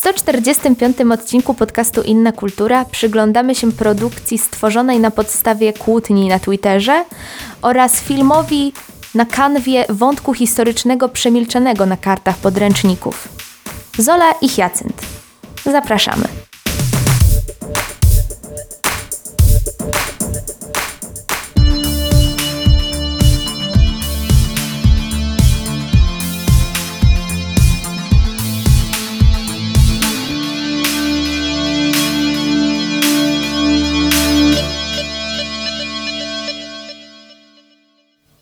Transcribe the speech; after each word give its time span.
145 0.00 0.96
odcinku 1.12 1.54
podcastu 1.54 2.02
Inna 2.02 2.32
Kultura 2.32 2.84
przyglądamy 2.84 3.54
się 3.54 3.72
produkcji 3.72 4.38
stworzonej 4.38 5.00
na 5.00 5.10
podstawie 5.10 5.72
kłótni 5.72 6.28
na 6.28 6.38
Twitterze 6.38 7.04
oraz 7.62 8.00
filmowi 8.00 8.72
na 9.14 9.26
kanwie 9.26 9.84
wątku 9.88 10.34
historycznego 10.34 11.08
przemilczanego 11.08 11.86
na 11.86 11.96
kartach 11.96 12.36
podręczników. 12.36 13.28
Zola 13.98 14.32
i 14.40 14.48
Hyacynt. 14.48 15.02
Zapraszamy. 15.64 16.24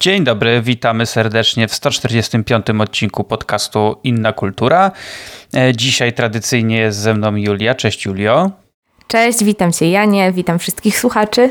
Dzień 0.08 0.24
dobry, 0.24 0.62
witamy 0.62 1.06
serdecznie 1.06 1.68
w 1.68 1.74
145 1.74 2.66
odcinku 2.80 3.24
podcastu 3.24 3.96
Inna 4.04 4.32
Kultura. 4.32 4.92
E, 5.54 5.72
dzisiaj 5.76 6.12
tradycyjnie 6.12 6.76
jest 6.76 6.98
ze 6.98 7.14
mną 7.14 7.36
Julia. 7.36 7.74
Cześć 7.74 8.04
Julio. 8.04 8.50
Cześć, 9.06 9.44
witam 9.44 9.72
Cię 9.72 9.90
Janie, 9.90 10.32
witam 10.32 10.58
wszystkich 10.58 10.98
słuchaczy. 10.98 11.50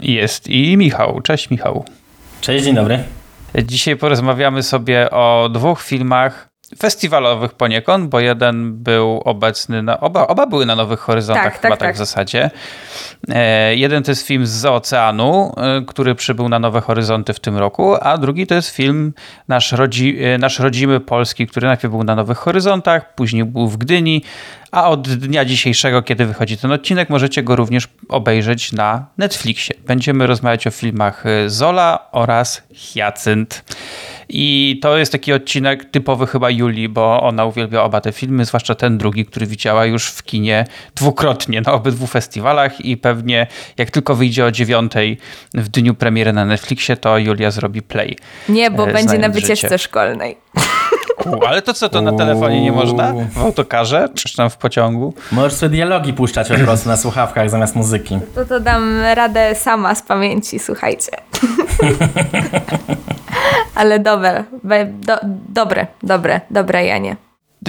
Jest 0.00 0.48
i 0.48 0.76
Michał. 0.76 1.20
Cześć 1.20 1.50
Michał. 1.50 1.84
Cześć, 2.40 2.64
dzień 2.64 2.74
dobry. 2.74 3.04
Dzisiaj 3.64 3.96
porozmawiamy 3.96 4.62
sobie 4.62 5.10
o 5.10 5.48
dwóch 5.52 5.82
filmach 5.82 6.51
festiwalowych 6.78 7.52
poniekąd, 7.52 8.10
bo 8.10 8.20
jeden 8.20 8.82
był 8.82 9.20
obecny, 9.24 9.82
na, 9.82 10.00
oba, 10.00 10.26
oba 10.26 10.46
były 10.46 10.66
na 10.66 10.76
Nowych 10.76 11.00
Horyzontach 11.00 11.44
tak, 11.44 11.62
chyba 11.62 11.70
tak, 11.70 11.78
tak, 11.78 11.88
tak, 11.88 11.94
w 11.94 11.98
zasadzie. 11.98 12.50
E, 13.28 13.76
jeden 13.76 14.02
to 14.02 14.10
jest 14.10 14.26
film 14.26 14.46
z 14.46 14.64
oceanu, 14.64 15.52
e, 15.56 15.82
który 15.86 16.14
przybył 16.14 16.48
na 16.48 16.58
Nowe 16.58 16.80
Horyzonty 16.80 17.32
w 17.32 17.40
tym 17.40 17.56
roku, 17.56 17.94
a 18.00 18.18
drugi 18.18 18.46
to 18.46 18.54
jest 18.54 18.70
film 18.70 19.12
nasz, 19.48 19.72
rodzi, 19.72 20.24
e, 20.24 20.38
nasz 20.38 20.58
rodzimy 20.58 21.00
polski, 21.00 21.46
który 21.46 21.66
najpierw 21.66 21.90
był 21.90 22.04
na 22.04 22.14
Nowych 22.14 22.38
Horyzontach, 22.38 23.14
później 23.14 23.44
był 23.44 23.68
w 23.68 23.76
Gdyni, 23.76 24.22
a 24.72 24.88
od 24.88 25.08
dnia 25.08 25.44
dzisiejszego, 25.44 26.02
kiedy 26.02 26.26
wychodzi 26.26 26.56
ten 26.56 26.72
odcinek, 26.72 27.10
możecie 27.10 27.42
go 27.42 27.56
również 27.56 27.88
obejrzeć 28.08 28.72
na 28.72 29.06
Netflixie. 29.18 29.74
Będziemy 29.86 30.26
rozmawiać 30.26 30.66
o 30.66 30.70
filmach 30.70 31.26
e, 31.26 31.50
Zola 31.50 32.08
oraz 32.12 32.62
Hyacynt. 32.92 33.64
I 34.34 34.78
to 34.82 34.98
jest 34.98 35.12
taki 35.12 35.32
odcinek 35.32 35.84
typowy 35.84 36.26
chyba 36.26 36.50
Julii, 36.50 36.88
bo 36.88 37.22
ona 37.22 37.44
uwielbia 37.44 37.82
oba 37.82 38.00
te 38.00 38.12
filmy, 38.12 38.44
zwłaszcza 38.44 38.74
ten 38.74 38.98
drugi, 38.98 39.26
który 39.26 39.46
widziała 39.46 39.86
już 39.86 40.06
w 40.06 40.22
kinie 40.22 40.64
dwukrotnie 40.94 41.60
na 41.60 41.72
obydwu 41.72 42.06
festiwalach 42.06 42.80
i 42.80 42.96
pewnie 42.96 43.46
jak 43.78 43.90
tylko 43.90 44.14
wyjdzie 44.14 44.44
o 44.44 44.50
dziewiątej 44.50 45.18
w 45.54 45.68
dniu 45.68 45.94
premiery 45.94 46.32
na 46.32 46.44
Netflixie, 46.44 46.96
to 46.96 47.18
Julia 47.18 47.50
zrobi 47.50 47.82
play. 47.82 48.16
Nie, 48.48 48.70
bo 48.70 48.88
e, 48.88 48.92
będzie 48.92 49.18
na 49.18 49.28
wycieczce 49.28 49.78
szkolnej. 49.78 50.36
U, 51.26 51.44
ale 51.46 51.62
to 51.62 51.74
co, 51.74 51.88
to 51.88 52.02
na 52.02 52.12
telefonie 52.12 52.62
nie 52.62 52.72
można? 52.72 53.14
W 53.30 53.38
autokarze? 53.38 54.08
Czy 54.14 54.36
tam 54.36 54.50
w 54.50 54.56
pociągu? 54.56 55.14
Możesz 55.32 55.52
sobie 55.52 55.70
dialogi 55.70 56.12
puszczać 56.12 56.48
po 56.48 56.58
prostu 56.58 56.88
na 56.88 56.96
słuchawkach 56.96 57.50
zamiast 57.50 57.76
muzyki. 57.76 58.18
To 58.34 58.44
to 58.44 58.60
dam 58.60 59.00
radę 59.14 59.54
sama 59.54 59.94
z 59.94 60.02
pamięci, 60.02 60.58
słuchajcie. 60.58 61.12
ale 63.74 63.98
dobre, 63.98 64.44
do, 64.92 65.16
dobre, 65.48 65.86
dobre, 66.02 66.40
dobre 66.50 66.86
Janie. 66.86 67.16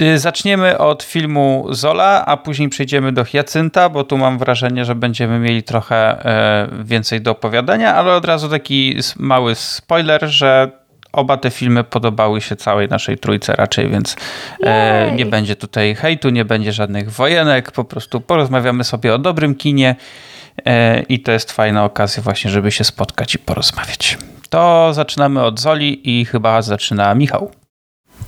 Y, 0.00 0.18
zaczniemy 0.18 0.78
od 0.78 1.02
filmu 1.02 1.66
Zola, 1.70 2.26
a 2.26 2.36
później 2.36 2.68
przejdziemy 2.68 3.12
do 3.12 3.24
Hyacynta, 3.24 3.88
bo 3.88 4.04
tu 4.04 4.18
mam 4.18 4.38
wrażenie, 4.38 4.84
że 4.84 4.94
będziemy 4.94 5.38
mieli 5.38 5.62
trochę 5.62 5.96
e, 5.96 6.84
więcej 6.84 7.20
do 7.20 7.30
opowiadania, 7.30 7.94
ale 7.94 8.14
od 8.14 8.24
razu 8.24 8.48
taki 8.48 8.96
mały 9.16 9.54
spoiler, 9.54 10.26
że 10.26 10.70
oba 11.14 11.36
te 11.36 11.50
filmy 11.50 11.84
podobały 11.84 12.40
się 12.40 12.56
całej 12.56 12.88
naszej 12.88 13.18
trójce 13.18 13.56
raczej, 13.56 13.88
więc 13.88 14.16
e, 14.62 15.12
nie 15.12 15.26
będzie 15.26 15.56
tutaj 15.56 15.94
hejtu, 15.94 16.30
nie 16.30 16.44
będzie 16.44 16.72
żadnych 16.72 17.10
wojenek, 17.10 17.72
po 17.72 17.84
prostu 17.84 18.20
porozmawiamy 18.20 18.84
sobie 18.84 19.14
o 19.14 19.18
dobrym 19.18 19.54
kinie 19.54 19.96
e, 20.66 21.02
i 21.02 21.20
to 21.20 21.32
jest 21.32 21.52
fajna 21.52 21.84
okazja 21.84 22.22
właśnie, 22.22 22.50
żeby 22.50 22.72
się 22.72 22.84
spotkać 22.84 23.34
i 23.34 23.38
porozmawiać. 23.38 24.18
To 24.50 24.94
zaczynamy 24.94 25.42
od 25.42 25.60
Zoli 25.60 26.20
i 26.20 26.24
chyba 26.24 26.62
zaczyna 26.62 27.14
Michał. 27.14 27.63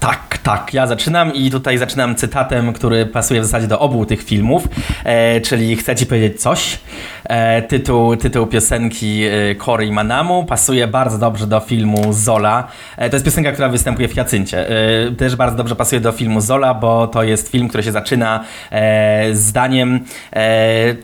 Tak, 0.01 0.39
tak. 0.43 0.75
Ja 0.75 0.87
zaczynam 0.87 1.35
i 1.35 1.51
tutaj 1.51 1.79
zaczynam 1.79 2.15
cytatem, 2.15 2.73
który 2.73 3.07
pasuje 3.07 3.41
w 3.41 3.45
zasadzie 3.45 3.67
do 3.67 3.79
obu 3.79 4.07
tych 4.07 4.23
filmów, 4.23 4.69
e, 5.05 5.41
czyli 5.41 5.77
chcę 5.77 5.97
ci 5.97 6.07
powiedzieć 6.07 6.41
coś. 6.41 6.79
E, 7.25 7.63
tytuł, 7.63 8.17
tytuł 8.17 8.47
piosenki 8.47 9.23
e, 9.25 9.55
Cory 9.55 9.93
Manamu 9.93 10.45
pasuje 10.45 10.87
bardzo 10.87 11.19
dobrze 11.19 11.47
do 11.47 11.61
filmu 11.61 12.13
Zola. 12.13 12.69
E, 12.97 13.11
to 13.11 13.17
jest 13.17 13.25
piosenka, 13.27 13.53
która 13.53 13.69
występuje 13.69 14.09
w 14.09 14.17
Jacyncie. 14.17 14.69
E, 14.69 15.11
też 15.11 15.37
bardzo 15.37 15.57
dobrze 15.57 15.77
pasuje 15.77 16.01
do 16.01 16.13
filmu 16.13 16.41
Zola, 16.41 16.75
bo 16.75 17.07
to 17.07 17.23
jest 17.23 17.49
film, 17.49 17.69
który 17.69 17.83
się 17.83 17.93
zaczyna 17.93 18.45
e, 18.71 19.35
zdaniem 19.35 20.01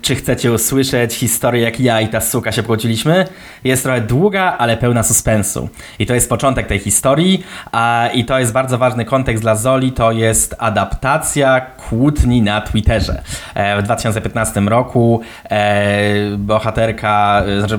czy 0.03 0.15
chcecie 0.15 0.53
usłyszeć 0.53 1.15
historię, 1.15 1.63
jak 1.63 1.81
ja 1.81 2.01
i 2.01 2.09
ta 2.09 2.21
suka 2.21 2.53
się 2.53 2.63
pokłóciliśmy? 2.63 3.27
Jest 3.65 3.83
trochę 3.83 4.01
długa, 4.01 4.57
ale 4.59 4.77
pełna 4.77 5.03
suspensu. 5.03 5.69
I 5.99 6.07
to 6.07 6.15
jest 6.15 6.29
początek 6.29 6.67
tej 6.67 6.79
historii 6.79 7.45
a, 7.73 8.09
i 8.15 8.25
to 8.25 8.39
jest 8.39 8.53
bardzo 8.53 8.72
ważny 8.79 9.05
kontekst 9.05 9.43
dla 9.43 9.55
Zoli 9.55 9.93
to 9.93 10.13
jest 10.13 10.55
adaptacja 10.59 11.61
kłótni 11.61 12.43
na 12.43 12.61
Twitterze. 12.61 13.23
E, 13.55 13.81
w 13.81 13.83
2015 13.83 14.61
roku 14.61 15.21
e, 15.51 16.37
bohaterka, 16.39 17.43
e, 17.47 17.59
znaczy 17.59 17.79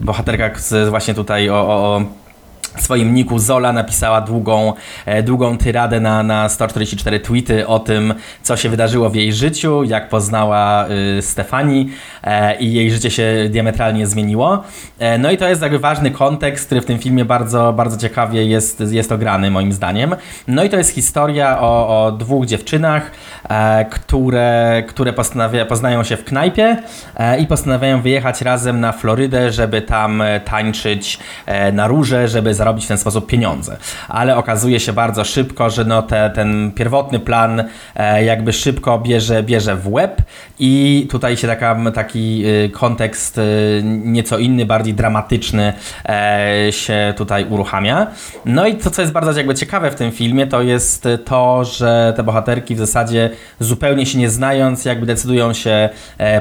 bohaterka 0.00 0.50
właśnie 0.90 1.14
tutaj 1.14 1.50
o, 1.50 1.54
o 1.54 2.02
swoim 2.82 3.14
niku 3.14 3.38
Zola 3.38 3.72
napisała 3.72 4.20
długą, 4.20 4.72
e, 5.06 5.22
długą 5.22 5.58
tyradę 5.58 6.00
na, 6.00 6.22
na 6.22 6.48
144 6.48 7.20
tweety 7.20 7.66
o 7.66 7.78
tym, 7.78 8.14
co 8.42 8.56
się 8.56 8.68
wydarzyło 8.68 9.10
w 9.10 9.14
jej 9.14 9.32
życiu, 9.32 9.84
jak 9.84 10.08
poznała 10.08 10.86
y, 11.18 11.22
Stefani 11.22 11.90
e, 12.24 12.56
i 12.58 12.72
jej 12.72 12.90
życie 12.90 13.10
się 13.10 13.48
diametralnie 13.50 14.06
zmieniło. 14.06 14.62
E, 14.98 15.18
no 15.18 15.30
i 15.30 15.36
to 15.36 15.48
jest 15.48 15.62
jakby 15.62 15.78
ważny 15.78 16.10
kontekst, 16.10 16.66
który 16.66 16.80
w 16.80 16.84
tym 16.84 16.98
filmie 16.98 17.24
bardzo, 17.24 17.72
bardzo 17.72 17.96
ciekawie 17.96 18.44
jest, 18.44 18.82
jest 18.90 19.12
ograny 19.12 19.50
moim 19.50 19.72
zdaniem. 19.72 20.16
No 20.48 20.64
i 20.64 20.68
to 20.68 20.76
jest 20.76 20.94
historia 20.94 21.60
o, 21.60 22.04
o 22.06 22.12
dwóch 22.12 22.46
dziewczynach, 22.46 23.10
które, 23.90 24.82
które 24.88 25.12
poznają 25.68 26.04
się 26.04 26.16
w 26.16 26.24
knajpie 26.24 26.76
i 27.40 27.46
postanawiają 27.46 28.02
wyjechać 28.02 28.42
razem 28.42 28.80
na 28.80 28.92
Florydę, 28.92 29.52
żeby 29.52 29.82
tam 29.82 30.22
tańczyć 30.44 31.18
na 31.72 31.86
róże, 31.86 32.28
żeby 32.28 32.54
zarobić 32.54 32.65
zarobić 32.66 32.84
w 32.84 32.88
ten 32.88 32.98
sposób 32.98 33.26
pieniądze. 33.26 33.76
Ale 34.08 34.36
okazuje 34.36 34.80
się 34.80 34.92
bardzo 34.92 35.24
szybko, 35.24 35.70
że 35.70 35.84
no 35.84 36.02
te, 36.02 36.30
ten 36.34 36.72
pierwotny 36.72 37.20
plan 37.20 37.64
e, 37.94 38.24
jakby 38.24 38.52
szybko 38.52 38.98
bierze, 38.98 39.42
bierze 39.42 39.76
w 39.76 39.92
łeb 39.92 40.22
i 40.58 41.06
tutaj 41.10 41.36
się 41.36 41.46
taka, 41.46 41.76
taki 41.94 42.44
e, 42.46 42.68
kontekst 42.68 43.38
e, 43.38 43.42
nieco 43.82 44.38
inny, 44.38 44.66
bardziej 44.66 44.94
dramatyczny 44.94 45.72
się 46.70 47.14
tutaj 47.16 47.44
uruchamia. 47.44 48.06
No 48.44 48.66
i 48.66 48.74
to, 48.74 48.90
co 48.90 49.02
jest 49.02 49.12
bardzo 49.12 49.32
jakby 49.32 49.54
ciekawe 49.54 49.90
w 49.90 49.94
tym 49.94 50.12
filmie, 50.12 50.46
to 50.46 50.62
jest 50.62 51.08
to, 51.24 51.64
że 51.64 52.12
te 52.16 52.22
bohaterki 52.22 52.74
w 52.74 52.78
zasadzie 52.78 53.30
zupełnie 53.60 54.06
się 54.06 54.18
nie 54.18 54.30
znając, 54.30 54.84
jakby 54.84 55.06
decydują 55.06 55.52
się 55.52 55.88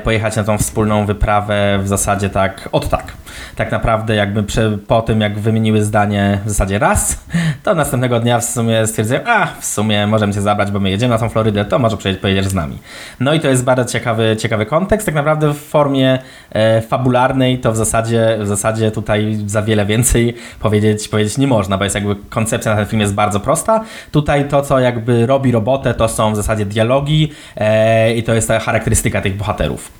pojechać 0.04 0.36
na 0.36 0.44
tą 0.44 0.58
wspólną 0.58 1.06
wyprawę 1.06 1.80
w 1.84 1.88
zasadzie 1.88 2.30
tak 2.30 2.70
od 2.72 2.90
tak. 2.90 3.14
Tak 3.56 3.72
naprawdę 3.72 4.16
jakby 4.16 4.44
po 4.88 5.02
tym, 5.02 5.22
jak 5.22 5.40
wymieniły 5.40 5.84
zdanie 5.84 6.15
w 6.46 6.50
zasadzie 6.50 6.80
raz, 6.80 7.26
to 7.64 7.76
następnego 7.76 8.20
dnia 8.20 8.40
w 8.40 8.46
sumie 8.46 8.88
stwierdzają, 8.88 9.22
a 9.26 9.48
w 9.60 9.66
sumie 9.66 10.08
możemy 10.08 10.34
cię 10.34 10.42
zabrać, 10.42 10.72
bo 10.72 10.80
my 10.80 10.90
jedziemy 10.90 11.14
na 11.14 11.20
tą 11.20 11.30
Florydę, 11.30 11.66
to 11.66 11.80
może 11.80 11.98
pojedziesz 11.98 12.46
z 12.46 12.54
nami. 12.54 12.78
No 13.20 13.34
i 13.34 13.40
to 13.40 13.48
jest 13.48 13.64
bardzo 13.64 13.92
ciekawy, 13.92 14.36
ciekawy 14.40 14.66
kontekst, 14.66 15.06
tak 15.06 15.16
naprawdę 15.16 15.54
w 15.54 15.58
formie 15.58 16.20
e, 16.52 16.82
fabularnej 16.82 17.60
to 17.60 17.72
w 17.72 17.76
zasadzie, 17.76 18.38
w 18.42 18.48
zasadzie 18.48 18.92
tutaj 18.92 19.38
za 19.46 19.62
wiele 19.62 19.86
więcej 19.86 20.36
powiedzieć, 20.60 21.08
powiedzieć 21.08 21.38
nie 21.38 21.48
można, 21.48 21.78
bo 21.78 21.84
jest 21.84 21.96
jakby 21.96 22.16
koncepcja 22.30 22.72
na 22.72 22.78
ten 22.78 22.86
film 22.86 23.02
jest 23.02 23.14
bardzo 23.14 23.40
prosta. 23.40 23.84
Tutaj 24.12 24.48
to, 24.48 24.62
co 24.62 24.80
jakby 24.80 25.26
robi 25.26 25.52
robotę, 25.52 25.94
to 25.94 26.08
są 26.08 26.34
w 26.34 26.36
zasadzie 26.36 26.66
dialogi 26.66 27.32
e, 27.58 28.14
i 28.16 28.24
to 28.24 28.34
jest 28.34 28.48
ta 28.48 28.60
charakterystyka 28.60 29.22
tych 29.22 29.38
bohaterów 29.38 29.92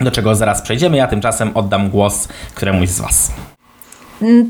do 0.00 0.10
czego 0.10 0.34
zaraz 0.34 0.62
przejdziemy. 0.62 0.96
Ja 0.96 1.06
tymczasem 1.06 1.50
oddam 1.54 1.90
głos 1.90 2.28
któremuś 2.54 2.88
z 2.88 3.00
Was. 3.00 3.32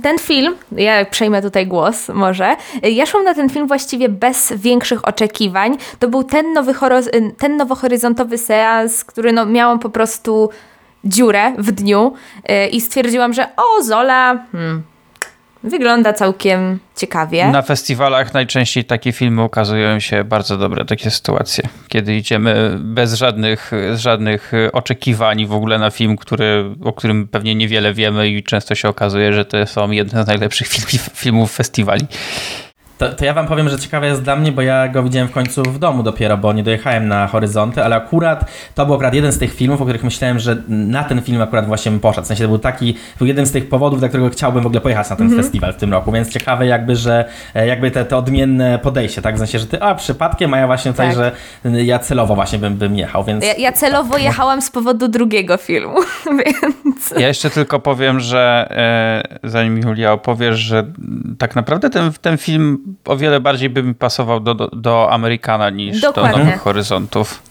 Ten 0.02 0.18
film, 0.18 0.56
ja 0.72 1.04
przejmę 1.04 1.42
tutaj 1.42 1.66
głos 1.66 2.08
może, 2.08 2.56
ja 2.82 3.06
szłam 3.06 3.24
na 3.24 3.34
ten 3.34 3.50
film 3.50 3.66
właściwie 3.66 4.08
bez 4.08 4.52
większych 4.56 5.08
oczekiwań. 5.08 5.76
To 5.98 6.08
był 6.08 6.24
ten, 6.24 6.52
nowy 6.52 6.74
ten 7.38 7.56
nowohoryzontowy 7.56 8.38
seans, 8.38 9.04
który 9.04 9.32
no, 9.32 9.46
miałam 9.46 9.78
po 9.78 9.90
prostu 9.90 10.50
dziurę 11.04 11.52
w 11.58 11.72
dniu 11.72 12.12
yy, 12.48 12.68
i 12.68 12.80
stwierdziłam, 12.80 13.32
że 13.32 13.46
o 13.56 13.82
Zola, 13.82 14.44
hmm, 14.52 14.82
wygląda 15.64 16.12
całkiem 16.12 16.78
ciekawie. 16.96 17.48
Na 17.48 17.62
festiwalach 17.62 18.34
najczęściej 18.34 18.84
takie 18.84 19.12
filmy 19.12 19.42
ukazują 19.42 20.00
się 20.00 20.24
bardzo 20.24 20.58
dobre, 20.58 20.84
takie 20.84 21.10
sytuacje, 21.10 21.68
kiedy 21.88 22.16
idziemy 22.16 22.76
bez 22.80 23.14
żadnych, 23.14 23.70
żadnych 23.94 24.52
oczekiwań 24.72 25.46
w 25.46 25.52
ogóle 25.52 25.78
na 25.78 25.90
film, 25.90 26.16
który, 26.16 26.74
o 26.84 26.92
którym 26.92 27.28
pewnie 27.28 27.54
niewiele 27.54 27.94
wiemy 27.94 28.28
i 28.28 28.42
często 28.42 28.74
się 28.74 28.88
okazuje, 28.88 29.32
że 29.32 29.44
to 29.44 29.66
są 29.66 29.90
jedne 29.90 30.24
z 30.24 30.26
najlepszych 30.26 30.68
filmów 31.14 31.52
festiwali. 31.52 32.06
To, 32.98 33.08
to, 33.12 33.24
ja 33.24 33.34
wam 33.34 33.46
powiem, 33.46 33.68
że 33.68 33.78
ciekawe 33.78 34.06
jest 34.06 34.22
dla 34.22 34.36
mnie, 34.36 34.52
bo 34.52 34.62
ja 34.62 34.88
go 34.88 35.02
widziałem 35.02 35.28
w 35.28 35.32
końcu 35.32 35.62
w 35.62 35.78
domu 35.78 36.02
dopiero, 36.02 36.36
bo 36.36 36.52
nie 36.52 36.62
dojechałem 36.62 37.08
na 37.08 37.26
horyzonty, 37.26 37.84
ale 37.84 37.96
akurat 37.96 38.50
to 38.74 38.86
był 38.86 38.94
akurat 38.94 39.14
jeden 39.14 39.32
z 39.32 39.38
tych 39.38 39.54
filmów, 39.54 39.80
o 39.80 39.84
których 39.84 40.04
myślałem, 40.04 40.38
że 40.38 40.56
na 40.68 41.04
ten 41.04 41.22
film 41.22 41.42
akurat 41.42 41.66
właśnie 41.66 41.90
bym 41.90 42.00
poszedł. 42.00 42.24
W 42.24 42.28
sensie 42.28 42.42
to 42.42 42.48
był 42.48 42.58
taki, 42.58 42.96
był 43.18 43.26
jeden 43.26 43.46
z 43.46 43.52
tych 43.52 43.68
powodów, 43.68 43.98
dla 43.98 44.08
którego 44.08 44.30
chciałbym 44.30 44.62
w 44.62 44.66
ogóle 44.66 44.80
pojechać 44.80 45.10
na 45.10 45.16
ten 45.16 45.26
mm 45.26 45.38
-hmm. 45.38 45.42
festiwal 45.42 45.72
w 45.72 45.76
tym 45.76 45.92
roku, 45.92 46.12
więc 46.12 46.28
ciekawe 46.28 46.66
jakby, 46.66 46.96
że 46.96 47.24
e, 47.54 47.66
jakby 47.66 47.90
te, 47.90 48.04
te 48.04 48.16
odmienne 48.16 48.78
podejście, 48.78 49.22
tak? 49.22 49.34
W 49.34 49.38
sensie, 49.38 49.58
że 49.58 49.66
ty, 49.66 49.82
a 49.82 49.94
przypadkiem, 49.94 50.54
a 50.54 50.58
ja 50.58 50.66
właśnie 50.66 50.90
tutaj, 50.90 51.06
tak. 51.06 51.16
że 51.16 51.32
ja 51.84 51.98
celowo 51.98 52.34
właśnie 52.34 52.58
bym, 52.58 52.76
bym 52.76 52.96
jechał, 52.96 53.24
więc... 53.24 53.44
Ja, 53.44 53.54
ja 53.54 53.72
celowo 53.72 54.18
jechałam 54.18 54.62
z 54.62 54.70
powodu 54.70 55.08
drugiego 55.08 55.56
filmu, 55.56 55.98
więc... 56.44 57.14
Ja 57.18 57.28
jeszcze 57.28 57.50
tylko 57.50 57.80
powiem, 57.80 58.20
że 58.20 58.68
e, 59.42 59.48
zanim 59.48 59.78
Julia 59.78 60.12
opowiesz, 60.12 60.58
że 60.58 60.84
tak 61.38 61.56
naprawdę 61.56 61.90
ten, 61.90 62.12
ten 62.20 62.38
film 62.38 62.83
o 63.04 63.16
wiele 63.16 63.40
bardziej 63.40 63.70
by 63.70 63.82
mi 63.82 63.94
pasował 63.94 64.40
do, 64.40 64.54
do, 64.54 64.68
do 64.68 65.12
Amerykana 65.12 65.70
niż 65.70 66.00
Dokładnie. 66.00 66.32
do 66.32 66.38
Nowych 66.38 66.60
Horyzontów. 66.60 67.42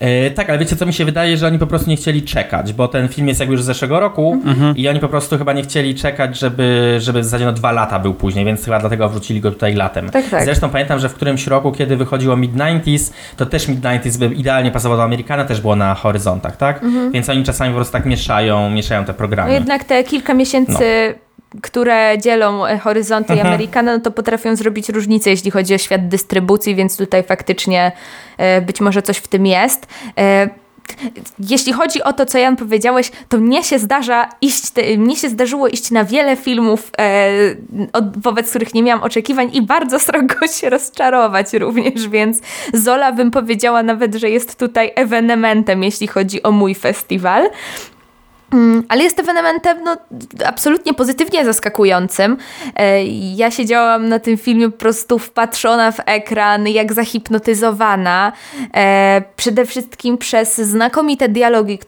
E, 0.00 0.30
tak, 0.30 0.50
ale 0.50 0.58
wiecie 0.58 0.76
co 0.76 0.86
mi 0.86 0.92
się 0.92 1.04
wydaje, 1.04 1.36
że 1.36 1.46
oni 1.46 1.58
po 1.58 1.66
prostu 1.66 1.90
nie 1.90 1.96
chcieli 1.96 2.22
czekać, 2.22 2.72
bo 2.72 2.88
ten 2.88 3.08
film 3.08 3.28
jest 3.28 3.40
jakby 3.40 3.52
już 3.52 3.62
z 3.62 3.66
zeszłego 3.66 4.00
roku 4.00 4.40
mhm. 4.44 4.76
i 4.76 4.88
oni 4.88 5.00
po 5.00 5.08
prostu 5.08 5.38
chyba 5.38 5.52
nie 5.52 5.62
chcieli 5.62 5.94
czekać, 5.94 6.38
żeby, 6.38 6.96
żeby 7.00 7.20
w 7.20 7.24
zasadzie 7.24 7.44
no 7.44 7.52
dwa 7.52 7.72
lata 7.72 7.98
był 7.98 8.14
później, 8.14 8.44
więc 8.44 8.64
chyba 8.64 8.78
dlatego 8.78 9.08
wrócili 9.08 9.40
go 9.40 9.50
tutaj 9.50 9.74
latem. 9.74 10.10
Tak, 10.10 10.28
tak. 10.28 10.44
Zresztą 10.44 10.70
pamiętam, 10.70 10.98
że 10.98 11.08
w 11.08 11.14
którymś 11.14 11.46
roku, 11.46 11.72
kiedy 11.72 11.96
wychodziło 11.96 12.36
Mid-90s, 12.36 13.12
to 13.36 13.46
też 13.46 13.68
Mid-90s 13.68 14.18
by 14.18 14.26
idealnie 14.34 14.70
pasowało 14.70 14.96
do 14.96 15.04
Amerykana, 15.04 15.44
też 15.44 15.60
było 15.60 15.76
na 15.76 15.94
horyzontach, 15.94 16.56
tak? 16.56 16.82
Mhm. 16.82 17.12
Więc 17.12 17.28
oni 17.28 17.44
czasami 17.44 17.70
po 17.70 17.76
prostu 17.76 17.92
tak 17.92 18.06
mieszają, 18.06 18.70
mieszają 18.70 19.04
te 19.04 19.14
programy. 19.14 19.48
No 19.48 19.54
jednak 19.54 19.84
te 19.84 20.04
kilka 20.04 20.34
miesięcy... 20.34 21.14
No 21.16 21.31
które 21.62 22.18
dzielą 22.18 22.66
e, 22.66 22.78
horyzonty 22.78 23.32
mhm. 23.32 23.48
i 23.48 23.50
Amerykana, 23.50 23.92
no 23.92 24.00
to 24.00 24.10
potrafią 24.10 24.56
zrobić 24.56 24.88
różnicę, 24.88 25.30
jeśli 25.30 25.50
chodzi 25.50 25.74
o 25.74 25.78
świat 25.78 26.08
dystrybucji, 26.08 26.74
więc 26.74 26.96
tutaj 26.96 27.22
faktycznie 27.22 27.92
e, 28.38 28.60
być 28.60 28.80
może 28.80 29.02
coś 29.02 29.16
w 29.16 29.28
tym 29.28 29.46
jest. 29.46 29.86
E, 30.18 30.48
jeśli 31.38 31.72
chodzi 31.72 32.02
o 32.02 32.12
to, 32.12 32.26
co 32.26 32.38
Jan 32.38 32.56
powiedziałeś, 32.56 33.10
to 33.28 33.38
mnie 33.38 33.64
się 33.64 33.78
zdarza 33.78 34.28
iść, 34.40 34.62
mnie 34.98 35.16
się 35.16 35.28
zdarzyło 35.28 35.68
iść 35.68 35.90
na 35.90 36.04
wiele 36.04 36.36
filmów, 36.36 36.90
od, 37.92 38.22
wobec 38.22 38.50
których 38.50 38.74
nie 38.74 38.82
miałam 38.82 39.02
oczekiwań 39.02 39.50
i 39.52 39.62
bardzo 39.62 39.98
srogo 39.98 40.46
się 40.60 40.70
rozczarować 40.70 41.52
również, 41.52 42.08
więc 42.08 42.40
Zola 42.74 43.12
bym 43.12 43.30
powiedziała 43.30 43.82
nawet, 43.82 44.14
że 44.14 44.30
jest 44.30 44.58
tutaj 44.58 44.92
ewenementem, 44.94 45.82
jeśli 45.82 46.06
chodzi 46.06 46.42
o 46.42 46.52
mój 46.52 46.74
festiwal. 46.74 47.50
Mm, 48.52 48.84
ale 48.88 49.04
jest 49.04 49.18
ewenementem 49.18 49.84
no, 49.84 49.96
absolutnie 50.46 50.94
pozytywnie 50.94 51.44
zaskakującym. 51.44 52.36
E, 52.76 53.04
ja 53.06 53.50
siedziałam 53.50 54.08
na 54.08 54.18
tym 54.18 54.38
filmie 54.38 54.70
po 54.70 54.78
prostu 54.78 55.18
wpatrzona 55.18 55.92
w 55.92 56.00
ekran, 56.06 56.68
jak 56.68 56.92
zahipnotyzowana. 56.92 58.32
E, 58.74 59.22
przede 59.36 59.66
wszystkim 59.66 60.18
przez 60.18 60.56
znakomite 60.56 61.28
dialogi, 61.28 61.78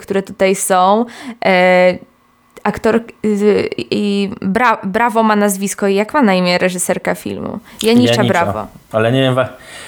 które 0.00 0.22
tutaj 0.22 0.54
są 0.54 1.04
e, 1.44 1.98
aktor 2.64 3.00
y, 3.24 3.68
i 3.90 4.30
bra, 4.42 4.78
Brawo 4.84 5.22
ma 5.22 5.36
nazwisko 5.36 5.86
i 5.86 5.94
jak 5.94 6.14
ma 6.14 6.22
na 6.22 6.34
imię 6.34 6.58
reżyserka 6.58 7.14
filmu? 7.14 7.58
Janicza, 7.82 8.14
Janicza. 8.14 8.24
Brawo. 8.24 8.66
Ale 8.92 9.12
nie 9.12 9.20
wiem, 9.20 9.36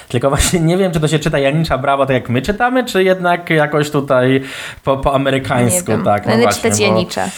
tylko 0.07 0.29
właśnie 0.29 0.59
nie 0.59 0.77
wiem, 0.77 0.91
czy 0.91 0.99
to 0.99 1.07
się 1.07 1.19
czyta 1.19 1.39
Janicza 1.39 1.77
Brawo 1.77 2.05
tak 2.05 2.13
jak 2.13 2.29
my 2.29 2.41
czytamy, 2.41 2.85
czy 2.85 3.03
jednak 3.03 3.49
jakoś 3.49 3.89
tutaj 3.89 4.43
po, 4.83 4.97
po 4.97 5.13
amerykańsku. 5.15 5.91
Nie 5.91 5.97
wiem. 5.97 6.05
Tak, 6.05 6.25
no 6.25 6.31
Będę 6.31 6.43
właśnie, 6.43 6.61
czytać 6.61 6.79
bo... 6.79 6.85
Janicza. 6.85 7.29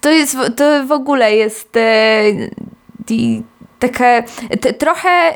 To 0.00 0.10
jest, 0.10 0.36
to 0.56 0.86
w 0.86 0.92
ogóle 0.92 1.34
jest 1.34 1.76
e, 1.76 2.22
takie 3.82 4.24
trochę 4.78 5.34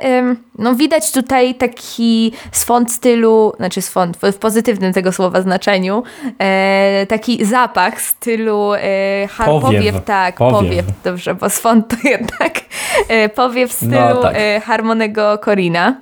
no 0.59 0.75
widać 0.75 1.13
tutaj 1.13 1.55
taki 1.55 2.33
swąd 2.53 2.93
stylu, 2.93 3.53
znaczy 3.57 3.83
swąd 3.83 4.17
w 4.17 4.39
pozytywnym 4.39 4.93
tego 4.93 5.13
słowa 5.13 5.43
znaczeniu, 5.43 6.03
e, 6.39 7.07
taki 7.09 7.45
zapach 7.45 8.01
stylu 8.01 8.73
e, 8.75 8.81
powiew. 9.45 9.63
powiew, 9.63 10.05
tak, 10.05 10.37
powiew. 10.37 10.61
powiew. 10.61 10.87
dobrze, 11.05 11.35
bo 11.35 11.51
swąd 11.51 11.89
to 11.89 12.09
jednak 12.09 12.61
e, 13.09 13.29
powiew 13.29 13.73
stylu 13.73 13.93
no, 13.93 14.23
tak. 14.23 14.35
e, 14.37 14.61
Harmonego 14.61 15.39
Corina. 15.39 15.97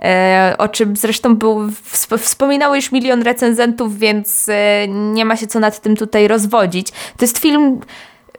E, 0.00 0.54
o 0.58 0.68
czym 0.68 0.96
zresztą 0.96 1.36
był, 1.36 1.70
wspominało 2.18 2.74
już 2.74 2.92
milion 2.92 3.22
recenzentów, 3.22 3.98
więc 3.98 4.48
e, 4.48 4.88
nie 4.88 5.24
ma 5.24 5.36
się 5.36 5.46
co 5.46 5.60
nad 5.60 5.80
tym 5.80 5.96
tutaj 5.96 6.28
rozwodzić. 6.28 6.90
To 6.90 7.24
jest 7.24 7.38
film 7.38 7.80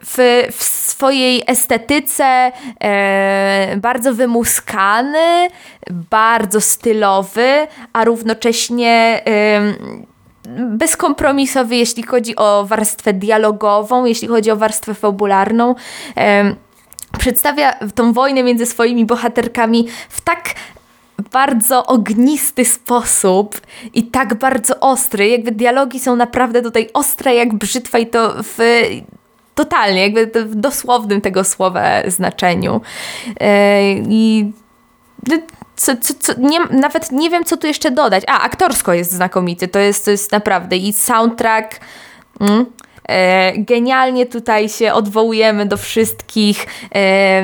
w, 0.04 0.46
w 0.52 0.64
swojej 0.64 1.42
estetyce 1.46 2.52
e, 2.80 3.76
bardzo 3.76 4.14
wymuskany, 4.14 5.48
bardzo 6.10 6.60
stylowy, 6.60 7.66
a 7.92 8.04
równocześnie 8.04 9.22
e, 9.26 9.60
bezkompromisowy, 10.58 11.76
jeśli 11.76 12.02
chodzi 12.02 12.36
o 12.36 12.64
warstwę 12.66 13.12
dialogową, 13.12 14.04
jeśli 14.04 14.28
chodzi 14.28 14.50
o 14.50 14.56
warstwę 14.56 14.94
fabularną. 14.94 15.74
E, 16.16 16.54
przedstawia 17.18 17.72
tą 17.94 18.12
wojnę 18.12 18.42
między 18.42 18.66
swoimi 18.66 19.04
bohaterkami 19.04 19.88
w 20.08 20.20
tak 20.20 20.54
bardzo 21.32 21.86
ognisty 21.86 22.64
sposób 22.64 23.60
i 23.94 24.04
tak 24.04 24.34
bardzo 24.34 24.80
ostry. 24.80 25.28
Jakby 25.28 25.50
dialogi 25.50 26.00
są 26.00 26.16
naprawdę 26.16 26.62
tutaj 26.62 26.88
ostre 26.94 27.34
jak 27.34 27.54
brzytwa 27.54 27.98
i 27.98 28.06
to 28.06 28.34
w 28.42 28.58
totalnie, 29.56 30.02
jakby 30.08 30.44
w 30.44 30.54
dosłownym 30.54 31.20
tego 31.20 31.44
słowa 31.44 31.82
znaczeniu. 32.06 32.80
I 34.08 34.52
no, 35.28 35.36
co, 35.76 35.92
co, 35.96 36.14
co, 36.20 36.32
nie, 36.38 36.60
nawet 36.60 37.12
nie 37.12 37.30
wiem, 37.30 37.44
co 37.44 37.56
tu 37.56 37.66
jeszcze 37.66 37.90
dodać. 37.90 38.24
A, 38.26 38.40
aktorsko 38.40 38.92
jest 38.92 39.12
znakomity, 39.12 39.68
to 39.68 39.78
jest, 39.78 40.04
to 40.04 40.10
jest 40.10 40.32
naprawdę 40.32 40.76
i 40.76 40.92
soundtrack. 40.92 41.80
Mm, 42.40 42.66
e, 43.08 43.52
genialnie 43.58 44.26
tutaj 44.26 44.68
się 44.68 44.92
odwołujemy 44.92 45.66
do 45.66 45.76
wszystkich 45.76 46.66
e, 46.94 47.42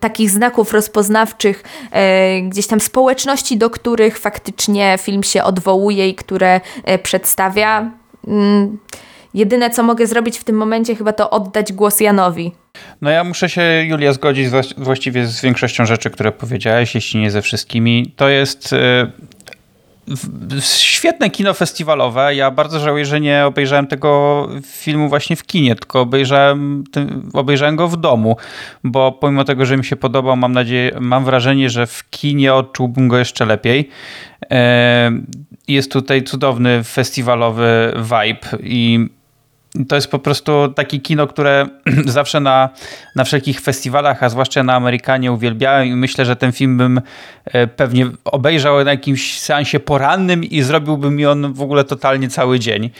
takich 0.00 0.30
znaków 0.30 0.72
rozpoznawczych, 0.72 1.64
e, 1.90 2.40
gdzieś 2.40 2.66
tam 2.66 2.80
społeczności, 2.80 3.56
do 3.56 3.70
których 3.70 4.18
faktycznie 4.18 4.98
film 5.00 5.22
się 5.22 5.44
odwołuje 5.44 6.08
i 6.08 6.14
które 6.14 6.60
e, 6.84 6.98
przedstawia. 6.98 7.90
Mm, 8.26 8.78
jedyne, 9.34 9.70
co 9.70 9.82
mogę 9.82 10.06
zrobić 10.06 10.38
w 10.38 10.44
tym 10.44 10.56
momencie, 10.56 10.96
chyba 10.96 11.12
to 11.12 11.30
oddać 11.30 11.72
głos 11.72 12.00
Janowi. 12.00 12.52
No 13.00 13.10
ja 13.10 13.24
muszę 13.24 13.48
się, 13.48 13.62
Julia, 13.86 14.12
zgodzić 14.12 14.48
właściwie 14.76 15.26
z 15.26 15.42
większością 15.42 15.86
rzeczy, 15.86 16.10
które 16.10 16.32
powiedziałeś, 16.32 16.94
jeśli 16.94 17.20
nie 17.20 17.30
ze 17.30 17.42
wszystkimi. 17.42 18.12
To 18.16 18.28
jest 18.28 18.72
e, 18.72 19.06
świetne 20.60 21.30
kino 21.30 21.54
festiwalowe. 21.54 22.34
Ja 22.34 22.50
bardzo 22.50 22.80
żałuję, 22.80 23.04
że 23.04 23.20
nie 23.20 23.46
obejrzałem 23.46 23.86
tego 23.86 24.48
filmu 24.66 25.08
właśnie 25.08 25.36
w 25.36 25.46
kinie, 25.46 25.74
tylko 25.74 26.00
obejrzałem, 26.00 26.84
obejrzałem 27.32 27.76
go 27.76 27.88
w 27.88 27.96
domu, 27.96 28.36
bo 28.84 29.12
pomimo 29.12 29.44
tego, 29.44 29.66
że 29.66 29.76
mi 29.76 29.84
się 29.84 29.96
podobał, 29.96 30.36
mam 30.36 30.52
nadzieję, 30.52 30.96
mam 31.00 31.24
wrażenie, 31.24 31.70
że 31.70 31.86
w 31.86 32.10
kinie 32.10 32.54
odczułbym 32.54 33.08
go 33.08 33.18
jeszcze 33.18 33.46
lepiej. 33.46 33.88
E, 34.50 35.10
jest 35.68 35.92
tutaj 35.92 36.22
cudowny 36.22 36.84
festiwalowy 36.84 37.94
vibe 37.96 38.62
i 38.62 39.08
to 39.88 39.94
jest 39.94 40.10
po 40.10 40.18
prostu 40.18 40.68
takie 40.68 40.98
kino, 40.98 41.26
które 41.26 41.66
zawsze 42.06 42.40
na, 42.40 42.68
na 43.16 43.24
wszelkich 43.24 43.60
festiwalach, 43.60 44.22
a 44.22 44.28
zwłaszcza 44.28 44.62
na 44.62 44.74
Amerykanie 44.74 45.32
uwielbiałem 45.32 45.88
i 45.88 45.96
myślę, 45.96 46.24
że 46.24 46.36
ten 46.36 46.52
film 46.52 46.78
bym 46.78 47.00
e, 47.44 47.66
pewnie 47.66 48.06
obejrzał 48.24 48.84
na 48.84 48.90
jakimś 48.90 49.40
seansie 49.40 49.80
porannym 49.80 50.44
i 50.44 50.62
zrobiłby 50.62 51.10
mi 51.10 51.26
on 51.26 51.52
w 51.52 51.62
ogóle 51.62 51.84
totalnie 51.84 52.28
cały 52.28 52.58
dzień. 52.58 52.90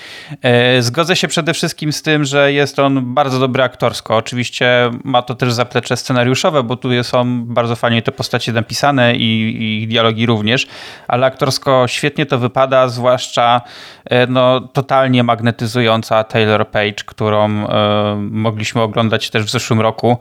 E, 0.43 0.83
zgodzę 0.83 1.17
się 1.17 1.29
przede 1.29 1.55
wszystkim 1.55 1.93
z 1.93 2.03
tym, 2.03 2.25
że 2.25 2.53
jest 2.53 2.79
on 2.79 3.15
bardzo 3.15 3.39
dobry 3.39 3.63
aktorsko. 3.63 4.17
Oczywiście 4.17 4.91
ma 5.05 5.23
to 5.23 5.35
też 5.35 5.53
zaplecze 5.53 5.97
scenariuszowe, 5.97 6.63
bo 6.63 6.77
tu 6.77 6.89
są 7.03 7.45
bardzo 7.45 7.77
fajnie 7.77 8.03
te 8.03 8.13
postacie 8.13 8.53
napisane 8.53 9.17
i, 9.17 9.83
i 9.83 9.89
dialogi 9.89 10.27
również, 10.27 10.67
ale 11.09 11.27
aktorsko 11.27 11.89
świetnie 11.89 12.27
to 12.27 12.39
wypada, 12.39 12.89
zwłaszcza 12.89 13.61
e, 14.05 14.27
no, 14.27 14.61
totalnie 14.61 15.25
magnetyzująca 15.25 16.25
Taylor 16.25 16.64
Page, 16.65 17.05
którą 17.07 17.49
e, 17.49 18.17
mogliśmy 18.31 18.83
oglądać 18.83 19.31
też 19.31 19.45
w 19.45 19.51
zeszłym 19.51 19.81
roku 19.81 20.19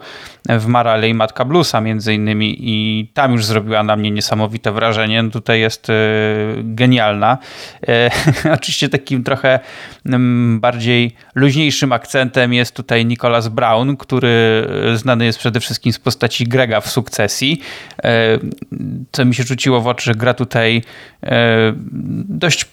w 0.50 0.66
Marale 0.66 1.10
i 1.10 1.14
Matka 1.14 1.46
Bluesa 1.46 1.82
między 1.82 2.14
innymi 2.14 2.56
i 2.60 3.08
tam 3.14 3.32
już 3.32 3.46
zrobiła 3.46 3.84
na 3.84 3.96
mnie 3.96 4.12
niesamowite 4.12 4.72
wrażenie. 4.72 5.24
Tutaj 5.32 5.60
jest 5.60 5.90
e, 5.90 5.94
genialna. 6.58 7.38
E, 7.88 8.10
oczywiście 8.58 8.90
takim 8.90 9.24
trochę 9.24 9.60
mm, 10.06 10.60
bardziej 10.60 11.16
luźniejszym 11.36 11.92
akcentem 11.92 12.54
jest 12.54 12.76
tutaj 12.76 13.06
Nicholas 13.06 13.48
Brown, 13.48 13.98
który 13.98 14.68
znany 14.96 15.26
jest 15.26 15.40
przede 15.40 15.60
wszystkim 15.60 15.94
z 15.94 16.00
postaci 16.00 16.48
Grega 16.48 16.82
w 16.82 16.90
Sukcesji. 16.90 17.62
Co 19.12 19.26
mi 19.26 19.36
się 19.36 19.44
rzuciło 19.44 19.82
w 19.82 19.88
oczy, 19.88 20.06
że 20.06 20.16
gra 20.16 20.34
tutaj 20.34 20.82
dość 22.30 22.66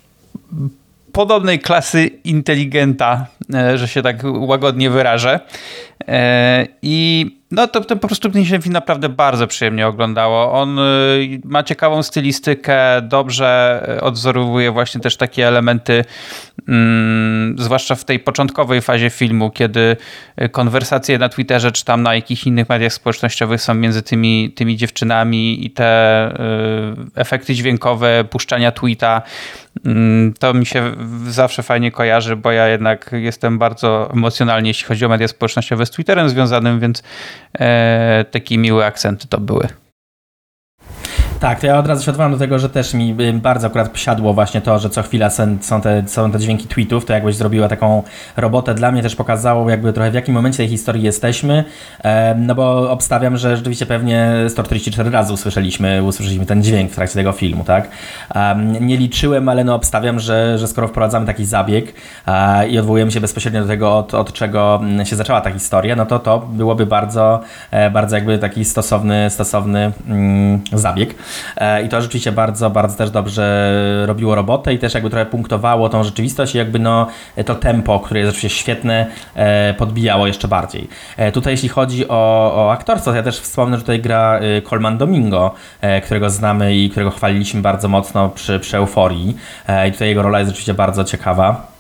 podobnej 1.12 1.58
klasy 1.58 2.06
inteligenta, 2.24 3.26
e, 3.54 3.78
że 3.78 3.88
się 3.88 4.02
tak 4.02 4.16
łagodnie 4.24 4.90
wyrażę. 4.90 5.40
I 6.82 7.26
no 7.50 7.66
to, 7.66 7.80
to 7.80 7.96
po 7.96 8.06
prostu 8.06 8.28
mnie 8.28 8.46
się 8.46 8.62
film 8.62 8.72
naprawdę 8.72 9.08
bardzo 9.08 9.46
przyjemnie 9.46 9.86
oglądało. 9.86 10.52
On 10.52 10.78
y, 10.78 11.40
ma 11.44 11.62
ciekawą 11.62 12.02
stylistykę, 12.02 13.02
dobrze 13.02 13.80
odzorowuje 14.00 14.70
właśnie 14.70 15.00
też 15.00 15.16
takie 15.16 15.48
elementy, 15.48 16.04
mm, 16.68 17.56
zwłaszcza 17.58 17.94
w 17.94 18.04
tej 18.04 18.18
początkowej 18.18 18.82
fazie 18.82 19.10
filmu, 19.10 19.50
kiedy 19.50 19.96
konwersacje 20.52 21.18
na 21.18 21.28
Twitterze 21.28 21.72
czy 21.72 21.84
tam 21.84 22.02
na 22.02 22.14
jakichś 22.14 22.46
innych 22.46 22.68
mediach 22.68 22.92
społecznościowych 22.92 23.62
są 23.62 23.74
między 23.74 24.02
tymi, 24.02 24.52
tymi 24.56 24.76
dziewczynami 24.76 25.66
i 25.66 25.70
te 25.70 25.90
efekty 27.14 27.54
dźwiękowe, 27.54 28.24
puszczania 28.24 28.72
tweeta, 28.72 29.22
to 30.38 30.54
mi 30.54 30.66
się 30.66 30.92
zawsze 31.28 31.62
fajnie 31.62 31.92
kojarzy, 31.92 32.36
bo 32.36 32.52
ja 32.52 32.68
jednak 32.68 33.10
jestem 33.12 33.58
bardzo 33.58 34.10
emocjonalnie, 34.12 34.70
jeśli 34.70 34.86
chodzi 34.86 35.04
o 35.04 35.08
media 35.08 35.28
społecznościowe 35.28 35.86
z 35.86 35.90
Twitterem 35.90 36.28
związanym, 36.28 36.80
więc 36.80 37.02
e, 37.60 38.24
takie 38.30 38.58
miłe 38.58 38.86
akcenty 38.86 39.28
to 39.28 39.40
były. 39.40 39.68
Tak, 41.40 41.60
to 41.60 41.66
ja 41.66 41.78
od 41.78 41.86
razu 41.86 42.04
się 42.04 42.10
odwołam 42.10 42.32
do 42.32 42.38
tego, 42.38 42.58
że 42.58 42.68
też 42.68 42.94
mi 42.94 43.14
bardzo 43.34 43.66
akurat 43.66 43.98
siadło 43.98 44.34
właśnie 44.34 44.60
to, 44.60 44.78
że 44.78 44.90
co 44.90 45.02
chwila 45.02 45.30
są 45.60 45.80
te, 45.82 46.02
są 46.06 46.32
te 46.32 46.38
dźwięki 46.38 46.68
tweetów, 46.68 47.04
to 47.04 47.12
jakbyś 47.12 47.36
zrobiła 47.36 47.68
taką 47.68 48.02
robotę 48.36 48.74
dla 48.74 48.92
mnie 48.92 49.02
też 49.02 49.16
pokazało 49.16 49.70
jakby 49.70 49.92
trochę 49.92 50.10
w 50.10 50.14
jakim 50.14 50.34
momencie 50.34 50.56
tej 50.56 50.68
historii 50.68 51.02
jesteśmy, 51.02 51.64
no 52.36 52.54
bo 52.54 52.90
obstawiam, 52.90 53.36
że 53.36 53.56
rzeczywiście 53.56 53.86
pewnie 53.86 54.32
144 54.48 55.10
razy 55.10 55.32
usłyszeliśmy, 55.32 56.02
usłyszeliśmy 56.02 56.46
ten 56.46 56.62
dźwięk 56.62 56.92
w 56.92 56.94
trakcie 56.94 57.14
tego 57.14 57.32
filmu, 57.32 57.64
tak? 57.64 57.88
Nie 58.80 58.96
liczyłem, 58.96 59.48
ale 59.48 59.64
no 59.64 59.74
obstawiam, 59.74 60.20
że, 60.20 60.58
że 60.58 60.68
skoro 60.68 60.88
wprowadzamy 60.88 61.26
taki 61.26 61.44
zabieg 61.44 61.94
i 62.70 62.78
odwołujemy 62.78 63.12
się 63.12 63.20
bezpośrednio 63.20 63.62
do 63.62 63.68
tego, 63.68 63.98
od, 63.98 64.14
od 64.14 64.32
czego 64.32 64.80
się 65.04 65.16
zaczęła 65.16 65.40
ta 65.40 65.50
historia, 65.50 65.96
no 65.96 66.06
to 66.06 66.18
to 66.18 66.38
byłoby 66.38 66.86
bardzo, 66.86 67.40
e, 67.70 67.90
bardzo 67.90 68.16
jakby 68.16 68.38
taki 68.38 68.64
stosowny, 68.64 69.30
stosowny 69.30 69.92
mm, 70.08 70.60
zabieg. 70.72 71.14
E, 71.56 71.82
i 71.82 71.88
to 71.88 72.02
rzeczywiście 72.02 72.32
bardzo, 72.32 72.70
bardzo 72.70 72.96
też 72.96 73.10
dobrze 73.10 73.72
robiło 74.06 74.34
robotę 74.34 74.74
i 74.74 74.78
też 74.78 74.94
jakby 74.94 75.10
trochę 75.10 75.26
punktowało 75.26 75.88
tą 75.88 76.04
rzeczywistość 76.04 76.54
i 76.54 76.58
jakby 76.58 76.78
no 76.78 77.06
to 77.46 77.54
tempo, 77.54 78.00
które 78.00 78.20
jest 78.20 78.30
oczywiście 78.30 78.58
świetne, 78.58 79.06
e, 79.34 79.74
podbijało 79.74 80.26
jeszcze 80.26 80.48
bardziej. 80.48 80.88
E, 81.16 81.32
tutaj 81.32 81.52
jeśli 81.52 81.68
chodzi 81.68 82.08
o, 82.08 82.52
o 82.54 82.72
aktorstwo, 82.72 83.14
ja 83.14 83.22
też 83.22 83.40
wspomnę, 83.40 83.76
że 83.76 83.82
tutaj 83.82 84.00
gra 84.00 84.40
Colman 84.68 84.98
Domingo, 84.98 85.54
którego 86.04 86.30
znamy 86.30 86.76
i 86.76 86.90
którego 86.90 87.10
chwaliliśmy 87.10 87.62
bardzo 87.62 87.88
mocno 87.88 88.28
przy, 88.28 88.60
przy 88.60 88.76
Euforii 88.76 89.36
i 89.88 89.92
tutaj 89.92 90.08
jego 90.08 90.22
rola 90.22 90.38
jest 90.38 90.50
rzeczywiście 90.50 90.74
bardzo 90.74 91.04
ciekawa 91.04 91.70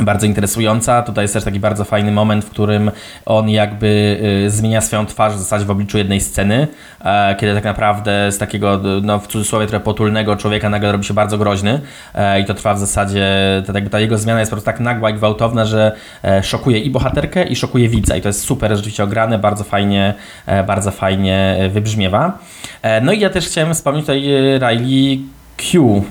bardzo 0.00 0.26
interesująca. 0.26 1.02
Tutaj 1.02 1.24
jest 1.24 1.34
też 1.34 1.44
taki 1.44 1.60
bardzo 1.60 1.84
fajny 1.84 2.12
moment, 2.12 2.44
w 2.44 2.50
którym 2.50 2.90
on 3.26 3.48
jakby 3.48 4.20
y, 4.46 4.50
zmienia 4.50 4.80
swoją 4.80 5.06
twarz 5.06 5.34
w 5.34 5.38
zasadzie 5.38 5.64
w 5.64 5.70
obliczu 5.70 5.98
jednej 5.98 6.20
sceny, 6.20 6.68
e, 7.04 7.36
kiedy 7.38 7.54
tak 7.54 7.64
naprawdę 7.64 8.32
z 8.32 8.38
takiego, 8.38 8.80
no 9.02 9.18
w 9.18 9.26
cudzysłowie 9.26 9.66
trochę 9.66 9.84
potulnego 9.84 10.36
człowieka 10.36 10.70
nagle 10.70 10.92
robi 10.92 11.04
się 11.04 11.14
bardzo 11.14 11.38
groźny 11.38 11.80
e, 12.14 12.40
i 12.40 12.44
to 12.44 12.54
trwa 12.54 12.74
w 12.74 12.78
zasadzie, 12.78 13.26
ta, 13.66 13.72
ta 13.90 14.00
jego 14.00 14.18
zmiana 14.18 14.40
jest 14.40 14.50
po 14.50 14.54
prostu 14.54 14.66
tak 14.66 14.80
nagła 14.80 15.10
i 15.10 15.14
gwałtowna, 15.14 15.64
że 15.64 15.92
e, 16.24 16.42
szokuje 16.42 16.78
i 16.78 16.90
bohaterkę 16.90 17.44
i 17.44 17.56
szokuje 17.56 17.88
widza 17.88 18.16
i 18.16 18.20
to 18.20 18.28
jest 18.28 18.40
super 18.40 18.76
rzeczywiście 18.76 19.04
ograne, 19.04 19.38
bardzo 19.38 19.64
fajnie, 19.64 20.14
bardzo 20.66 20.90
fajnie 20.90 21.56
wybrzmiewa. 21.72 22.38
No 23.02 23.12
i 23.12 23.20
ja 23.20 23.30
też 23.30 23.46
chciałem 23.46 23.74
wspomnieć 23.74 24.02
tutaj 24.02 24.22
Riley 24.58 25.22
Q, 25.56 26.04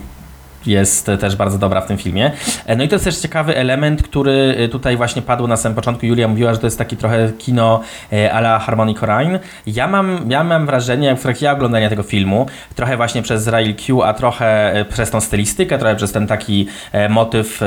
jest 0.66 1.06
też 1.20 1.36
bardzo 1.36 1.58
dobra 1.58 1.80
w 1.80 1.86
tym 1.86 1.98
filmie. 1.98 2.30
E, 2.66 2.76
no 2.76 2.84
i 2.84 2.88
to 2.88 2.94
jest 2.94 3.04
też 3.04 3.18
ciekawy 3.18 3.56
element, 3.56 4.02
który 4.02 4.54
e, 4.58 4.68
tutaj 4.68 4.96
właśnie 4.96 5.22
padł 5.22 5.46
na 5.46 5.56
samym 5.56 5.76
początku. 5.76 6.06
Julia 6.06 6.28
mówiła, 6.28 6.52
że 6.52 6.58
to 6.58 6.66
jest 6.66 6.78
taki 6.78 6.96
trochę 6.96 7.32
kino 7.38 7.80
e, 8.12 8.32
a 8.32 8.38
la 8.38 8.58
Harmony 8.58 8.94
Corrine. 8.94 9.38
Ja 9.66 9.86
mam, 9.86 10.26
ja 10.28 10.44
mam 10.44 10.66
wrażenie, 10.66 11.16
w 11.16 11.22
trakcie 11.22 11.52
oglądania 11.52 11.88
tego 11.88 12.02
filmu, 12.02 12.46
trochę 12.74 12.96
właśnie 12.96 13.22
przez 13.22 13.46
Rail 13.46 13.76
Q, 13.76 14.02
a 14.02 14.14
trochę 14.14 14.74
przez 14.88 15.10
tą 15.10 15.20
stylistykę, 15.20 15.78
trochę 15.78 15.96
przez 15.96 16.12
ten 16.12 16.26
taki 16.26 16.66
motyw 17.08 17.60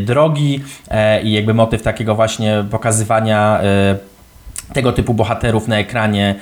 drogi 0.00 0.60
i 1.22 1.32
jakby 1.32 1.54
motyw 1.54 1.82
takiego 1.82 2.14
właśnie 2.14 2.64
pokazywania 2.70 3.60
tego 4.72 4.92
typu 4.92 5.14
bohaterów 5.14 5.68
na 5.68 5.78
ekranie 5.78 6.34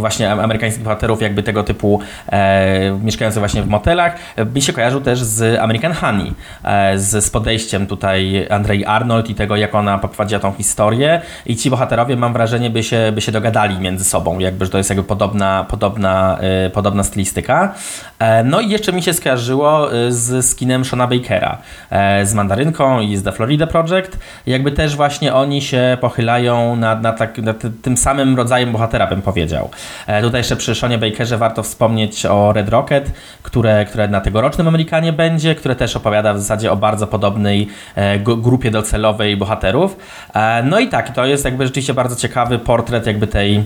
właśnie 0.00 0.32
amerykańskich 0.32 0.84
bohaterów, 0.84 1.22
jakby 1.22 1.42
tego 1.42 1.62
typu 1.62 2.00
e, 2.32 2.98
mieszkających 3.02 3.40
właśnie 3.40 3.62
w 3.62 3.68
motelach, 3.68 4.16
mi 4.54 4.62
się 4.62 4.72
kojarzył 4.72 5.00
też 5.00 5.22
z 5.22 5.60
American 5.60 5.92
Honey, 5.92 6.32
e, 6.64 6.98
z, 6.98 7.24
z 7.24 7.30
podejściem 7.30 7.86
tutaj 7.86 8.46
Andrei 8.50 8.84
Arnold 8.84 9.30
i 9.30 9.34
tego, 9.34 9.56
jak 9.56 9.74
ona 9.74 9.98
poprowadziła 9.98 10.40
tą 10.40 10.52
historię 10.52 11.20
i 11.46 11.56
ci 11.56 11.70
bohaterowie, 11.70 12.16
mam 12.16 12.32
wrażenie, 12.32 12.70
by 12.70 12.82
się, 12.82 13.12
by 13.14 13.20
się 13.20 13.32
dogadali 13.32 13.78
między 13.78 14.04
sobą, 14.04 14.38
jakby, 14.38 14.64
że 14.64 14.70
to 14.70 14.78
jest 14.78 14.90
jakby 14.90 15.04
podobna, 15.04 15.66
podobna, 15.68 16.38
e, 16.40 16.70
podobna 16.70 17.04
stylistyka. 17.04 17.74
E, 18.18 18.44
no 18.44 18.60
i 18.60 18.70
jeszcze 18.70 18.92
mi 18.92 19.02
się 19.02 19.12
skojarzyło 19.12 19.92
e, 19.92 20.12
z 20.12 20.46
skinem 20.46 20.84
Shona 20.84 21.06
Bakera, 21.06 21.58
e, 21.90 22.26
z 22.26 22.34
Mandarynką 22.34 23.00
i 23.00 23.16
z 23.16 23.22
The 23.22 23.32
Florida 23.32 23.66
Project, 23.66 24.18
jakby 24.46 24.72
też 24.72 24.96
właśnie 24.96 25.34
oni 25.34 25.62
się 25.62 25.98
pochylają 26.00 26.76
nad, 26.76 27.02
nad, 27.02 27.18
tak, 27.18 27.38
nad 27.38 27.62
tym 27.82 27.96
samym 27.96 28.36
rodzajem 28.36 28.72
bohatera, 28.72 29.06
bym 29.06 29.22
powiedział. 29.22 29.70
E, 30.06 30.22
tutaj 30.22 30.40
jeszcze 30.40 30.56
przy 30.56 30.74
Seanie 30.74 30.98
Bakerze 30.98 31.38
warto 31.38 31.62
wspomnieć 31.62 32.26
o 32.26 32.52
Red 32.52 32.68
Rocket, 32.68 33.10
które, 33.42 33.84
które 33.84 34.08
na 34.08 34.20
tegorocznym 34.20 34.68
Amerykanie 34.68 35.12
będzie, 35.12 35.54
które 35.54 35.76
też 35.76 35.96
opowiada 35.96 36.34
w 36.34 36.38
zasadzie 36.38 36.72
o 36.72 36.76
bardzo 36.76 37.06
podobnej 37.06 37.68
e, 37.94 38.18
grupie 38.18 38.70
docelowej 38.70 39.36
bohaterów. 39.36 39.96
E, 40.34 40.62
no 40.62 40.80
i 40.80 40.88
tak, 40.88 41.14
to 41.14 41.26
jest 41.26 41.44
jakby 41.44 41.66
rzeczywiście 41.66 41.94
bardzo 41.94 42.16
ciekawy 42.16 42.58
portret 42.58 43.06
jakby 43.06 43.26
tej 43.26 43.64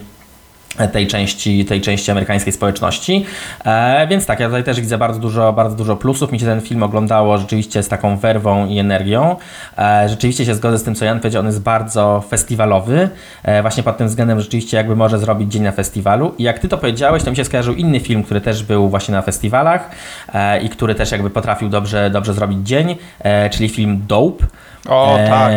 tej 0.93 1.07
części, 1.07 1.65
tej 1.65 1.81
części 1.81 2.11
amerykańskiej 2.11 2.53
społeczności. 2.53 3.27
E, 3.65 4.07
więc 4.07 4.27
tak, 4.27 4.41
ja 4.41 4.47
tutaj 4.47 4.65
też 4.65 4.81
widzę 4.81 4.99
bardzo 4.99 5.21
dużo, 5.21 5.53
bardzo 5.53 5.77
dużo 5.77 5.97
plusów. 5.97 6.33
Mi 6.33 6.41
się 6.41 6.47
ten 6.47 6.61
film 6.61 6.83
oglądało 6.83 7.39
rzeczywiście 7.39 7.83
z 7.83 7.89
taką 7.89 8.17
werwą 8.17 8.67
i 8.67 8.79
energią. 8.79 9.37
E, 9.79 10.09
rzeczywiście 10.09 10.45
się 10.45 10.55
zgodzę 10.55 10.79
z 10.79 10.83
tym, 10.83 10.95
co 10.95 11.05
Jan 11.05 11.21
powiedział, 11.21 11.41
on 11.41 11.47
jest 11.47 11.63
bardzo 11.63 12.25
festiwalowy. 12.29 13.09
E, 13.43 13.63
właśnie 13.63 13.83
pod 13.83 13.97
tym 13.97 14.09
względem 14.09 14.41
rzeczywiście 14.41 14.77
jakby 14.77 14.97
może 14.97 15.19
zrobić 15.19 15.53
dzień 15.53 15.63
na 15.63 15.73
festiwalu. 15.73 16.35
I 16.39 16.43
jak 16.43 16.59
ty 16.59 16.69
to 16.69 16.79
powiedziałeś, 16.79 17.23
to 17.23 17.31
mi 17.31 17.37
się 17.37 17.45
skojarzył 17.45 17.75
inny 17.75 18.01
film, 18.01 18.23
który 18.23 18.41
też 18.41 18.63
był 18.63 18.89
właśnie 18.89 19.13
na 19.13 19.23
festiwalach 19.23 19.91
e, 20.35 20.61
i 20.61 20.69
który 20.69 20.95
też 20.95 21.13
jakby 21.13 21.31
potrafił 21.31 21.69
dobrze, 21.69 22.11
dobrze 22.11 22.35
zrobić 22.35 22.59
dzień, 22.69 22.97
e, 23.21 23.51
czyli 23.51 23.69
film 23.69 24.03
Dope. 24.07 24.47
O, 24.89 25.19
tak. 25.29 25.53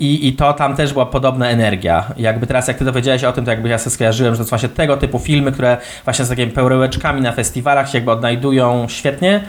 I, 0.00 0.28
I 0.28 0.32
to 0.32 0.52
tam 0.52 0.76
też 0.76 0.92
była 0.92 1.06
podobna 1.06 1.48
energia. 1.48 2.04
Jakby 2.16 2.46
teraz, 2.46 2.68
jak 2.68 2.78
ty 2.78 2.84
dowiedziałeś 2.84 3.24
o 3.24 3.32
tym, 3.32 3.44
to 3.44 3.50
jakby 3.50 3.68
ja 3.68 3.78
sobie 3.78 3.94
skojarzyłem, 3.94 4.34
że 4.34 4.38
to 4.38 4.44
są 4.44 4.48
właśnie 4.48 4.68
tego 4.68 4.96
typu 4.96 5.18
filmy, 5.18 5.52
które 5.52 5.76
właśnie 6.04 6.24
z 6.24 6.28
takimi 6.28 6.52
perełeczkami 6.52 7.20
na 7.20 7.32
festiwalach 7.32 7.90
się 7.90 7.98
jakby 7.98 8.10
odnajdują 8.10 8.86
świetnie. 8.88 9.40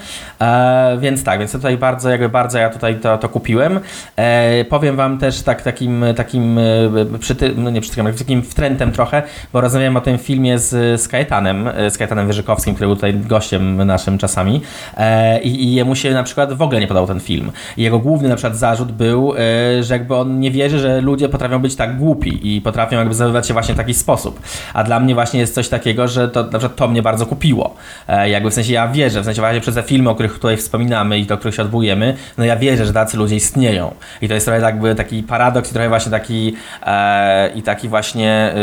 E, 0.41 0.98
więc 1.00 1.24
tak, 1.24 1.39
więc 1.39 1.51
tutaj 1.51 1.77
bardzo, 1.77 2.10
jakby 2.10 2.29
bardzo 2.29 2.58
ja 2.58 2.70
tutaj 2.70 2.96
to, 2.96 3.17
to 3.17 3.29
kupiłem. 3.29 3.79
E, 4.15 4.65
powiem 4.65 4.96
wam 4.96 5.17
też 5.17 5.41
tak 5.41 5.62
takim, 5.62 6.05
takim 6.15 6.58
e, 6.58 7.20
przyty, 7.20 7.53
no 7.58 7.70
nie 7.70 7.81
przytykiem, 7.81 8.13
takim 8.13 8.43
wtrętem 8.43 8.91
trochę, 8.91 9.24
bo 9.53 9.62
rozmawiałem 9.62 9.98
o 9.98 10.01
tym 10.01 10.17
filmie 10.17 10.60
z, 10.60 11.01
z 11.01 11.08
Kajetanem, 11.08 11.67
e, 11.67 11.91
z 11.91 11.98
Kajetanem 11.98 12.27
Wyżykowskim, 12.27 12.75
który 12.75 12.88
był 12.88 12.96
tutaj 12.96 13.13
gościem 13.13 13.84
naszym 13.86 14.17
czasami 14.17 14.62
e, 14.98 15.41
i, 15.41 15.63
i 15.63 15.74
jemu 15.74 15.96
się 15.96 16.13
na 16.13 16.24
przykład 16.24 16.53
w 16.53 16.62
ogóle 16.62 16.79
nie 16.79 16.88
podobał 16.88 17.08
ten 17.08 17.20
film. 17.20 17.51
I 17.77 17.84
jego 17.84 18.00
główny 18.00 18.29
na 18.29 18.36
przykład 18.36 18.58
zarzut 18.58 18.91
był, 18.91 19.34
e, 19.34 19.84
że 19.84 19.93
jakby 19.93 20.15
on 20.15 20.40
nie 20.41 20.51
wierzy, 20.51 20.79
że 20.79 21.01
ludzie 21.01 21.29
potrafią 21.29 21.60
być 21.60 21.75
tak 21.75 21.98
głupi 21.98 22.55
i 22.55 22.62
potrafią 22.62 22.98
jakby 22.98 23.13
zachowywać 23.13 23.48
się 23.48 23.53
właśnie 23.53 23.74
w 23.74 23.77
taki 23.77 23.93
sposób. 23.93 24.41
A 24.74 24.83
dla 24.83 25.00
mnie 25.00 25.13
właśnie 25.13 25.39
jest 25.39 25.53
coś 25.53 25.69
takiego, 25.69 26.07
że 26.07 26.29
to 26.29 26.43
na 26.43 26.60
to 26.60 26.88
mnie 26.88 27.01
bardzo 27.01 27.25
kupiło. 27.25 27.75
E, 28.07 28.29
jakby 28.29 28.51
w 28.51 28.53
sensie 28.53 28.74
ja 28.74 28.88
wierzę, 28.88 29.21
w 29.21 29.25
sensie 29.25 29.41
właśnie 29.41 29.62
przez 29.62 29.75
te 29.75 29.83
filmy, 29.83 30.10
o 30.10 30.13
których 30.13 30.33
tutaj 30.33 30.57
wspominamy 30.57 31.19
i 31.19 31.25
do 31.25 31.38
których 31.38 31.55
się 31.55 31.62
odwołujemy, 31.62 32.17
no 32.38 32.45
ja 32.45 32.55
wierzę, 32.55 32.86
że 32.86 32.93
tacy 32.93 33.17
ludzie 33.17 33.36
istnieją. 33.36 33.93
I 34.21 34.27
to 34.27 34.33
jest 34.33 34.45
trochę 34.45 34.62
jakby 34.62 34.95
taki 34.95 35.24
paradoks 35.24 35.69
i 35.69 35.74
trochę 35.74 35.89
właśnie 35.89 36.12
taki 36.12 36.55
e, 36.86 37.50
i 37.55 37.62
taki 37.62 37.88
właśnie 37.88 38.53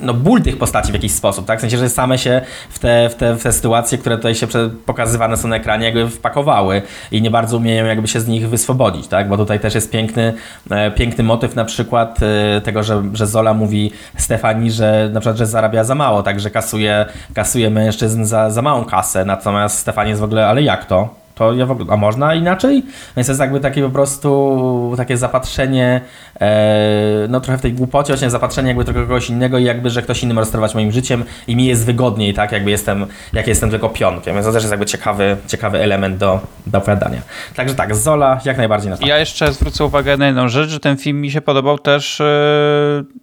no, 0.00 0.14
ból 0.14 0.42
tych 0.42 0.58
postaci 0.58 0.90
w 0.90 0.94
jakiś 0.94 1.12
sposób, 1.12 1.46
tak? 1.46 1.58
W 1.58 1.60
sensie, 1.60 1.78
że 1.78 1.88
same 1.88 2.18
się 2.18 2.40
w 2.70 2.78
te, 2.78 3.08
w 3.08 3.14
te, 3.14 3.36
w 3.36 3.42
te 3.42 3.52
sytuacje, 3.52 3.98
które 3.98 4.16
tutaj 4.16 4.34
się 4.34 4.46
pokazywane 4.86 5.36
są 5.36 5.48
na 5.48 5.56
ekranie, 5.56 5.84
jakby 5.84 6.08
wpakowały 6.08 6.82
i 7.10 7.22
nie 7.22 7.30
bardzo 7.30 7.56
umieją 7.56 7.84
jakby 7.84 8.08
się 8.08 8.20
z 8.20 8.28
nich 8.28 8.48
wyswobodzić, 8.48 9.08
tak? 9.08 9.28
Bo 9.28 9.36
tutaj 9.36 9.60
też 9.60 9.74
jest 9.74 9.90
piękny, 9.90 10.34
e, 10.70 10.90
piękny 10.90 11.24
motyw 11.24 11.54
na 11.54 11.64
przykład 11.64 12.18
e, 12.22 12.60
tego, 12.60 12.82
że, 12.82 13.02
że 13.12 13.26
Zola 13.26 13.54
mówi 13.54 13.92
Stefani, 14.16 14.70
że 14.70 15.10
na 15.12 15.20
przykład, 15.20 15.38
że 15.38 15.46
zarabia 15.46 15.84
za 15.84 15.94
mało, 15.94 16.22
tak? 16.22 16.40
Że 16.40 16.50
kasuje, 16.50 17.06
kasuje 17.34 17.70
mężczyzn 17.70 18.24
za, 18.24 18.50
za 18.50 18.62
małą 18.62 18.84
kasę, 18.84 19.24
natomiast 19.24 19.78
Stefani 19.78 20.08
jest 20.08 20.20
w 20.20 20.24
ogóle, 20.24 20.46
ale 20.46 20.62
jak 20.62 20.84
to? 20.84 21.25
To 21.36 21.52
ja 21.52 21.66
w 21.66 21.70
ogóle, 21.70 21.92
a 21.92 21.96
można 21.96 22.34
inaczej? 22.34 22.82
Więc 23.16 23.26
to 23.26 23.32
jest 23.32 23.40
jakby 23.40 23.60
takie 23.60 23.82
po 23.82 23.90
prostu 23.90 24.94
takie 24.96 25.16
zapatrzenie, 25.16 26.00
e, 26.40 27.26
no 27.28 27.40
trochę 27.40 27.58
w 27.58 27.62
tej 27.62 27.72
głupocie, 27.72 28.12
właśnie 28.12 28.30
zapatrzenie 28.30 28.68
jakby 28.68 28.84
trochę 28.84 29.00
kogoś 29.00 29.30
innego 29.30 29.58
i 29.58 29.64
jakby, 29.64 29.90
że 29.90 30.02
ktoś 30.02 30.22
inny 30.22 30.34
może 30.34 30.46
sterować 30.46 30.74
moim 30.74 30.92
życiem 30.92 31.24
i 31.46 31.56
mi 31.56 31.66
jest 31.66 31.86
wygodniej, 31.86 32.34
tak, 32.34 32.52
jakby 32.52 32.70
jestem, 32.70 33.06
jak 33.32 33.46
jestem 33.46 33.70
tylko 33.70 33.88
pionkiem. 33.88 34.34
Więc 34.34 34.46
to 34.46 34.52
też 34.52 34.62
jest 34.62 34.70
jakby 34.70 34.86
ciekawy, 34.86 35.36
ciekawy 35.46 35.78
element 35.78 36.16
do, 36.16 36.40
do 36.66 36.78
opowiadania. 36.78 37.20
Także 37.56 37.74
tak, 37.74 37.94
Zola 37.94 38.40
jak 38.44 38.56
najbardziej 38.56 38.90
na 38.90 38.96
Ja 39.00 39.18
jeszcze 39.18 39.52
zwrócę 39.52 39.84
uwagę 39.84 40.16
na 40.16 40.26
jedną 40.26 40.48
rzecz, 40.48 40.70
że 40.70 40.80
ten 40.80 40.96
film 40.96 41.20
mi 41.20 41.30
się 41.30 41.40
podobał 41.40 41.78
też 41.78 42.22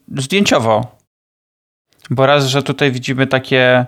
yy, 0.08 0.22
zdjęciowo. 0.22 0.98
Bo 2.10 2.26
raz, 2.26 2.46
że 2.46 2.64
tutaj 2.64 2.92
widzimy 2.92 3.28
takie 3.28 3.86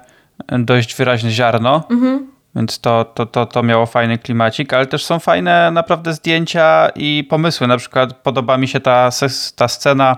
dość 0.51 0.95
wyraźne 0.95 1.31
ziarno, 1.31 1.83
mhm 1.91 2.34
więc 2.55 2.79
to, 2.79 3.05
to, 3.05 3.25
to, 3.25 3.45
to 3.45 3.63
miało 3.63 3.85
fajny 3.85 4.17
klimacik, 4.17 4.73
ale 4.73 4.85
też 4.85 5.05
są 5.05 5.19
fajne 5.19 5.71
naprawdę 5.71 6.13
zdjęcia 6.13 6.89
i 6.95 7.27
pomysły. 7.29 7.67
Na 7.67 7.77
przykład 7.77 8.13
podoba 8.13 8.57
mi 8.57 8.67
się 8.67 8.79
ta, 8.79 9.09
ta 9.55 9.67
scena, 9.67 10.17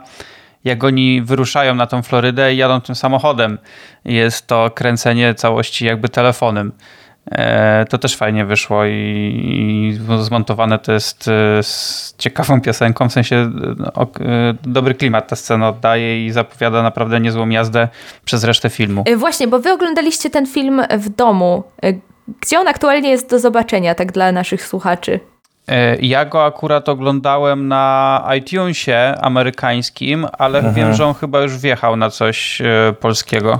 jak 0.63 0.83
oni 0.83 1.21
wyruszają 1.21 1.75
na 1.75 1.87
tą 1.87 2.01
Florydę 2.01 2.53
i 2.53 2.57
jadą 2.57 2.81
tym 2.81 2.95
samochodem. 2.95 3.57
Jest 4.05 4.47
to 4.47 4.71
kręcenie 4.75 5.33
całości 5.33 5.85
jakby 5.85 6.09
telefonem. 6.09 6.71
E, 7.31 7.85
to 7.89 7.97
też 7.97 8.15
fajnie 8.15 8.45
wyszło 8.45 8.85
i, 8.85 9.99
zmontowane 10.19 10.79
to 10.79 10.91
jest 10.91 11.27
e, 11.27 11.63
z 11.63 12.15
ciekawą 12.17 12.61
piosenką, 12.61 13.09
w 13.09 13.13
sensie 13.13 13.51
no, 13.77 13.91
e, 14.03 14.53
dobry 14.63 14.95
klimat 14.95 15.27
ta 15.27 15.35
scena 15.35 15.69
oddaje 15.69 16.25
i 16.25 16.31
zapowiada 16.31 16.83
naprawdę 16.83 17.19
niezłą 17.19 17.49
jazdę 17.49 17.87
przez 18.25 18.43
resztę 18.43 18.69
filmu. 18.69 19.03
Właśnie, 19.17 19.47
bo 19.47 19.59
wy 19.59 19.71
oglądaliście 19.71 20.29
ten 20.29 20.45
film 20.45 20.81
w 20.97 21.09
domu. 21.09 21.63
Gdzie 22.41 22.59
on 22.59 22.67
aktualnie 22.67 23.09
jest 23.09 23.29
do 23.29 23.39
zobaczenia, 23.39 23.95
tak 23.95 24.11
dla 24.11 24.31
naszych 24.31 24.65
słuchaczy? 24.65 25.19
E, 25.67 25.95
ja 25.95 26.25
go 26.25 26.45
akurat 26.45 26.89
oglądałem 26.89 27.67
na 27.67 28.23
iTunesie 28.37 29.15
amerykańskim, 29.21 30.27
ale 30.37 30.57
mhm. 30.57 30.75
wiem, 30.75 30.93
że 30.93 31.05
on 31.05 31.13
chyba 31.13 31.41
już 31.41 31.57
wjechał 31.57 31.95
na 31.95 32.09
coś 32.09 32.61
e, 32.61 32.93
polskiego. 32.99 33.59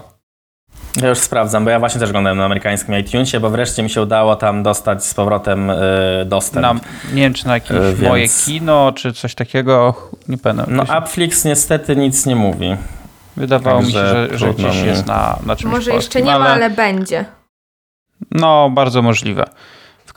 Ja 1.02 1.10
już 1.10 1.18
sprawdzam, 1.18 1.66
bo 1.66 1.72
ja 1.72 1.80
właśnie 1.80 2.00
też 2.00 2.10
oglądałem 2.10 2.38
na 2.38 2.46
amerykańskim 2.46 2.98
iTunesie, 2.98 3.40
bo 3.40 3.50
wreszcie 3.50 3.84
mi 3.84 3.90
się 3.90 4.02
udało 4.02 4.36
tam 4.36 4.64
dostać 4.64 5.06
z 5.06 5.14
powrotem 5.14 5.70
y, 5.70 5.76
dostęp. 6.26 6.62
Na, 6.62 6.74
nie 7.14 7.22
wiem, 7.22 7.34
czy 7.34 7.48
na 7.48 7.54
jakieś 7.54 7.78
więc... 7.78 8.02
moje 8.02 8.28
kino, 8.30 8.92
czy 8.96 9.14
coś 9.14 9.36
takiego, 9.36 9.94
nie 10.28 10.38
pamiętam. 10.38 10.76
No 10.76 11.00
Upflix 11.00 11.46
niestety 11.46 11.96
nic 11.96 12.26
nie 12.26 12.36
mówi. 12.36 12.76
Wydawało 13.38 13.82
Także 13.82 13.88
mi 13.88 13.94
się, 13.94 14.38
że, 14.38 14.38
że 14.38 14.54
gdzieś 14.54 14.82
jest 14.82 15.08
na, 15.08 15.40
na 15.46 15.56
czymś 15.56 15.72
Może 15.74 15.92
polskim, 15.92 15.96
jeszcze 15.96 16.22
nie 16.22 16.40
ma, 16.40 16.50
ale 16.50 16.70
będzie. 16.70 17.26
No, 18.32 18.70
bardzo 18.70 19.02
możliwe. 19.02 19.46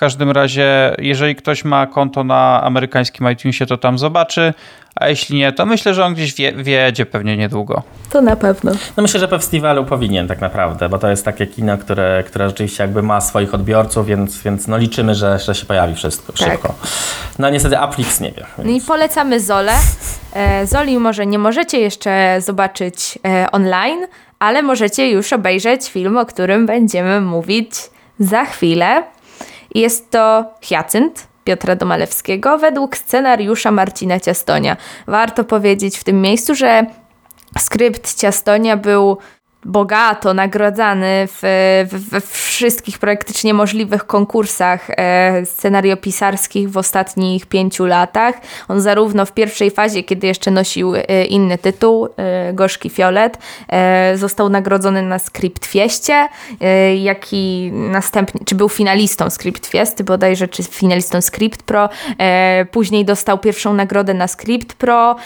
W 0.00 0.06
każdym 0.08 0.30
razie, 0.30 0.96
jeżeli 0.98 1.36
ktoś 1.36 1.64
ma 1.64 1.86
konto 1.86 2.24
na 2.24 2.62
amerykańskim 2.62 3.30
iTunesie, 3.30 3.66
to 3.66 3.76
tam 3.76 3.98
zobaczy, 3.98 4.54
a 4.94 5.08
jeśli 5.08 5.38
nie, 5.38 5.52
to 5.52 5.66
myślę, 5.66 5.94
że 5.94 6.04
on 6.04 6.14
gdzieś 6.14 6.34
wie, 6.34 6.52
wiedzie 6.52 7.06
pewnie 7.06 7.36
niedługo. 7.36 7.82
To 8.10 8.22
na 8.22 8.36
pewno. 8.36 8.72
No 8.96 9.02
myślę, 9.02 9.20
że 9.20 9.28
po 9.28 9.38
festiwalu 9.38 9.84
powinien 9.84 10.28
tak 10.28 10.40
naprawdę, 10.40 10.88
bo 10.88 10.98
to 10.98 11.08
jest 11.08 11.24
takie 11.24 11.46
kino, 11.46 11.78
które, 11.78 12.24
które 12.26 12.48
rzeczywiście 12.48 12.82
jakby 12.82 13.02
ma 13.02 13.20
swoich 13.20 13.54
odbiorców, 13.54 14.06
więc, 14.06 14.42
więc 14.42 14.68
no 14.68 14.78
liczymy, 14.78 15.14
że, 15.14 15.38
że 15.38 15.54
się 15.54 15.66
pojawi 15.66 15.94
wszystko 15.94 16.32
tak. 16.32 16.50
szybko. 16.50 16.74
No 17.38 17.50
niestety 17.50 17.78
Applix 17.78 18.20
nie 18.20 18.32
wie. 18.32 18.46
Więc... 18.58 18.68
No 18.68 18.70
i 18.70 18.80
polecamy 18.80 19.40
Zolę. 19.40 19.72
E, 20.34 20.66
Zoli 20.66 20.98
może 20.98 21.26
nie 21.26 21.38
możecie 21.38 21.80
jeszcze 21.80 22.36
zobaczyć 22.40 23.18
e, 23.26 23.50
online, 23.52 24.06
ale 24.38 24.62
możecie 24.62 25.10
już 25.10 25.32
obejrzeć 25.32 25.90
film, 25.90 26.16
o 26.16 26.26
którym 26.26 26.66
będziemy 26.66 27.20
mówić 27.20 27.70
za 28.18 28.44
chwilę. 28.44 29.02
Jest 29.74 30.10
to 30.10 30.44
Hyacynt 30.68 31.26
Piotra 31.44 31.76
Domalewskiego 31.76 32.58
według 32.58 32.96
scenariusza 32.96 33.70
Marcina 33.70 34.20
Ciastonia. 34.20 34.76
Warto 35.06 35.44
powiedzieć 35.44 35.98
w 35.98 36.04
tym 36.04 36.22
miejscu, 36.22 36.54
że 36.54 36.86
skrypt 37.58 38.14
Ciastonia 38.14 38.76
był 38.76 39.18
bogato 39.64 40.34
nagradzany 40.34 41.28
w, 41.28 41.40
we 42.10 42.20
wszystkich 42.20 42.98
praktycznie 42.98 43.54
możliwych 43.54 44.06
konkursach 44.06 44.90
e, 44.90 45.46
scenariopisarskich 45.46 46.70
w 46.70 46.76
ostatnich 46.76 47.46
pięciu 47.46 47.86
latach. 47.86 48.34
On 48.68 48.80
zarówno 48.80 49.26
w 49.26 49.32
pierwszej 49.32 49.70
fazie, 49.70 50.02
kiedy 50.02 50.26
jeszcze 50.26 50.50
nosił 50.50 50.94
e, 50.94 51.24
inny 51.24 51.58
tytuł, 51.58 52.08
e, 52.16 52.52
Gorzki 52.52 52.90
Fiolet, 52.90 53.38
został 54.14 54.48
nagrodzony 54.48 55.02
na 55.02 55.18
Script 55.18 55.66
Fieście, 55.66 56.28
jak 57.02 57.32
i 57.32 57.70
następnie, 57.72 58.40
czy 58.44 58.54
był 58.54 58.68
finalistą 58.68 59.30
Script 59.30 59.66
Fiesty 59.66 60.04
bodajże, 60.04 60.48
czy 60.48 60.62
finalistą 60.62 61.20
Script 61.20 61.62
Pro, 61.62 61.88
później 62.70 63.04
dostał 63.04 63.38
pierwszą 63.38 63.74
nagrodę 63.74 64.14
na 64.14 64.28
Script 64.28 64.74
Pro 64.74 65.16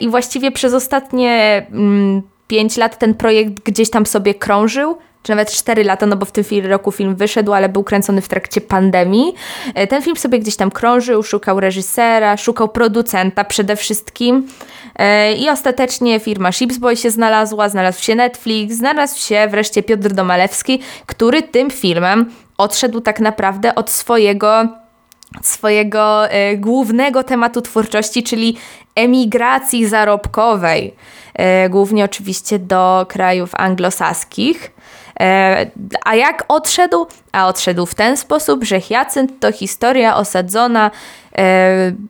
i 0.00 0.08
właściwie 0.08 0.52
przez 0.52 0.74
ostatnie 0.74 1.66
mm, 1.72 2.22
5 2.50 2.76
lat 2.76 2.98
ten 2.98 3.14
projekt 3.14 3.52
gdzieś 3.64 3.90
tam 3.90 4.06
sobie 4.06 4.34
krążył, 4.34 4.98
czy 5.22 5.32
nawet 5.32 5.52
4 5.52 5.84
lata, 5.84 6.06
no 6.06 6.16
bo 6.16 6.26
w 6.26 6.32
tym 6.32 6.44
roku 6.64 6.92
film 6.92 7.16
wyszedł, 7.16 7.52
ale 7.52 7.68
był 7.68 7.84
kręcony 7.84 8.20
w 8.20 8.28
trakcie 8.28 8.60
pandemii. 8.60 9.34
E, 9.74 9.86
ten 9.86 10.02
film 10.02 10.16
sobie 10.16 10.38
gdzieś 10.38 10.56
tam 10.56 10.70
krążył, 10.70 11.22
szukał 11.22 11.60
reżysera, 11.60 12.36
szukał 12.36 12.68
producenta 12.68 13.44
przede 13.44 13.76
wszystkim. 13.76 14.48
E, 14.96 15.34
I 15.34 15.48
ostatecznie 15.48 16.20
firma 16.20 16.52
Shipsboy 16.52 16.96
się 16.96 17.10
znalazła, 17.10 17.68
znalazł 17.68 18.02
się 18.02 18.14
Netflix, 18.14 18.76
znalazł 18.76 19.20
się 19.20 19.48
wreszcie 19.50 19.82
Piotr 19.82 20.12
Domalewski, 20.12 20.80
który 21.06 21.42
tym 21.42 21.70
filmem 21.70 22.30
odszedł 22.58 23.00
tak 23.00 23.20
naprawdę 23.20 23.74
od 23.74 23.90
swojego 23.90 24.68
swojego 25.42 26.28
e, 26.28 26.56
głównego 26.56 27.24
tematu 27.24 27.62
twórczości, 27.62 28.22
czyli 28.22 28.56
emigracji 28.94 29.86
zarobkowej, 29.86 30.94
e, 31.34 31.68
głównie 31.68 32.04
oczywiście 32.04 32.58
do 32.58 33.06
krajów 33.08 33.50
anglosaskich. 33.54 34.72
E, 35.20 35.70
a 36.04 36.14
jak 36.14 36.44
odszedł? 36.48 37.06
A 37.32 37.48
odszedł 37.48 37.86
w 37.86 37.94
ten 37.94 38.16
sposób, 38.16 38.64
że 38.64 38.80
Hyacynt 38.80 39.40
to 39.40 39.52
historia 39.52 40.16
osadzona 40.16 40.90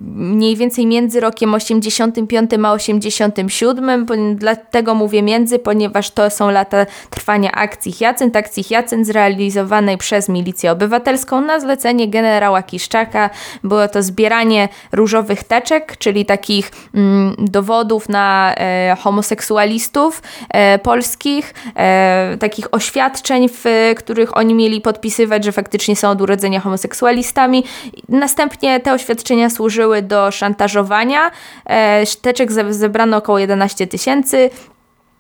mniej 0.01 0.57
więcej 0.57 0.87
między 0.87 1.21
rokiem 1.21 1.55
85 1.55 2.51
a 2.65 2.73
87. 2.73 4.07
Dlatego 4.35 4.95
mówię 4.95 5.23
między, 5.23 5.59
ponieważ 5.59 6.11
to 6.11 6.31
są 6.31 6.51
lata 6.51 6.87
trwania 7.11 7.53
akcji 7.53 7.93
Hyacynt, 7.93 8.37
akcji 8.37 8.65
Hyacynt 8.65 9.07
zrealizowanej 9.07 9.99
przez 9.99 10.29
Milicję 10.29 10.73
Obywatelską 10.73 11.41
na 11.41 11.61
zlecenie 11.61 12.09
generała 12.09 12.63
Kiszczaka. 12.63 13.31
Było 13.65 13.89
to 13.89 14.03
zbieranie 14.03 14.69
różowych 14.93 15.45
teczek, 15.45 15.97
czyli 15.99 16.27
takich 16.27 16.71
mm, 16.95 17.35
dowodów 17.39 18.09
na 18.09 18.55
e, 18.57 18.97
homoseksualistów 19.01 20.23
e, 20.49 20.79
polskich, 20.79 21.55
e, 21.77 22.37
takich 22.41 22.75
oświadczeń, 22.75 23.49
w 23.49 23.65
których 23.97 24.37
oni 24.37 24.55
mieli 24.55 24.81
podpisywać, 24.81 25.45
że 25.45 25.53
faktycznie 25.53 25.97
są 25.97 26.11
od 26.11 26.21
urodzenia 26.21 26.61
homoseksualistami. 26.61 27.65
Następnie 28.09 28.81
te 28.81 28.93
oświadczenia 28.93 29.20
oświadczenia 29.21 29.51
służyły 29.51 30.03
do 30.03 30.31
szantażowania. 30.31 31.31
E, 31.67 32.05
teczek 32.23 32.53
zebrano 32.71 33.17
około 33.17 33.39
11 33.39 33.87
tysięcy, 33.87 34.51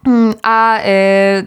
mm, 0.06 0.34
a 0.42 0.78
e, 0.78 1.44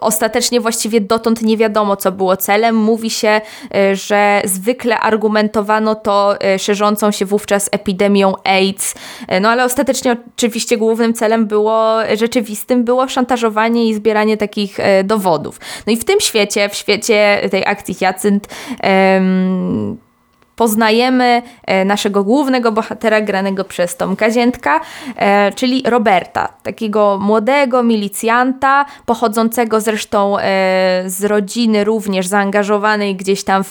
ostatecznie 0.00 0.60
właściwie 0.60 1.00
dotąd 1.00 1.42
nie 1.42 1.56
wiadomo, 1.56 1.96
co 1.96 2.12
było 2.12 2.36
celem. 2.36 2.76
Mówi 2.76 3.10
się, 3.10 3.40
e, 3.74 3.96
że 3.96 4.42
zwykle 4.44 4.98
argumentowano 4.98 5.94
to 5.94 6.36
szerzącą 6.58 7.10
się 7.10 7.24
wówczas 7.24 7.68
epidemią 7.72 8.34
AIDS. 8.44 8.94
No 9.40 9.48
ale 9.48 9.64
ostatecznie 9.64 10.16
oczywiście 10.36 10.76
głównym 10.76 11.14
celem 11.14 11.46
było, 11.46 11.98
rzeczywistym 12.14 12.84
było 12.84 13.08
szantażowanie 13.08 13.88
i 13.88 13.94
zbieranie 13.94 14.36
takich 14.36 14.78
dowodów. 15.04 15.60
No 15.86 15.92
i 15.92 15.96
w 15.96 16.04
tym 16.04 16.20
świecie, 16.20 16.68
w 16.68 16.74
świecie 16.74 17.48
tej 17.50 17.66
akcji 17.66 17.96
Jacynt, 18.00 18.48
poznajemy 20.56 21.42
e, 21.66 21.84
naszego 21.84 22.24
głównego 22.24 22.72
bohatera 22.72 23.20
granego 23.20 23.64
przez 23.64 23.96
Tom 23.96 24.16
Kaziętka, 24.16 24.80
e, 25.16 25.52
czyli 25.52 25.82
Roberta, 25.86 26.48
takiego 26.62 27.18
młodego 27.22 27.82
milicjanta, 27.82 28.84
pochodzącego 29.06 29.80
zresztą 29.80 30.38
e, 30.38 30.42
z 31.06 31.24
rodziny 31.24 31.84
również 31.84 32.26
zaangażowanej 32.26 33.16
gdzieś 33.16 33.44
tam 33.44 33.64
w, 33.64 33.70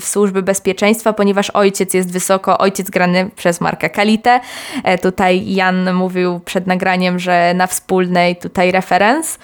w 0.00 0.04
służby 0.04 0.42
bezpieczeństwa, 0.42 1.12
ponieważ 1.12 1.50
ojciec 1.50 1.94
jest 1.94 2.12
wysoko, 2.12 2.58
ojciec 2.58 2.90
grany 2.90 3.30
przez 3.36 3.60
Marka 3.60 3.88
Kalitę. 3.88 4.40
Tutaj 5.02 5.54
Jan 5.54 5.94
mówił 5.94 6.40
przed 6.40 6.66
nagraniem, 6.66 7.18
że 7.18 7.54
na 7.54 7.66
wspólnej 7.66 8.36
tutaj 8.36 8.72
referens 8.72 9.38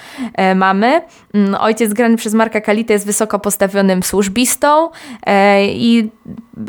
mamy. 0.55 1.03
Mm, 1.35 1.55
ojciec 1.61 1.93
grany 1.93 2.17
przez 2.17 2.35
Marka 2.35 2.61
Kalitę 2.61 2.93
jest 2.93 3.07
wysoko 3.07 3.39
postawionym 3.39 4.03
służbistą 4.03 4.91
i 5.67 6.11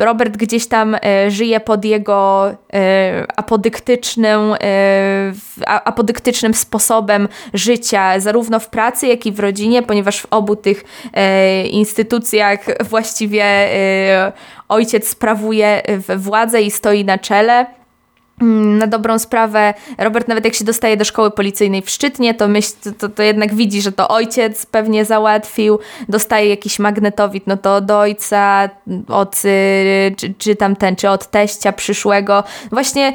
Robert 0.06 0.36
gdzieś 0.36 0.66
tam 0.66 0.94
e, 0.94 1.30
żyje 1.30 1.60
pod 1.60 1.84
jego 1.84 2.50
e, 2.72 3.24
apodyktycznym, 3.36 4.54
e, 4.62 5.32
apodyktycznym 5.66 6.54
sposobem 6.54 7.28
życia, 7.54 8.20
zarówno 8.20 8.60
w 8.60 8.68
pracy, 8.68 9.06
jak 9.06 9.26
i 9.26 9.32
w 9.32 9.40
rodzinie, 9.40 9.82
ponieważ 9.82 10.20
w 10.20 10.26
obu 10.30 10.56
tych 10.56 10.84
instytucjach 11.70 12.60
właściwie 12.88 13.44
ojciec 14.68 15.08
sprawuje 15.08 15.82
władzę 16.16 16.62
i 16.62 16.70
stoi 16.70 17.04
na 17.04 17.18
czele. 17.18 17.66
Mm, 18.42 18.78
na 18.78 18.86
dobrą 18.86 19.18
sprawę, 19.18 19.74
Robert 19.98 20.28
nawet 20.28 20.44
jak 20.44 20.54
się 20.54 20.64
dostaje 20.64 20.96
do 20.96 21.04
szkoły 21.04 21.30
policyjnej 21.30 21.82
w 21.82 21.90
Szczytnie, 21.90 22.34
to, 22.34 22.48
myśl, 22.48 22.72
to, 22.98 23.08
to 23.08 23.22
jednak 23.22 23.54
widzi, 23.54 23.82
że 23.82 23.92
to 23.92 24.08
ojciec 24.08 24.66
pewnie 24.66 25.04
załatwił, 25.04 25.78
dostaje 26.08 26.48
jakiś 26.48 26.78
magnetowid, 26.78 27.46
no 27.46 27.56
to 27.56 27.74
od 27.74 27.90
ojca, 27.90 28.70
od, 29.08 29.42
y, 29.44 30.14
czy, 30.16 30.34
czy 30.38 30.56
tamten, 30.56 30.96
czy 30.96 31.10
od 31.10 31.30
teścia 31.30 31.72
przyszłego. 31.72 32.44
Właśnie 32.70 33.12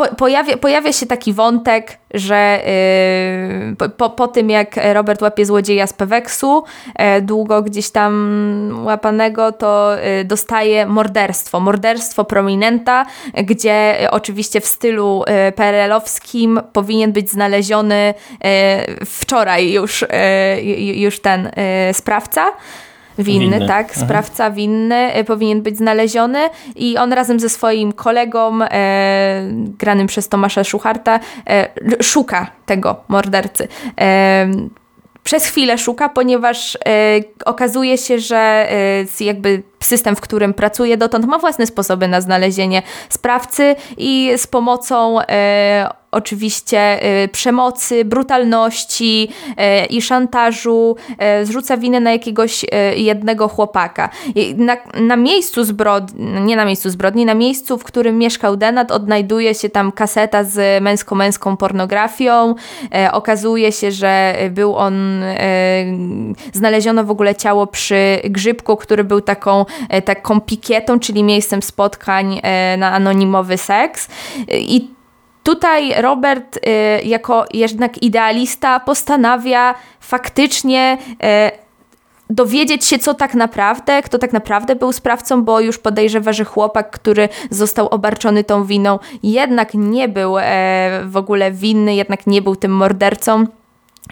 po, 0.00 0.14
pojawia, 0.16 0.56
pojawia 0.56 0.92
się 0.92 1.06
taki 1.06 1.32
wątek, 1.32 1.98
że 2.14 2.60
yy, 3.78 3.90
po, 3.96 4.10
po 4.10 4.28
tym 4.28 4.50
jak 4.50 4.80
Robert 4.92 5.22
łapie 5.22 5.46
złodzieja 5.46 5.86
z 5.86 5.92
Peweksu, 5.92 6.64
yy, 6.98 7.22
długo 7.22 7.62
gdzieś 7.62 7.90
tam 7.90 8.82
łapanego, 8.84 9.52
to 9.52 9.96
yy, 10.18 10.24
dostaje 10.24 10.86
morderstwo. 10.86 11.60
Morderstwo 11.60 12.24
prominenta, 12.24 13.06
gdzie 13.44 14.08
oczywiście 14.10 14.60
w 14.60 14.66
stylu 14.66 15.24
yy, 15.26 15.52
PRL-owskim 15.52 16.60
powinien 16.72 17.12
być 17.12 17.30
znaleziony 17.30 18.14
yy, 18.44 19.06
wczoraj 19.06 19.72
już, 19.72 20.04
yy, 20.64 20.94
już 20.94 21.20
ten 21.20 21.50
sprawca. 21.92 22.52
Winny, 23.22 23.50
winny. 23.50 23.66
tak. 23.66 23.94
Sprawca 23.94 24.50
winny 24.50 25.12
e, 25.12 25.24
powinien 25.24 25.62
być 25.62 25.76
znaleziony 25.76 26.38
i 26.76 26.98
on 26.98 27.12
razem 27.12 27.40
ze 27.40 27.48
swoim 27.48 27.92
kolegą, 27.92 28.62
e, 28.62 29.42
granym 29.78 30.06
przez 30.06 30.28
Tomasza 30.28 30.64
Szucharta, 30.64 31.20
e, 31.50 31.68
szuka 32.02 32.50
tego 32.66 32.96
mordercy. 33.08 33.68
E, 34.00 34.50
przez 35.24 35.46
chwilę 35.46 35.78
szuka, 35.78 36.08
ponieważ 36.08 36.76
e, 36.76 36.80
okazuje 37.44 37.98
się, 37.98 38.18
że 38.18 38.36
e, 39.20 39.24
jakby 39.24 39.62
system, 39.84 40.16
w 40.16 40.20
którym 40.20 40.54
pracuje 40.54 40.96
dotąd, 40.96 41.26
ma 41.26 41.38
własne 41.38 41.66
sposoby 41.66 42.08
na 42.08 42.20
znalezienie 42.20 42.82
sprawcy 43.08 43.76
i 43.96 44.32
z 44.36 44.46
pomocą 44.46 45.18
oczywiście 46.10 47.06
y, 47.24 47.28
przemocy, 47.28 48.04
brutalności 48.04 49.28
y, 49.50 49.86
i 49.86 50.02
szantażu, 50.02 50.96
y, 51.40 51.46
zrzuca 51.46 51.76
winę 51.76 52.00
na 52.00 52.12
jakiegoś 52.12 52.64
jednego 52.96 53.48
chłopaka. 53.48 54.08
Na, 54.56 54.76
na 54.94 55.16
miejscu 55.16 55.64
zbrodni, 55.64 56.40
nie 56.40 56.56
na 56.56 56.64
miejscu 56.64 56.90
zbrodni, 56.90 57.24
na 57.24 57.34
miejscu, 57.34 57.78
w 57.78 57.84
którym 57.84 58.18
mieszkał 58.18 58.56
Denat, 58.56 58.90
odnajduje 58.90 59.54
się 59.54 59.68
tam 59.68 59.92
kaseta 59.92 60.44
z 60.44 60.82
męsko-męską 60.82 61.56
pornografią. 61.56 62.54
Okazuje 63.12 63.72
się, 63.72 63.92
że 63.92 64.36
był 64.50 64.76
on, 64.76 65.22
znaleziono 66.52 67.04
w 67.04 67.10
ogóle 67.10 67.34
ciało 67.34 67.66
przy 67.66 68.20
grzybku, 68.24 68.76
który 68.76 69.04
był 69.04 69.20
taką, 69.20 69.64
taką 70.04 70.40
pikietą, 70.40 71.00
czyli 71.00 71.22
miejscem 71.22 71.62
spotkań 71.62 72.40
na 72.78 72.92
anonimowy 72.92 73.58
seks. 73.58 74.08
I 74.48 74.88
Tutaj 75.42 76.02
Robert 76.02 76.56
y, 76.56 76.60
jako 77.04 77.44
jednak 77.52 78.02
idealista 78.02 78.80
postanawia 78.80 79.74
faktycznie 80.00 80.98
dowiedzieć 82.30 82.84
się, 82.84 82.98
co 82.98 83.14
tak 83.14 83.34
naprawdę, 83.34 84.02
kto 84.02 84.18
tak 84.18 84.32
naprawdę 84.32 84.76
był 84.76 84.92
sprawcą, 84.92 85.44
bo 85.44 85.60
już 85.60 85.78
podejrzewa, 85.78 86.32
że 86.32 86.44
chłopak, 86.44 86.90
który 86.90 87.28
został 87.50 87.88
obarczony 87.88 88.44
tą 88.44 88.64
winą, 88.64 88.98
jednak 89.22 89.74
nie 89.74 90.08
był 90.08 90.38
e, 90.38 91.00
w 91.04 91.16
ogóle 91.16 91.52
winny, 91.52 91.94
jednak 91.94 92.26
nie 92.26 92.42
był 92.42 92.56
tym 92.56 92.72
mordercą. 92.72 93.46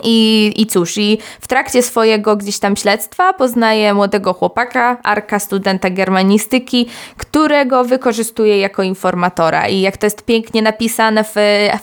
I, 0.04 0.52
I 0.56 0.66
cóż, 0.66 0.98
i 0.98 1.18
w 1.40 1.48
trakcie 1.48 1.82
swojego 1.82 2.36
gdzieś 2.36 2.58
tam 2.58 2.76
śledztwa 2.76 3.32
poznaje 3.32 3.94
młodego 3.94 4.32
chłopaka, 4.32 4.96
Arka, 5.02 5.38
studenta 5.38 5.90
germanistyki, 5.90 6.86
którego 7.16 7.84
wykorzystuje 7.84 8.58
jako 8.58 8.82
informatora. 8.82 9.68
I 9.68 9.80
jak 9.80 9.96
to 9.96 10.06
jest 10.06 10.22
pięknie 10.22 10.62
napisane 10.62 11.24
w 11.24 11.34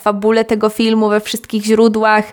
fabule 0.02 0.44
tego 0.44 0.68
filmu, 0.68 1.08
we 1.08 1.20
wszystkich 1.20 1.64
źródłach, 1.64 2.32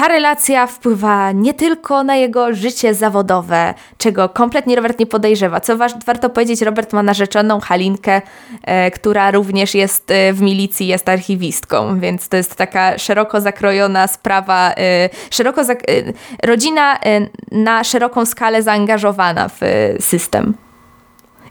ta 0.00 0.08
relacja 0.08 0.66
wpływa 0.66 1.32
nie 1.32 1.54
tylko 1.54 2.04
na 2.04 2.16
jego 2.16 2.54
życie 2.54 2.94
zawodowe, 2.94 3.74
czego 3.98 4.28
kompletnie 4.28 4.76
Robert 4.76 4.98
nie 4.98 5.06
podejrzewa. 5.06 5.60
Co 5.60 5.76
warto 6.06 6.30
powiedzieć, 6.30 6.62
Robert 6.62 6.92
ma 6.92 7.02
narzeczoną 7.02 7.60
Halinkę, 7.60 8.22
e, 8.62 8.90
która 8.90 9.30
również 9.30 9.74
jest 9.74 10.10
e, 10.10 10.32
w 10.32 10.40
milicji, 10.42 10.86
jest 10.86 11.08
archiwistką, 11.08 12.00
więc 12.00 12.28
to 12.28 12.36
jest 12.36 12.56
taka 12.56 12.98
szeroko 12.98 13.40
zakrojona 13.40 14.06
sprawa, 14.06 14.72
e, 14.76 15.08
szeroko 15.30 15.64
zak 15.64 15.78
e, 15.78 16.12
rodzina 16.42 16.98
e, 17.00 17.28
na 17.52 17.84
szeroką 17.84 18.26
skalę 18.26 18.62
zaangażowana 18.62 19.48
w 19.48 19.62
e, 19.62 19.66
system. 20.02 20.54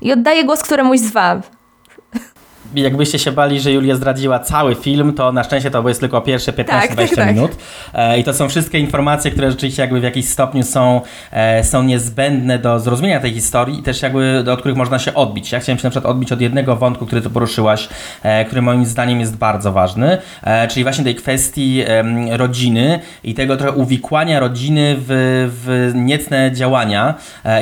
I 0.01 0.13
oddaję 0.13 0.43
głos 0.43 0.63
któremuś 0.63 0.99
z 0.99 1.11
Was 1.11 1.39
jakbyście 2.73 3.19
się 3.19 3.31
bali, 3.31 3.59
że 3.59 3.71
Julia 3.71 3.95
zdradziła 3.95 4.39
cały 4.39 4.75
film, 4.75 5.13
to 5.13 5.31
na 5.31 5.43
szczęście 5.43 5.71
to 5.71 5.87
jest 5.87 5.99
tylko 5.99 6.21
pierwsze 6.21 6.51
15-20 6.51 6.65
tak, 6.65 6.95
tak, 6.95 7.09
tak, 7.15 7.35
minut. 7.35 7.51
E, 7.93 8.19
I 8.19 8.23
to 8.23 8.33
są 8.33 8.49
wszystkie 8.49 8.79
informacje, 8.79 9.31
które 9.31 9.51
rzeczywiście 9.51 9.81
jakby 9.81 9.99
w 9.99 10.03
jakiś 10.03 10.29
stopniu 10.29 10.63
są, 10.63 11.01
e, 11.31 11.63
są 11.63 11.83
niezbędne 11.83 12.59
do 12.59 12.79
zrozumienia 12.79 13.19
tej 13.19 13.33
historii 13.33 13.79
i 13.79 13.83
też 13.83 14.01
jakby 14.01 14.43
do 14.45 14.57
których 14.57 14.77
można 14.77 14.99
się 14.99 15.13
odbić. 15.13 15.51
Ja 15.51 15.59
chciałem 15.59 15.79
się 15.79 15.83
na 15.83 15.89
przykład 15.89 16.11
odbić 16.11 16.31
od 16.31 16.41
jednego 16.41 16.75
wątku, 16.75 17.05
który 17.05 17.21
tu 17.21 17.29
poruszyłaś, 17.29 17.89
e, 18.23 18.45
który 18.45 18.61
moim 18.61 18.85
zdaniem 18.85 19.19
jest 19.19 19.37
bardzo 19.37 19.71
ważny, 19.71 20.17
czyli 20.69 20.83
właśnie 20.83 21.03
tej 21.03 21.15
kwestii 21.15 21.83
rodziny 22.29 22.99
i 23.23 23.33
tego 23.33 23.57
trochę 23.57 23.77
uwikłania 23.77 24.39
rodziny 24.39 24.95
w, 24.97 25.05
w 25.63 25.91
niecne 25.95 26.51
działania 26.51 27.13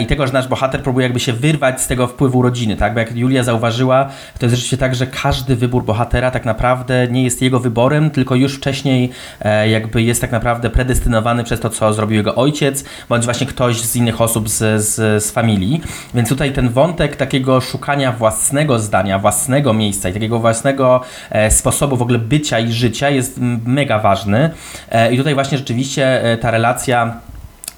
i 0.02 0.06
tego, 0.06 0.28
że 0.28 0.34
nasz 0.34 0.48
bohater 0.48 0.82
próbuje 0.82 1.04
jakby 1.04 1.20
się 1.20 1.34
wyrwać 1.34 1.82
z 1.82 1.88
tego 1.88 2.08
wpływu 2.08 2.42
rodziny, 2.42 2.76
tak? 2.76 2.94
Bo 2.94 3.00
jak 3.00 3.16
Julia 3.16 3.44
zauważyła, 3.44 4.10
to 4.40 4.46
jest 4.46 4.56
rzeczywiście 4.56 4.78
tak, 4.78 4.93
że 4.94 5.04
że 5.04 5.08
każdy 5.08 5.56
wybór 5.56 5.84
bohatera 5.86 6.32
tak 6.32 6.46
naprawdę 6.46 7.08
nie 7.08 7.24
jest 7.24 7.42
jego 7.42 7.60
wyborem, 7.60 8.12
tylko 8.12 8.36
już 8.36 8.56
wcześniej 8.58 9.10
e, 9.42 9.70
jakby 9.70 10.02
jest 10.02 10.22
tak 10.22 10.32
naprawdę 10.32 10.70
predestynowany 10.70 11.44
przez 11.44 11.60
to, 11.60 11.70
co 11.70 11.94
zrobił 11.94 12.18
jego 12.18 12.36
ojciec, 12.36 12.84
bądź 13.10 13.26
właśnie 13.26 13.48
ktoś 13.48 13.82
z 13.82 13.96
innych 13.96 14.22
osób 14.22 14.50
z, 14.50 14.84
z, 14.84 15.24
z 15.24 15.32
familii. 15.32 15.82
Więc 16.14 16.30
tutaj 16.30 16.54
ten 16.54 16.70
wątek 16.70 17.16
takiego 17.16 17.62
szukania 17.62 18.12
własnego 18.12 18.80
zdania, 18.80 19.20
własnego 19.20 19.74
miejsca 19.74 20.10
i 20.10 20.14
takiego 20.14 20.40
własnego 20.40 21.02
e, 21.30 21.52
sposobu 21.52 21.98
w 21.98 22.02
ogóle 22.02 22.20
bycia 22.20 22.60
i 22.60 22.72
życia 22.72 23.10
jest 23.10 23.40
mega 23.66 24.00
ważny. 24.00 24.50
E, 24.90 25.14
I 25.14 25.18
tutaj 25.18 25.34
właśnie 25.34 25.58
rzeczywiście 25.58 26.22
ta 26.42 26.52
relacja 26.52 27.14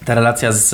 ta 0.05 0.15
relacja 0.15 0.51
z, 0.51 0.69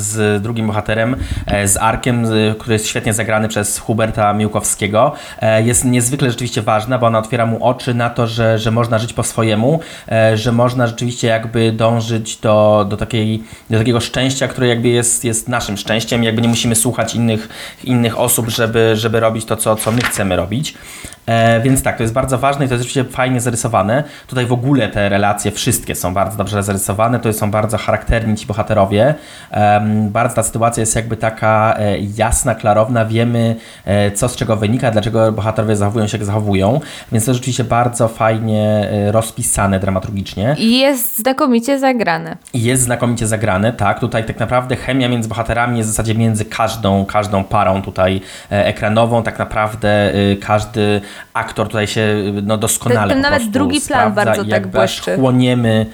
z 0.00 0.42
drugim 0.42 0.66
bohaterem, 0.66 1.16
e, 1.46 1.68
z 1.68 1.76
Arkiem, 1.76 2.26
który 2.58 2.72
jest 2.72 2.86
świetnie 2.86 3.12
zagrany 3.12 3.48
przez 3.48 3.78
Huberta 3.78 4.32
Miłkowskiego, 4.32 5.12
e, 5.40 5.62
jest 5.62 5.84
niezwykle 5.84 6.30
rzeczywiście 6.30 6.62
ważna, 6.62 6.98
bo 6.98 7.06
ona 7.06 7.18
otwiera 7.18 7.46
mu 7.46 7.64
oczy 7.64 7.94
na 7.94 8.10
to, 8.10 8.26
że, 8.26 8.58
że 8.58 8.70
można 8.70 8.98
żyć 8.98 9.12
po 9.12 9.22
swojemu, 9.22 9.80
e, 10.12 10.36
że 10.36 10.52
można 10.52 10.86
rzeczywiście 10.86 11.28
jakby 11.28 11.72
dążyć 11.72 12.36
do, 12.36 12.86
do, 12.88 12.96
takiej, 12.96 13.42
do 13.70 13.78
takiego 13.78 14.00
szczęścia, 14.00 14.48
które 14.48 14.68
jakby 14.68 14.88
jest, 14.88 15.24
jest 15.24 15.48
naszym 15.48 15.76
szczęściem, 15.76 16.24
jakby 16.24 16.42
nie 16.42 16.48
musimy 16.48 16.74
słuchać 16.74 17.14
innych, 17.14 17.48
innych 17.84 18.18
osób, 18.18 18.48
żeby, 18.48 18.96
żeby 18.96 19.20
robić 19.20 19.44
to, 19.44 19.56
co, 19.56 19.76
co 19.76 19.92
my 19.92 20.00
chcemy 20.00 20.36
robić. 20.36 20.74
E, 21.26 21.60
więc 21.60 21.82
tak, 21.82 21.96
to 21.96 22.02
jest 22.02 22.14
bardzo 22.14 22.38
ważne 22.38 22.64
i 22.64 22.68
to 22.68 22.74
jest 22.74 22.82
oczywiście 22.82 23.12
fajnie 23.12 23.40
zarysowane. 23.40 24.04
Tutaj 24.26 24.46
w 24.46 24.52
ogóle 24.52 24.88
te 24.88 25.08
relacje 25.08 25.50
wszystkie 25.50 25.94
są 25.94 26.14
bardzo 26.14 26.36
dobrze 26.36 26.62
zarysowane, 26.62 27.20
to 27.20 27.32
są 27.32 27.50
bardzo 27.50 27.78
charakterni 27.78 28.36
ci 28.36 28.46
bohaterowie, 28.46 28.64
bohaterowie. 28.64 29.14
Bardzo 30.10 30.36
ta 30.36 30.42
sytuacja 30.42 30.80
jest 30.80 30.96
jakby 30.96 31.16
taka 31.16 31.76
e, 31.78 31.98
jasna, 31.98 32.54
klarowna, 32.54 33.04
wiemy 33.04 33.56
e, 33.84 34.10
co 34.10 34.28
z 34.28 34.36
czego 34.36 34.56
wynika, 34.56 34.90
dlaczego 34.90 35.32
bohaterowie 35.32 35.76
zachowują 35.76 36.06
się 36.06 36.18
jak 36.18 36.26
zachowują, 36.26 36.80
więc 37.12 37.24
to 37.24 37.34
rzeczywiście 37.34 37.64
bardzo 37.64 38.08
fajnie 38.08 38.88
e, 38.90 39.12
rozpisane 39.12 39.80
dramaturgicznie. 39.80 40.56
I 40.58 40.78
jest 40.78 41.18
znakomicie 41.18 41.78
zagrane. 41.78 42.36
I 42.52 42.62
jest 42.62 42.82
znakomicie 42.82 43.26
zagrane, 43.26 43.72
tak. 43.72 44.00
Tutaj 44.00 44.24
tak 44.24 44.40
naprawdę 44.40 44.76
chemia 44.76 45.08
między 45.08 45.28
bohaterami 45.28 45.78
jest 45.78 45.90
w 45.90 45.92
zasadzie 45.92 46.14
między 46.14 46.44
każdą, 46.44 47.04
każdą 47.04 47.44
parą 47.44 47.82
tutaj 47.82 48.20
ekranową. 48.50 49.22
Tak 49.22 49.38
naprawdę 49.38 50.12
każdy 50.40 51.00
aktor 51.34 51.66
tutaj 51.66 51.86
się 51.86 52.16
no, 52.42 52.58
doskonale 52.58 53.14
ten, 53.14 53.22
ten 53.22 53.32
nawet 53.32 53.50
drugi 53.50 53.80
plan 53.80 54.12
bardzo 54.14 54.44
tak 54.44 54.66
błyszczy. 54.66 55.16
chłoniemy 55.16 55.86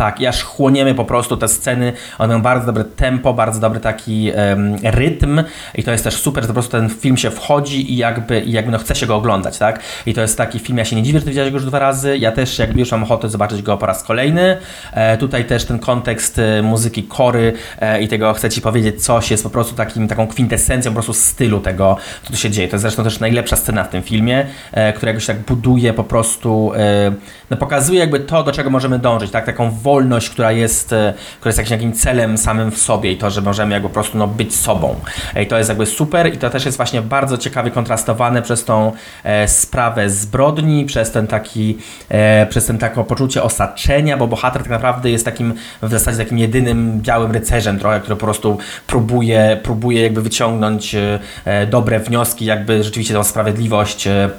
tak, 0.00 0.20
i 0.20 0.26
aż 0.26 0.42
chłoniemy 0.42 0.94
po 0.94 1.04
prostu 1.04 1.36
te 1.36 1.48
sceny. 1.48 1.92
One 2.18 2.28
mają 2.28 2.42
bardzo 2.42 2.66
dobre 2.66 2.84
tempo, 2.84 3.34
bardzo 3.34 3.60
dobry 3.60 3.80
taki 3.80 4.32
um, 4.36 4.76
rytm 4.82 5.42
i 5.74 5.82
to 5.82 5.92
jest 5.92 6.04
też 6.04 6.14
super, 6.14 6.44
że 6.44 6.48
po 6.48 6.52
prostu 6.52 6.72
ten 6.72 6.88
film 6.88 7.16
się 7.16 7.30
wchodzi 7.30 7.92
i 7.92 7.96
jakby, 7.96 8.40
i 8.40 8.52
jakby 8.52 8.72
no 8.72 8.78
chce 8.78 8.94
się 8.94 9.06
go 9.06 9.16
oglądać, 9.16 9.58
tak? 9.58 9.80
I 10.06 10.14
to 10.14 10.20
jest 10.20 10.38
taki 10.38 10.58
film, 10.58 10.78
ja 10.78 10.84
się 10.84 10.96
nie 10.96 11.02
dziwię, 11.02 11.18
że 11.18 11.24
ty 11.24 11.30
widziałeś 11.30 11.50
go 11.50 11.56
już 11.56 11.66
dwa 11.66 11.78
razy, 11.78 12.18
ja 12.18 12.32
też 12.32 12.58
jakby 12.58 12.80
już 12.80 12.92
mam 12.92 13.02
ochotę 13.02 13.28
zobaczyć 13.28 13.62
go 13.62 13.76
po 13.76 13.86
raz 13.86 14.02
kolejny. 14.02 14.56
E, 14.92 15.18
tutaj 15.18 15.44
też 15.44 15.64
ten 15.64 15.78
kontekst 15.78 16.38
e, 16.38 16.62
muzyki 16.62 17.02
kory 17.02 17.52
e, 17.80 18.02
i 18.02 18.08
tego 18.08 18.34
chcę 18.34 18.50
ci 18.50 18.60
powiedzieć 18.60 19.04
coś 19.04 19.30
jest 19.30 19.42
po 19.42 19.50
prostu 19.50 19.74
takim, 19.74 20.08
taką 20.08 20.26
kwintesencją 20.26 20.90
po 20.90 20.94
prostu 20.94 21.12
stylu 21.12 21.60
tego, 21.60 21.96
co 22.22 22.30
tu 22.30 22.36
się 22.36 22.50
dzieje. 22.50 22.68
To 22.68 22.76
jest 22.76 22.82
zresztą 22.82 23.04
też 23.04 23.20
najlepsza 23.20 23.56
scena 23.56 23.84
w 23.84 23.88
tym 23.88 24.02
filmie, 24.02 24.46
e, 24.72 24.92
która 24.92 25.10
jakoś 25.10 25.26
tak 25.26 25.38
buduje 25.38 25.92
po 25.92 26.04
prostu, 26.04 26.72
e, 26.76 27.12
no 27.50 27.56
pokazuje 27.56 28.00
jakby 28.00 28.20
to, 28.20 28.42
do 28.42 28.52
czego 28.52 28.70
możemy 28.70 28.98
dążyć, 28.98 29.30
tak? 29.30 29.46
Taką 29.46 29.70
wolność, 29.90 30.30
która 30.30 30.52
jest, 30.52 30.92
e, 30.92 31.14
która 31.40 31.48
jest 31.48 31.58
jakimś 31.58 31.70
takim 31.70 31.92
celem 31.92 32.38
samym 32.38 32.70
w 32.70 32.78
sobie 32.78 33.12
i 33.12 33.16
to, 33.16 33.30
że 33.30 33.40
możemy 33.40 33.74
jakby 33.74 33.88
po 33.88 33.94
prostu 33.94 34.18
no, 34.18 34.26
być 34.26 34.54
sobą. 34.54 35.00
I 35.42 35.46
to 35.46 35.58
jest 35.58 35.68
jakby 35.68 35.86
super 35.86 36.34
i 36.34 36.38
to 36.38 36.50
też 36.50 36.64
jest 36.64 36.76
właśnie 36.76 37.02
bardzo 37.02 37.38
ciekawie 37.38 37.70
kontrastowane 37.70 38.42
przez 38.42 38.64
tą 38.64 38.92
e, 39.24 39.48
sprawę 39.48 40.10
zbrodni, 40.10 40.84
przez 40.84 41.10
ten 41.10 41.26
taki, 41.26 41.78
e, 42.08 42.46
przez 42.46 42.66
ten 42.66 42.78
takie 42.78 43.04
poczucie 43.04 43.42
osaczenia, 43.42 44.16
bo 44.16 44.26
bohater 44.26 44.62
tak 44.62 44.70
naprawdę 44.70 45.10
jest 45.10 45.24
takim 45.24 45.54
w 45.82 45.90
zasadzie 45.90 46.18
takim 46.18 46.38
jedynym 46.38 47.00
białym 47.00 47.32
rycerzem 47.32 47.78
trochę, 47.78 48.00
który 48.00 48.16
po 48.16 48.26
prostu 48.26 48.58
próbuje, 48.86 49.60
próbuje 49.62 50.02
jakby 50.02 50.22
wyciągnąć 50.22 50.94
e, 50.94 51.18
e 51.44 51.66
dobre 51.66 52.00
wnioski, 52.00 52.44
jakby 52.44 52.84
rzeczywiście 52.84 53.14
tą 53.14 53.24
sprawiedliwość 53.24 54.06
e, 54.06 54.30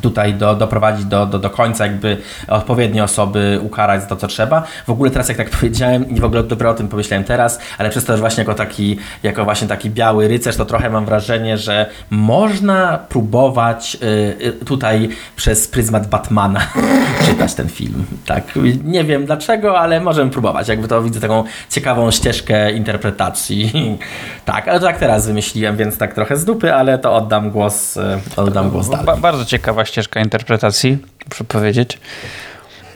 tutaj 0.00 0.34
do, 0.34 0.54
doprowadzić 0.54 1.04
do, 1.04 1.26
do, 1.26 1.38
do 1.38 1.50
końca, 1.50 1.86
jakby 1.86 2.16
odpowiednie 2.48 3.04
osoby 3.04 3.58
ukarać 3.62 4.02
za 4.02 4.08
to, 4.08 4.16
co 4.16 4.26
trzeba. 4.26 4.62
W 4.86 4.90
ogóle 4.90 5.10
teraz, 5.10 5.28
jak 5.28 5.38
tak 5.38 5.50
powiedziałem, 5.60 6.10
i 6.10 6.20
w 6.20 6.24
ogóle 6.24 6.42
dopiero 6.42 6.70
o 6.70 6.74
tym 6.74 6.88
pomyślałem 6.88 7.24
teraz, 7.24 7.58
ale 7.78 7.90
przez 7.90 8.04
to, 8.04 8.12
że 8.12 8.20
właśnie 8.20 8.40
jako 8.40 8.54
taki, 8.54 8.98
jako 9.22 9.44
właśnie 9.44 9.68
taki 9.68 9.90
biały 9.90 10.28
rycerz, 10.28 10.56
to 10.56 10.64
trochę 10.64 10.90
mam 10.90 11.04
wrażenie, 11.04 11.58
że 11.58 11.86
można 12.10 12.98
próbować 13.08 13.96
y, 14.02 14.46
y 14.46 14.52
tutaj 14.64 15.08
przez 15.36 15.68
pryzmat 15.68 16.06
Batmana 16.06 16.60
czytać 17.26 17.54
ten 17.54 17.68
film. 17.68 18.04
Tak, 18.26 18.44
nie 18.84 19.04
wiem 19.04 19.26
dlaczego, 19.26 19.78
ale 19.78 20.00
możemy 20.00 20.30
próbować. 20.30 20.68
Jakby 20.68 20.88
to 20.88 21.02
widzę 21.02 21.20
taką 21.20 21.44
ciekawą 21.70 22.10
ścieżkę 22.10 22.72
interpretacji. 22.72 23.72
tak, 24.44 24.68
ale 24.68 24.80
to 24.80 24.86
tak 24.86 24.98
teraz 24.98 25.26
wymyśliłem, 25.26 25.76
więc 25.76 25.98
tak 25.98 26.14
trochę 26.14 26.36
z 26.36 26.44
dupy, 26.44 26.74
ale 26.74 26.98
to 26.98 27.14
oddam 27.14 27.50
głos, 27.50 27.96
y, 27.96 28.00
oddam 28.36 28.70
głos 28.70 28.88
dalej. 28.88 29.06
Ba 29.06 29.16
bardzo 29.16 29.44
ciekawa 29.44 29.84
ścieżka 29.86 30.20
interpretacji, 30.20 30.98
muszę 31.30 31.44
powiedzieć. 31.44 31.98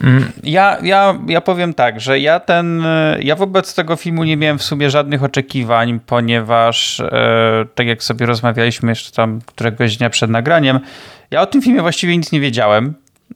Mm, 0.03 0.31
ja, 0.43 0.77
ja, 0.83 1.19
ja 1.27 1.41
powiem 1.41 1.73
tak, 1.73 2.01
że 2.01 2.19
ja 2.19 2.39
ten, 2.39 2.83
ja 3.19 3.35
wobec 3.35 3.75
tego 3.75 3.95
filmu 3.95 4.23
nie 4.23 4.37
miałem 4.37 4.59
w 4.59 4.63
sumie 4.63 4.89
żadnych 4.89 5.23
oczekiwań, 5.23 5.99
ponieważ 6.05 6.99
e, 6.99 7.65
tak 7.75 7.87
jak 7.87 8.03
sobie 8.03 8.25
rozmawialiśmy 8.25 8.91
jeszcze 8.91 9.11
tam 9.11 9.39
któregoś 9.45 9.97
dnia 9.97 10.09
przed 10.09 10.29
nagraniem, 10.29 10.79
ja 11.31 11.41
o 11.41 11.45
tym 11.45 11.61
filmie 11.61 11.81
właściwie 11.81 12.17
nic 12.17 12.31
nie 12.31 12.39
wiedziałem. 12.39 12.93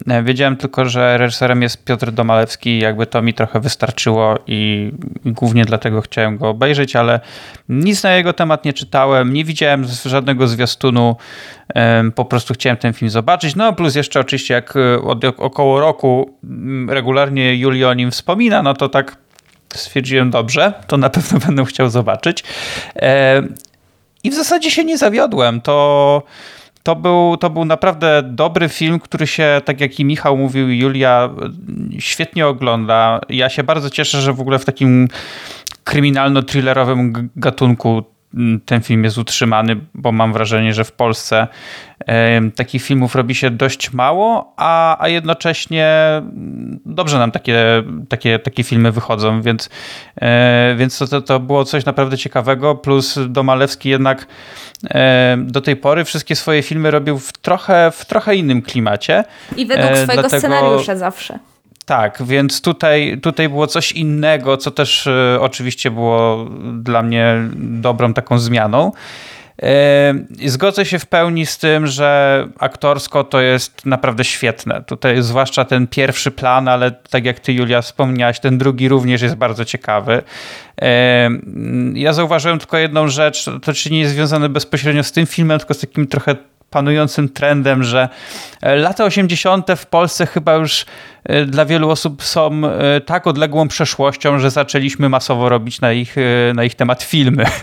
E, 0.08 0.24
wiedziałem 0.24 0.58
tylko, 0.58 0.86
że 0.86 1.18
reżyserem 1.18 1.62
jest 1.62 1.84
Piotr 1.84 2.12
Domalewski, 2.12 2.80
jakby 2.80 3.06
to 3.06 3.22
mi 3.22 3.34
trochę 3.34 3.60
wystarczyło 3.60 4.36
i 4.48 4.92
głównie 5.26 5.66
dlatego 5.66 6.02
chciałem 6.02 6.38
go 6.38 6.50
obejrzeć, 6.50 6.96
ale 6.96 7.20
nic 7.70 8.04
na 8.04 8.16
jego 8.16 8.34
temat 8.34 8.66
nie 8.66 8.74
czytałem, 8.74 9.34
nie 9.34 9.46
widziałem 9.46 9.86
żadnego 10.06 10.48
zwiastunu, 10.48 11.16
po 12.16 12.26
prostu 12.26 12.54
chciałem 12.54 12.78
ten 12.78 12.94
film 12.94 13.10
zobaczyć. 13.10 13.56
No 13.56 13.74
plus 13.74 13.96
jeszcze 13.96 14.20
oczywiście 14.20 14.54
jak 14.54 14.74
e, 14.76 15.02
od 15.02 15.26
około 15.26 15.80
roku 15.80 16.36
mm, 16.44 16.90
regularnie 16.90 17.56
Julio 17.56 17.90
o 17.90 17.94
nim 17.94 18.12
wspomina, 18.12 18.64
no 18.64 18.74
to 18.74 18.90
tak 18.90 19.18
stwierdziłem 19.74 20.32
dobrze, 20.32 20.74
to 20.88 20.98
na 20.98 21.10
pewno 21.10 21.40
będę 21.40 21.66
chciał 21.66 21.90
zobaczyć. 21.90 22.44
E, 22.96 23.42
I 24.24 24.32
w 24.32 24.34
zasadzie 24.34 24.72
się 24.72 24.86
nie 24.86 24.98
zawiodłem. 24.98 25.62
To 25.62 26.24
to 26.86 26.96
był, 26.96 27.38
to 27.38 27.50
był 27.50 27.66
naprawdę 27.66 28.24
dobry 28.24 28.70
film, 28.70 29.00
który 29.00 29.28
się, 29.28 29.62
tak 29.66 29.82
jak 29.82 30.00
i 30.00 30.06
Michał 30.06 30.38
mówił, 30.38 30.70
Julia, 30.70 31.30
świetnie 32.00 32.48
ogląda. 32.48 33.22
Ja 33.30 33.50
się 33.50 33.64
bardzo 33.64 33.90
cieszę, 33.90 34.22
że 34.22 34.34
w 34.34 34.42
ogóle 34.42 34.60
w 34.60 34.66
takim 34.66 35.08
kryminalno-thrillerowym 35.86 37.28
gatunku 37.36 38.04
ten 38.66 38.82
film 38.82 39.04
jest 39.04 39.18
utrzymany, 39.18 39.76
bo 39.94 40.12
mam 40.12 40.34
wrażenie, 40.34 40.74
że 40.74 40.84
w 40.84 40.92
Polsce 40.92 41.48
takich 42.56 42.84
filmów 42.84 43.16
robi 43.16 43.36
się 43.36 43.50
dość 43.50 43.94
mało, 43.94 44.54
a, 44.58 45.04
a 45.04 45.08
jednocześnie 45.08 45.92
dobrze 46.86 47.20
nam 47.20 47.32
takie, 47.32 47.84
takie, 48.10 48.40
takie 48.40 48.64
filmy 48.64 48.92
wychodzą, 48.92 49.42
więc, 49.42 49.70
e, 50.22 50.76
więc 50.78 50.98
to, 51.10 51.22
to 51.22 51.40
było 51.40 51.66
coś 51.66 51.86
naprawdę 51.86 52.18
ciekawego, 52.18 52.76
plus 52.76 53.20
Domalewski 53.28 53.90
jednak 53.90 54.28
do 55.38 55.62
tej 55.62 55.76
pory 55.76 56.04
wszystkie 56.04 56.36
swoje 56.36 56.64
filmy 56.64 56.92
robił 56.92 57.20
w 57.20 57.32
trochę, 57.32 57.92
w 57.92 58.06
trochę 58.06 58.36
innym 58.36 58.62
klimacie. 58.62 59.24
I 59.58 59.66
według 59.66 59.92
e, 59.92 60.04
swojego 60.04 60.22
Dlatego... 60.22 60.40
scenariusza 60.40 60.96
zawsze. 60.96 61.40
Tak, 61.86 62.24
więc 62.26 62.62
tutaj, 62.62 63.20
tutaj 63.22 63.50
było 63.50 63.68
coś 63.68 63.92
innego, 63.92 64.58
co 64.58 64.72
też 64.72 65.08
y, 65.08 65.38
oczywiście 65.40 65.92
było 65.92 66.50
dla 66.74 67.02
mnie 67.02 67.36
dobrą 67.56 68.14
taką 68.14 68.40
zmianą. 68.40 68.92
Y, 70.44 70.50
zgodzę 70.50 70.86
się 70.86 71.00
w 71.00 71.06
pełni 71.06 71.46
z 71.46 71.58
tym, 71.58 71.88
że 71.88 72.48
aktorsko 72.60 73.24
to 73.24 73.42
jest 73.42 73.86
naprawdę 73.86 74.24
świetne. 74.24 74.84
Tutaj 74.84 75.22
zwłaszcza 75.22 75.66
ten 75.66 75.88
pierwszy 75.88 76.32
plan, 76.32 76.68
ale 76.68 76.92
tak 76.92 77.26
jak 77.26 77.40
ty 77.40 77.54
Julia 77.54 77.82
wspomniałaś, 77.82 78.40
ten 78.40 78.58
drugi 78.58 78.90
również 78.90 79.22
jest 79.22 79.36
bardzo 79.36 79.66
ciekawy. 79.66 80.22
Y, 80.82 80.86
ja 81.94 82.14
zauważyłem 82.14 82.60
tylko 82.60 82.78
jedną 82.78 83.08
rzecz, 83.08 83.46
to 83.64 83.74
czy 83.74 83.92
nie 83.92 84.00
jest 84.00 84.14
związane 84.14 84.50
bezpośrednio 84.50 85.04
z 85.04 85.12
tym 85.12 85.26
filmem, 85.26 85.60
tylko 85.60 85.74
z 85.74 85.80
takim 85.80 86.08
trochę 86.08 86.36
panującym 86.76 87.30
trendem, 87.30 87.84
że 87.84 88.10
e, 88.62 88.76
lata 88.76 89.06
80. 89.06 89.68
w 89.76 89.86
Polsce 89.86 90.26
chyba 90.26 90.54
już 90.56 90.86
e, 91.24 91.46
dla 91.46 91.66
wielu 91.66 91.90
osób 91.90 92.24
są 92.24 92.62
e, 92.66 93.02
tak 93.02 93.28
odległą 93.28 93.68
przeszłością, 93.68 94.40
że 94.40 94.52
zaczęliśmy 94.52 95.10
masowo 95.10 95.50
robić 95.50 95.82
na 95.82 95.92
ich, 95.92 96.16
na 96.56 96.64
ich 96.64 96.76
temat 96.76 97.04
filmy. 97.04 97.46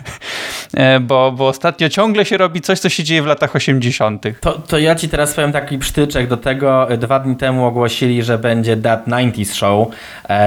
Bo, 1.00 1.32
bo 1.32 1.48
ostatnio 1.48 1.88
ciągle 1.88 2.24
się 2.24 2.36
robi 2.36 2.60
coś, 2.60 2.78
co 2.78 2.88
się 2.88 3.04
dzieje 3.04 3.22
w 3.22 3.26
latach 3.26 3.56
80. 3.56 4.24
To, 4.40 4.52
to 4.52 4.78
ja 4.78 4.94
ci 4.94 5.08
teraz 5.08 5.34
powiem 5.34 5.52
taki 5.52 5.78
psztyczek 5.78 6.28
do 6.28 6.36
tego. 6.36 6.88
Dwa 6.98 7.18
dni 7.18 7.36
temu 7.36 7.66
ogłosili, 7.66 8.22
że 8.22 8.38
będzie 8.38 8.76
That 8.76 9.06
90s 9.06 9.54
Show, 9.54 9.88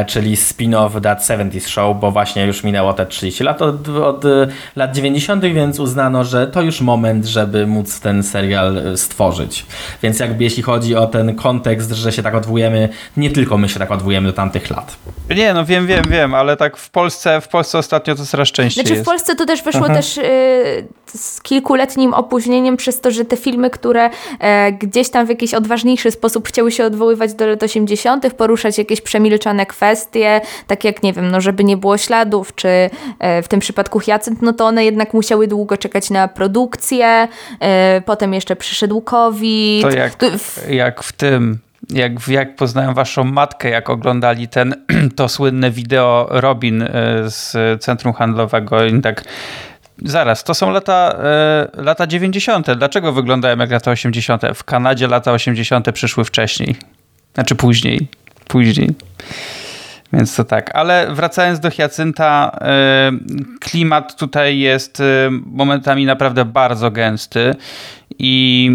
czyli 0.08 0.36
spin-off 0.36 1.01
That 1.01 1.21
70s 1.21 1.67
Show, 1.67 1.99
bo 1.99 2.12
właśnie 2.12 2.45
już 2.45 2.63
minęło 2.63 2.93
te 2.93 3.06
30 3.06 3.43
lat 3.43 3.62
od, 3.62 3.89
od 3.89 4.23
lat 4.75 4.95
90., 4.95 5.43
więc 5.45 5.80
uznano, 5.80 6.23
że 6.23 6.47
to 6.47 6.62
już 6.62 6.82
moment, 6.82 7.25
żeby 7.25 7.67
móc 7.67 7.99
ten 7.99 8.23
serial 8.23 8.55
serial 8.56 8.78
e, 8.78 8.98
stworzyć. 8.98 9.65
Więc 10.04 10.20
jakby 10.20 10.44
jeśli 10.44 10.63
chodzi 10.63 10.96
o 10.96 11.08
ten 11.08 11.36
kontekst, 11.36 11.91
że 11.91 12.12
się 12.12 12.24
tak 12.24 12.36
odwołujemy, 12.36 12.89
nie 13.18 13.30
tylko 13.30 13.58
my 13.58 13.70
się 13.70 13.80
tak 13.80 13.91
odwołujemy 13.91 14.28
do 14.28 14.34
tamtych 14.34 14.70
lat. 14.70 14.96
Nie, 15.36 15.54
no 15.54 15.65
wiem, 15.65 15.88
wiem, 15.88 16.04
wiem, 16.10 16.34
ale 16.34 16.58
tak 16.58 16.78
w 16.78 16.89
Polsce, 16.89 17.41
w 17.41 17.48
Polsce 17.48 17.78
ostatnio 17.78 18.15
to 18.15 18.26
coraz 18.26 18.52
częściej 18.52 18.86
Znaczy 18.86 19.02
w 19.02 19.06
Polsce 19.06 19.36
to 19.36 19.46
też 19.46 19.63
wyszło 19.63 19.86
Aha. 19.86 19.94
też 19.94 20.18
y, 20.18 20.24
z 21.15 21.41
kilkuletnim 21.41 22.13
opóźnieniem 22.13 22.78
przez 22.78 23.02
to, 23.02 23.12
że 23.12 23.26
te 23.26 23.38
filmy, 23.38 23.70
które 23.70 24.10
e, 24.39 24.72
gdzieś 24.72 25.10
tam 25.10 25.26
w 25.26 25.30
jakiś 25.30 25.54
odważniejszy 25.54 26.12
sposób 26.12 26.48
chciały 26.48 26.72
się 26.72 26.86
odwoływać 26.86 27.34
do 27.34 27.48
lat 27.48 27.63
80., 27.63 28.34
poruszać 28.34 28.78
jakieś 28.78 29.02
przemilczane 29.02 29.65
kwestie, 29.65 30.41
tak 30.68 30.84
jak, 30.84 31.04
nie 31.04 31.13
wiem, 31.13 31.32
no 31.32 31.41
żeby 31.41 31.63
nie 31.63 31.78
było 31.78 31.98
śladów, 31.98 32.56
czy 32.56 32.68
e, 33.20 33.41
w 33.41 33.48
tym 33.48 33.60
przypadku 33.60 34.00
Hyacynt, 34.00 34.41
no 34.41 34.54
to 34.54 34.65
one 34.65 34.86
jednak 34.86 35.13
musiały 35.13 35.48
długo 35.48 35.78
czekać 35.78 36.10
na 36.10 36.28
produkcję, 36.28 37.28
potem 38.06 38.34
jeszcze 38.34 38.45
przyszedł 38.56 39.02
COVID. 39.02 39.82
To 39.82 39.90
jak, 39.90 40.18
jak 40.70 41.04
w 41.04 41.12
tym 41.12 41.60
jak, 41.90 42.28
jak 42.28 42.56
poznałem 42.56 42.94
waszą 42.94 43.24
matkę, 43.24 43.70
jak 43.70 43.90
oglądali 43.90 44.48
ten, 44.48 44.76
to 45.16 45.30
słynne 45.30 45.72
wideo 45.72 46.28
Robin 46.30 46.82
e, 46.82 46.88
z 47.26 47.54
centrum 47.84 48.14
handlowego 48.14 48.86
i 48.86 49.02
tak 49.02 49.24
Zaraz, 50.04 50.44
to 50.44 50.54
są 50.54 50.72
lata, 50.72 51.16
e, 51.24 51.68
lata 51.82 52.08
90. 52.08 52.72
Dlaczego 52.72 53.12
wyglądają 53.12 53.58
jak 53.58 53.72
lata 53.72 53.92
80.? 53.92 54.42
W 54.56 54.64
Kanadzie 54.64 55.08
lata 55.08 55.32
80. 55.32 55.92
przyszły 55.92 56.26
wcześniej. 56.26 56.76
Znaczy 57.34 57.56
później. 57.56 58.08
Później. 58.48 58.96
Więc 60.14 60.36
to 60.36 60.44
tak. 60.44 60.76
Ale 60.76 61.08
wracając 61.12 61.60
do 61.60 61.70
Hiacynta, 61.72 62.60
klimat 63.60 64.16
tutaj 64.16 64.60
jest 64.60 65.02
momentami 65.46 66.06
naprawdę 66.06 66.46
bardzo 66.46 66.92
gęsty 66.92 67.56
i 68.19 68.71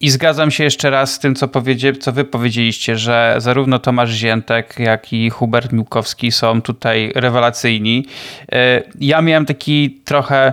i 0.00 0.10
zgadzam 0.10 0.50
się 0.50 0.64
jeszcze 0.64 0.90
raz 0.90 1.12
z 1.12 1.18
tym, 1.18 1.34
co, 1.34 1.48
powiedzie, 1.48 1.92
co 1.92 2.12
wy 2.12 2.24
powiedzieliście, 2.24 2.96
że 2.96 3.34
zarówno 3.38 3.78
Tomasz 3.78 4.10
Ziętek, 4.10 4.74
jak 4.78 5.12
i 5.12 5.30
Hubert 5.30 5.72
Miłkowski 5.72 6.32
są 6.32 6.62
tutaj 6.62 7.12
rewelacyjni. 7.14 8.06
E, 8.52 8.82
ja 9.00 9.22
miałem 9.22 9.46
taki 9.46 10.00
trochę 10.04 10.46
e, 10.46 10.52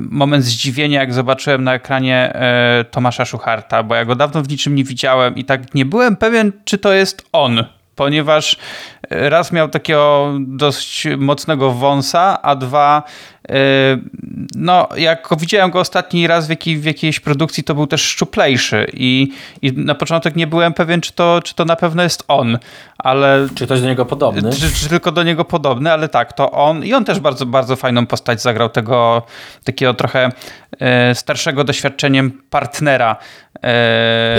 moment 0.00 0.44
zdziwienia, 0.44 1.00
jak 1.00 1.14
zobaczyłem 1.14 1.64
na 1.64 1.74
ekranie 1.74 2.32
e, 2.34 2.84
Tomasza 2.90 3.24
Szucharta, 3.24 3.82
bo 3.82 3.94
ja 3.94 4.04
go 4.04 4.14
dawno 4.14 4.42
w 4.42 4.48
niczym 4.48 4.74
nie 4.74 4.84
widziałem 4.84 5.36
i 5.36 5.44
tak 5.44 5.74
nie 5.74 5.84
byłem 5.84 6.16
pewien, 6.16 6.52
czy 6.64 6.78
to 6.78 6.92
jest 6.92 7.28
on 7.32 7.64
ponieważ 7.96 8.56
raz 9.10 9.52
miał 9.52 9.68
takiego 9.68 10.32
dość 10.38 11.06
mocnego 11.18 11.72
wąsa, 11.72 12.42
a 12.42 12.56
dwa, 12.56 13.02
yy, 13.48 13.56
no 14.56 14.88
jak 14.96 15.28
widziałem 15.40 15.70
go 15.70 15.80
ostatni 15.80 16.26
raz 16.26 16.46
w, 16.46 16.50
jakiej, 16.50 16.78
w 16.78 16.84
jakiejś 16.84 17.20
produkcji, 17.20 17.64
to 17.64 17.74
był 17.74 17.86
też 17.86 18.02
szczuplejszy 18.02 18.86
i, 18.92 19.32
i 19.62 19.72
na 19.72 19.94
początek 19.94 20.36
nie 20.36 20.46
byłem 20.46 20.72
pewien, 20.72 21.00
czy 21.00 21.12
to, 21.12 21.40
czy 21.44 21.54
to 21.54 21.64
na 21.64 21.76
pewno 21.76 22.02
jest 22.02 22.24
on, 22.28 22.58
ale... 22.98 23.46
Czy 23.54 23.66
ktoś 23.66 23.80
do 23.80 23.86
niego 23.86 24.06
podobny? 24.06 24.52
Czy, 24.52 24.72
czy 24.72 24.88
tylko 24.88 25.12
do 25.12 25.22
niego 25.22 25.44
podobny, 25.44 25.92
ale 25.92 26.08
tak, 26.08 26.32
to 26.32 26.50
on 26.50 26.84
i 26.84 26.94
on 26.94 27.04
też 27.04 27.20
bardzo, 27.20 27.46
bardzo 27.46 27.76
fajną 27.76 28.06
postać 28.06 28.42
zagrał, 28.42 28.68
tego 28.68 29.22
takiego 29.64 29.94
trochę 29.94 30.32
yy, 30.80 31.14
starszego 31.14 31.64
doświadczeniem 31.64 32.42
partnera. 32.50 33.16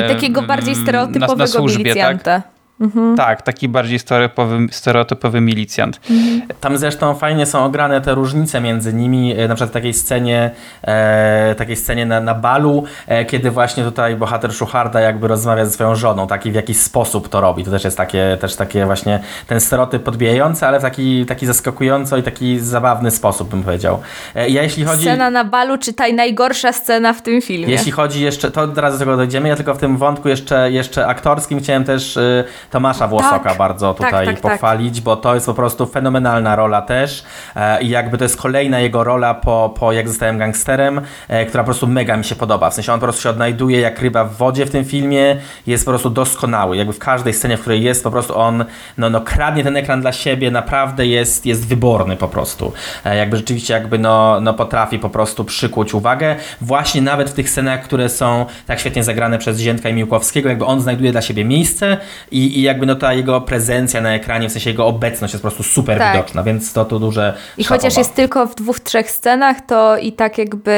I 0.06 0.08
takiego 0.08 0.42
bardziej 0.42 0.76
stereotypowego 0.76 1.36
na, 1.36 1.44
na 1.44 1.48
służbie, 1.48 1.84
milicjanta. 1.84 2.42
Tak? 2.42 2.57
Mhm. 2.80 3.18
Tak, 3.18 3.42
taki 3.42 3.70
bardziej 3.70 4.00
stereotypowy, 4.00 4.68
stereotypowy 4.72 5.42
milicjant. 5.42 6.00
Mhm. 6.10 6.42
Tam 6.62 6.78
zresztą 6.78 7.16
fajnie 7.16 7.46
są 7.46 7.66
ograne 7.66 8.02
te 8.02 8.16
różnice 8.16 8.62
między 8.62 8.94
nimi, 8.94 9.40
e, 9.40 9.48
na 9.48 9.56
przykład 9.56 9.70
w 9.70 9.74
takiej 9.74 9.94
scenie, 9.94 10.52
e, 10.82 11.56
takiej 11.58 11.76
scenie 11.76 12.06
na, 12.06 12.22
na 12.22 12.36
balu, 12.36 12.84
e, 13.08 13.26
kiedy 13.26 13.52
właśnie 13.52 13.84
tutaj 13.84 14.16
bohater 14.16 14.54
Szucharda 14.54 15.00
jakby 15.00 15.28
rozmawia 15.28 15.66
ze 15.66 15.72
swoją 15.72 15.96
żoną, 15.96 16.28
taki 16.28 16.52
w 16.52 16.56
jakiś 16.56 16.78
sposób 16.78 17.30
to 17.30 17.42
robi. 17.42 17.64
To 17.64 17.72
też 17.72 17.84
jest 17.84 17.98
takie, 17.98 18.38
też 18.42 18.56
takie 18.56 18.86
właśnie 18.86 19.20
ten 19.48 19.62
stereotyp 19.62 20.04
podbijający, 20.04 20.66
ale 20.66 20.80
w 20.80 20.82
taki, 20.82 21.26
taki 21.26 21.46
zaskakująco 21.46 22.18
i 22.18 22.24
taki 22.24 22.60
zabawny 22.60 23.12
sposób 23.12 23.50
bym 23.50 23.64
powiedział. 23.64 24.00
E, 24.36 24.50
ja 24.50 24.64
jeśli 24.64 24.86
chodzi... 24.86 25.04
Scena 25.04 25.30
na 25.30 25.44
balu, 25.44 25.78
czytaj 25.78 26.14
najgorsza 26.14 26.72
scena 26.72 27.14
w 27.14 27.22
tym 27.22 27.42
filmie. 27.42 27.68
Jeśli 27.68 27.92
chodzi 27.92 28.24
jeszcze, 28.24 28.52
to 28.52 28.62
od 28.62 28.78
razu 28.78 28.98
do 28.98 29.00
tego 29.00 29.18
dojdziemy, 29.18 29.50
ja 29.50 29.56
tylko 29.56 29.74
w 29.74 29.78
tym 29.78 29.98
wątku 29.98 30.30
jeszcze, 30.30 30.72
jeszcze 30.72 31.08
aktorskim 31.08 31.60
chciałem 31.60 31.84
też 31.84 32.18
y, 32.18 32.44
Tomasza 32.72 33.08
Włosoka 33.08 33.50
tak, 33.50 33.58
bardzo 33.58 33.94
tak, 33.94 34.08
tutaj 34.08 34.26
tak, 34.26 34.40
tak, 34.40 34.52
pochwalić, 34.52 35.02
bo 35.02 35.16
to 35.16 35.34
jest 35.34 35.46
po 35.46 35.54
prostu 35.54 35.86
fenomenalna 35.86 36.56
rola 36.56 36.82
też 36.82 37.24
e, 37.56 37.84
i 37.84 37.90
jakby 37.90 38.18
to 38.18 38.24
jest 38.24 38.38
kolejna 38.38 38.80
jego 38.80 39.04
rola 39.04 39.34
po, 39.34 39.74
po 39.80 39.92
jak 39.92 40.08
zostałem 40.08 40.38
gangsterem, 40.38 41.02
e, 41.28 41.46
która 41.46 41.64
po 41.64 41.66
prostu 41.66 41.88
mega 41.88 42.18
mi 42.18 42.26
się 42.26 42.36
podoba. 42.36 42.70
W 42.70 42.74
sensie 42.74 42.94
on 42.94 43.00
po 43.00 43.06
prostu 43.06 43.22
się 43.22 43.30
odnajduje 43.30 43.80
jak 43.80 44.02
ryba 44.02 44.24
w 44.24 44.36
wodzie 44.36 44.66
w 44.66 44.72
tym 44.72 44.86
filmie, 44.86 45.36
jest 45.68 45.86
po 45.86 45.92
prostu 45.92 46.10
doskonały. 46.10 46.78
Jakby 46.78 46.94
w 46.94 47.00
każdej 47.00 47.34
scenie, 47.34 47.58
w 47.58 47.62
której 47.62 47.84
jest, 47.84 48.04
po 48.04 48.12
prostu 48.12 48.38
on 48.38 48.66
no, 48.98 49.10
no 49.10 49.22
kradnie 49.22 49.64
ten 49.64 49.78
ekran 49.78 50.02
dla 50.02 50.12
siebie, 50.12 50.52
naprawdę 50.52 51.08
jest, 51.08 51.46
jest 51.46 51.68
wyborny 51.68 52.18
po 52.18 52.28
prostu. 52.28 52.74
E, 53.06 53.18
jakby 53.18 53.38
rzeczywiście 53.38 53.74
jakby 53.74 54.00
no, 54.00 54.42
no 54.42 54.54
potrafi 54.54 55.00
po 55.00 55.10
prostu 55.10 55.44
przykuć 55.46 55.94
uwagę. 55.94 56.36
Właśnie 56.62 57.02
nawet 57.02 57.30
w 57.30 57.34
tych 57.34 57.50
scenach, 57.50 57.84
które 57.84 58.10
są 58.10 58.46
tak 58.66 58.80
świetnie 58.80 59.04
zagrane 59.04 59.38
przez 59.38 59.60
Ziętka 59.60 59.90
i 59.90 59.94
Miłkowskiego, 59.94 60.50
jakby 60.50 60.66
on 60.66 60.82
znajduje 60.82 61.12
dla 61.12 61.22
siebie 61.22 61.46
miejsce 61.46 61.98
i, 62.32 62.57
i 62.58 62.62
jakby 62.62 62.86
no 62.86 62.96
ta 62.96 63.14
jego 63.14 63.42
prezencja 63.42 64.02
na 64.02 64.14
ekranie, 64.14 64.50
w 64.50 64.52
sensie 64.52 64.70
jego 64.70 64.88
obecność 64.88 65.34
jest 65.34 65.44
po 65.44 65.50
prostu 65.52 65.64
super 65.64 65.98
tak. 65.98 66.14
widoczna, 66.14 66.44
więc 66.44 66.74
to 66.74 66.86
tu 66.86 67.00
duże 67.00 67.34
I 67.58 67.64
chociaż 67.64 67.98
jest 67.98 68.16
tylko 68.16 68.48
w 68.48 68.56
dwóch, 68.56 68.80
trzech 68.80 69.12
scenach, 69.12 69.58
to 69.62 69.98
i 69.98 70.12
tak 70.12 70.38
jakby 70.38 70.72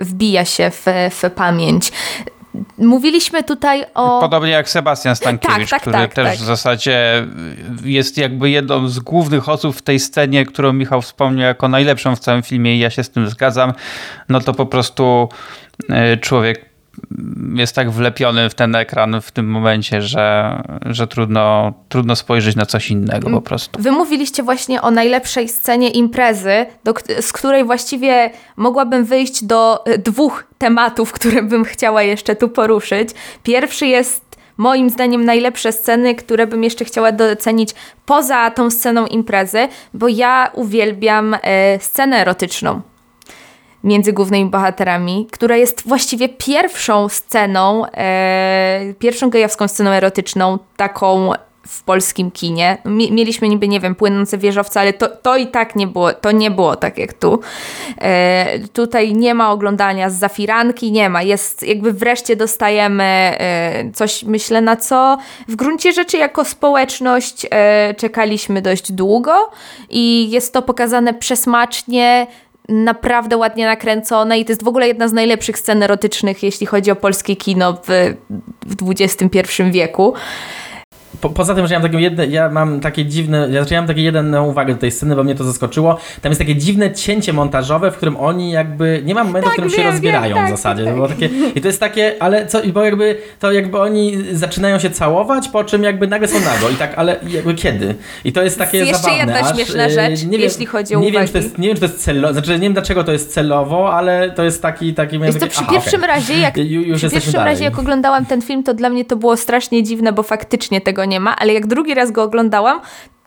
y, 0.00 0.04
wbija 0.04 0.44
się 0.44 0.70
w, 0.70 0.84
w 1.10 1.30
pamięć. 1.30 1.92
Mówiliśmy 2.78 3.42
tutaj 3.42 3.84
o. 3.94 4.20
Podobnie 4.20 4.50
jak 4.50 4.68
Sebastian 4.68 5.16
Stankiewicz, 5.16 5.70
tak, 5.70 5.70
tak, 5.70 5.80
który 5.80 5.98
tak, 5.98 6.14
też 6.14 6.26
tak. 6.26 6.36
w 6.36 6.42
zasadzie 6.42 7.26
jest 7.84 8.18
jakby 8.18 8.50
jedną 8.50 8.88
z 8.88 8.98
głównych 8.98 9.48
osób 9.48 9.76
w 9.76 9.82
tej 9.82 10.00
scenie, 10.00 10.46
którą 10.46 10.72
Michał 10.72 11.02
wspomniał 11.02 11.46
jako 11.46 11.68
najlepszą 11.68 12.16
w 12.16 12.20
całym 12.20 12.42
filmie, 12.42 12.76
i 12.76 12.78
ja 12.78 12.90
się 12.90 13.04
z 13.04 13.10
tym 13.10 13.28
zgadzam. 13.28 13.72
No 14.28 14.40
to 14.40 14.54
po 14.54 14.66
prostu 14.66 15.28
y, 16.14 16.16
człowiek 16.16 16.71
jest 17.54 17.74
tak 17.74 17.90
wlepiony 17.90 18.50
w 18.50 18.54
ten 18.54 18.74
ekran 18.74 19.20
w 19.20 19.30
tym 19.30 19.50
momencie, 19.50 20.02
że, 20.02 20.58
że 20.86 21.06
trudno, 21.06 21.72
trudno 21.88 22.16
spojrzeć 22.16 22.56
na 22.56 22.66
coś 22.66 22.90
innego 22.90 23.30
po 23.30 23.40
prostu. 23.40 23.82
Wy 23.82 23.92
mówiliście 23.92 24.42
właśnie 24.42 24.82
o 24.82 24.90
najlepszej 24.90 25.48
scenie 25.48 25.90
imprezy, 25.90 26.66
do, 26.84 26.94
z 27.20 27.32
której 27.32 27.64
właściwie 27.64 28.30
mogłabym 28.56 29.04
wyjść 29.04 29.44
do 29.44 29.86
e, 29.86 29.98
dwóch 29.98 30.44
tematów, 30.58 31.12
które 31.18 31.42
bym 31.42 31.64
chciała 31.64 32.02
jeszcze 32.02 32.36
tu 32.36 32.48
poruszyć. 32.48 33.08
Pierwszy 33.42 33.86
jest 33.86 34.32
moim 34.56 34.90
zdaniem 34.90 35.24
najlepsze 35.24 35.72
sceny, 35.72 36.14
które 36.14 36.46
bym 36.46 36.64
jeszcze 36.64 36.84
chciała 36.84 37.12
docenić 37.12 37.70
poza 38.06 38.50
tą 38.50 38.70
sceną 38.70 39.06
imprezy, 39.06 39.68
bo 39.94 40.08
ja 40.08 40.50
uwielbiam 40.54 41.36
e, 41.42 41.78
scenę 41.80 42.20
erotyczną 42.20 42.80
między 43.84 44.12
głównymi 44.12 44.50
bohaterami, 44.50 45.28
która 45.30 45.56
jest 45.56 45.88
właściwie 45.88 46.28
pierwszą 46.28 47.08
sceną, 47.08 47.86
e, 47.86 48.94
pierwszą 48.98 49.30
gejowską 49.30 49.68
sceną 49.68 49.90
erotyczną, 49.90 50.58
taką 50.76 51.32
w 51.66 51.82
polskim 51.82 52.30
kinie. 52.30 52.78
Mieliśmy 52.84 53.48
niby, 53.48 53.68
nie 53.68 53.80
wiem, 53.80 53.94
płynące 53.94 54.38
wieżowce, 54.38 54.80
ale 54.80 54.92
to, 54.92 55.08
to 55.08 55.36
i 55.36 55.46
tak 55.46 55.76
nie 55.76 55.86
było, 55.86 56.12
to 56.12 56.32
nie 56.32 56.50
było 56.50 56.76
tak 56.76 56.98
jak 56.98 57.12
tu. 57.12 57.40
E, 58.00 58.58
tutaj 58.72 59.12
nie 59.12 59.34
ma 59.34 59.52
oglądania 59.52 60.10
z 60.10 60.14
zafiranki, 60.14 60.92
nie 60.92 61.08
ma. 61.08 61.22
Jest, 61.22 61.62
jakby 61.62 61.92
wreszcie 61.92 62.36
dostajemy 62.36 63.04
e, 63.04 63.90
coś, 63.94 64.24
myślę, 64.24 64.60
na 64.60 64.76
co 64.76 65.18
w 65.48 65.56
gruncie 65.56 65.92
rzeczy 65.92 66.16
jako 66.16 66.44
społeczność 66.44 67.46
e, 67.50 67.94
czekaliśmy 67.94 68.62
dość 68.62 68.92
długo 68.92 69.50
i 69.90 70.30
jest 70.30 70.52
to 70.52 70.62
pokazane 70.62 71.14
przesmacznie, 71.14 72.26
naprawdę 72.68 73.36
ładnie 73.36 73.66
nakręcone 73.66 74.38
i 74.38 74.44
to 74.44 74.52
jest 74.52 74.64
w 74.64 74.68
ogóle 74.68 74.88
jedna 74.88 75.08
z 75.08 75.12
najlepszych 75.12 75.58
scen 75.58 75.82
erotycznych, 75.82 76.42
jeśli 76.42 76.66
chodzi 76.66 76.90
o 76.90 76.96
polskie 76.96 77.36
kino 77.36 77.72
w, 77.72 78.14
w 78.66 78.90
XXI 78.90 79.62
wieku 79.70 80.14
po, 81.20 81.30
poza 81.30 81.54
tym, 81.54 81.66
że 81.66 81.74
ja 81.74 81.80
mam, 81.80 81.90
takie 81.90 82.00
jedne, 82.00 82.26
ja 82.26 82.48
mam 82.48 82.80
takie 82.80 83.04
dziwne, 83.04 83.48
ja, 83.50 83.64
ja 83.70 83.80
mam 83.80 83.86
takie 83.86 84.02
jedną 84.02 84.48
uwagę 84.48 84.74
do 84.74 84.80
tej 84.80 84.90
sceny, 84.90 85.16
bo 85.16 85.24
mnie 85.24 85.34
to 85.34 85.44
zaskoczyło. 85.44 85.98
Tam 86.20 86.30
jest 86.30 86.40
takie 86.40 86.56
dziwne 86.56 86.92
cięcie 86.92 87.32
montażowe, 87.32 87.90
w 87.90 87.96
którym 87.96 88.16
oni 88.16 88.50
jakby, 88.50 89.02
nie 89.04 89.14
ma 89.14 89.24
momentu, 89.24 89.48
tak, 89.48 89.52
w 89.52 89.52
którym 89.52 89.70
wiem, 89.70 89.80
się 89.80 89.90
rozbierają 89.90 90.34
wiem, 90.34 90.44
tak, 90.44 90.54
w 90.54 90.56
zasadzie. 90.56 90.84
Tak. 90.84 91.08
Takie, 91.08 91.30
I 91.54 91.60
to 91.60 91.68
jest 91.68 91.80
takie, 91.80 92.14
ale 92.20 92.46
co, 92.46 92.60
bo 92.72 92.84
jakby, 92.84 93.16
to 93.38 93.52
jakby 93.52 93.80
oni 93.80 94.16
zaczynają 94.32 94.78
się 94.78 94.90
całować, 94.90 95.48
po 95.48 95.64
czym 95.64 95.82
jakby 95.82 96.06
nagle 96.06 96.28
są 96.28 96.40
nago 96.40 96.70
i 96.70 96.74
tak, 96.74 96.94
ale 96.96 97.16
jakby 97.28 97.54
kiedy? 97.54 97.94
I 98.24 98.32
to 98.32 98.42
jest 98.42 98.58
takie 98.58 98.78
jest 98.78 98.92
zabawne. 98.92 99.16
Jeszcze 99.16 99.26
jedna 99.26 99.50
aż, 99.50 99.56
śmieszna 99.56 99.88
rzecz, 99.88 100.24
nie 100.24 100.38
jeśli 100.38 100.66
chodzi 100.66 100.94
o 100.94 101.00
nie 101.00 101.12
wiem, 101.12 101.26
czy 101.26 101.32
to 101.32 101.38
jest, 101.38 101.58
nie 101.58 101.68
wiem, 101.68 101.76
czy 101.76 101.80
to 101.80 101.86
jest 101.86 102.04
celowo, 102.04 102.32
znaczy 102.32 102.52
nie 102.52 102.58
wiem 102.58 102.72
dlaczego 102.72 103.04
to 103.04 103.12
jest 103.12 103.34
celowo, 103.34 103.94
ale 103.94 104.30
to 104.30 104.44
jest 104.44 104.62
taki, 104.62 104.94
taki 104.94 105.20
jest 105.20 105.40
to 105.40 105.46
przy 105.46 105.60
aha, 105.60 105.72
pierwszym 105.72 106.00
okay. 106.00 106.14
razie, 106.14 106.38
jak, 106.38 106.54
przy 106.94 107.10
pierwszym 107.10 107.32
dalej. 107.32 107.52
razie 107.52 107.64
jak 107.64 107.78
oglądałam 107.78 108.26
ten 108.26 108.42
film, 108.42 108.62
to 108.62 108.74
dla 108.74 108.90
mnie 108.90 109.04
to 109.04 109.16
było 109.16 109.36
strasznie 109.36 109.82
dziwne, 109.82 110.12
bo 110.12 110.22
faktycznie 110.22 110.80
tego 110.80 111.01
nie 111.04 111.20
ma, 111.20 111.36
ale 111.36 111.52
jak 111.52 111.66
drugi 111.66 111.94
raz 111.94 112.10
go 112.10 112.22
oglądałam, 112.22 112.80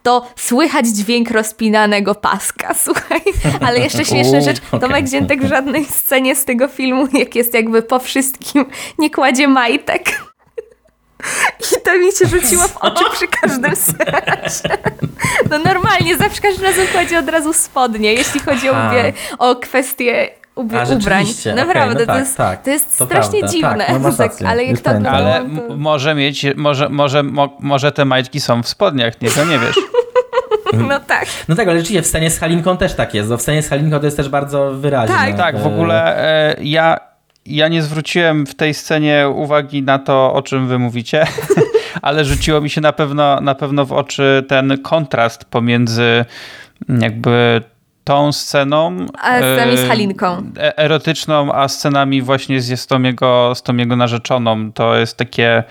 to 0.05 0.27
słychać 0.35 0.87
dźwięk 0.87 1.31
rozpinanego 1.31 2.15
paska, 2.15 2.73
słuchaj. 2.85 3.21
Ale 3.61 3.79
jeszcze 3.79 4.05
śmieszna 4.05 4.41
rzecz, 4.41 4.57
Tomek 4.81 5.07
Ziętek 5.07 5.43
w 5.43 5.47
żadnej 5.47 5.85
scenie 5.85 6.35
z 6.35 6.45
tego 6.45 6.67
filmu, 6.67 7.07
jak 7.13 7.35
jest 7.35 7.53
jakby 7.53 7.81
po 7.81 7.99
wszystkim, 7.99 8.65
nie 8.99 9.09
kładzie 9.09 9.47
majtek. 9.47 10.21
I 11.59 11.81
to 11.81 11.97
mi 11.97 12.11
się 12.11 12.25
rzuciło 12.25 12.67
w 12.67 12.77
oczy 12.77 13.03
przy 13.11 13.27
każdym 13.27 13.75
seansie. 13.75 14.77
No 15.49 15.59
normalnie, 15.59 16.17
zawsze 16.17 16.41
każdym 16.41 16.63
razem 16.63 16.87
kładzie 16.87 17.19
od 17.19 17.29
razu 17.29 17.53
spodnie, 17.53 18.13
jeśli 18.13 18.39
chodzi 18.39 18.69
o, 18.69 18.75
o 19.39 19.55
kwestię 19.55 20.29
ubr- 20.55 20.91
A, 20.91 20.95
ubrań. 20.95 21.25
Naprawdę, 21.55 21.93
okay, 21.93 21.93
no 21.93 21.99
to, 21.99 22.05
tak, 22.05 22.19
jest, 22.19 22.37
tak, 22.37 22.61
to 22.61 22.69
jest 22.69 22.97
to 22.97 23.05
strasznie 23.05 23.39
prawda, 23.39 23.53
dziwne. 23.53 23.85
Tak, 23.87 24.01
no 24.01 24.11
tak, 24.11 24.31
ale 24.45 24.63
jak 24.63 24.79
to 24.79 24.89
Ale 24.89 25.45
to... 25.67 25.77
może 25.77 26.15
mieć, 26.15 26.45
może, 26.55 26.89
może, 26.89 27.23
mo, 27.23 27.57
może 27.59 27.91
te 27.91 28.05
majtki 28.05 28.41
są 28.41 28.63
w 28.63 28.67
spodniach, 28.67 29.21
nie, 29.21 29.29
to 29.29 29.45
nie 29.45 29.59
wiesz. 29.59 29.75
No 30.73 30.99
tak. 30.99 31.25
No 31.47 31.55
tak, 31.55 31.67
ale 31.67 31.77
rzeczywiście 31.79 32.01
w 32.01 32.07
scenie 32.07 32.31
z 32.31 32.39
Halinką 32.39 32.77
też 32.77 32.93
tak 32.93 33.13
jest. 33.13 33.29
No 33.29 33.37
w 33.37 33.41
scenie 33.41 33.63
z 33.63 33.69
Halinką 33.69 33.99
to 33.99 34.05
jest 34.05 34.17
też 34.17 34.29
bardzo 34.29 34.71
wyraźne. 34.73 35.15
Tak, 35.15 35.37
tak. 35.37 35.59
W 35.59 35.67
ogóle 35.67 36.17
e, 36.17 36.55
ja, 36.63 36.99
ja 37.45 37.67
nie 37.67 37.81
zwróciłem 37.81 38.45
w 38.45 38.55
tej 38.55 38.73
scenie 38.73 39.29
uwagi 39.29 39.83
na 39.83 39.99
to, 39.99 40.33
o 40.33 40.41
czym 40.41 40.67
wy 40.67 40.79
mówicie, 40.79 41.27
ale 42.01 42.25
rzuciło 42.25 42.61
mi 42.61 42.69
się 42.69 42.81
na 42.81 42.93
pewno, 42.93 43.41
na 43.41 43.55
pewno 43.55 43.85
w 43.85 43.93
oczy 43.93 44.45
ten 44.47 44.77
kontrast 44.81 45.45
pomiędzy 45.45 46.25
jakby 46.89 47.61
tą 48.05 48.31
sceną. 48.31 49.05
A 49.21 49.37
scenami 49.37 49.77
z 49.77 49.79
e, 49.79 49.87
Halinką. 49.87 50.51
E, 50.57 50.77
erotyczną, 50.77 51.53
a 51.53 51.67
scenami 51.67 52.21
właśnie 52.21 52.61
z, 52.61 52.79
z, 52.79 52.87
tą 52.87 53.01
jego, 53.01 53.53
z 53.55 53.63
tą 53.63 53.77
jego 53.77 53.95
narzeczoną. 53.95 54.71
To 54.71 54.95
jest 54.95 55.17
takie. 55.17 55.63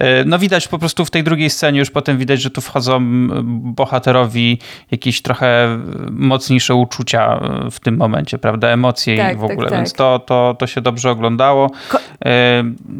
E, 0.00 0.24
no 0.24 0.38
widać 0.38 0.68
po 0.68 0.78
prostu 0.78 1.04
w 1.04 1.10
tej 1.10 1.24
drugiej 1.24 1.50
scenie, 1.50 1.78
już 1.78 1.90
potem 1.90 2.18
widać, 2.18 2.42
że 2.42 2.50
tu 2.50 2.60
wchodzą 2.60 3.00
bohaterowi 3.44 4.58
jakieś 4.90 5.22
trochę 5.22 5.78
mocniejsze 6.10 6.74
uczucia 6.74 7.40
w 7.70 7.80
tym 7.80 7.96
momencie, 7.96 8.38
prawda? 8.38 8.68
Emocje 8.68 9.16
tak, 9.16 9.34
i 9.34 9.38
w 9.38 9.44
ogóle. 9.44 9.56
Tak, 9.56 9.68
tak. 9.68 9.78
Więc 9.78 9.92
to, 9.92 10.18
to, 10.18 10.56
to 10.58 10.66
się 10.66 10.80
dobrze 10.80 11.10
oglądało. 11.10 11.70
Ko 11.88 11.98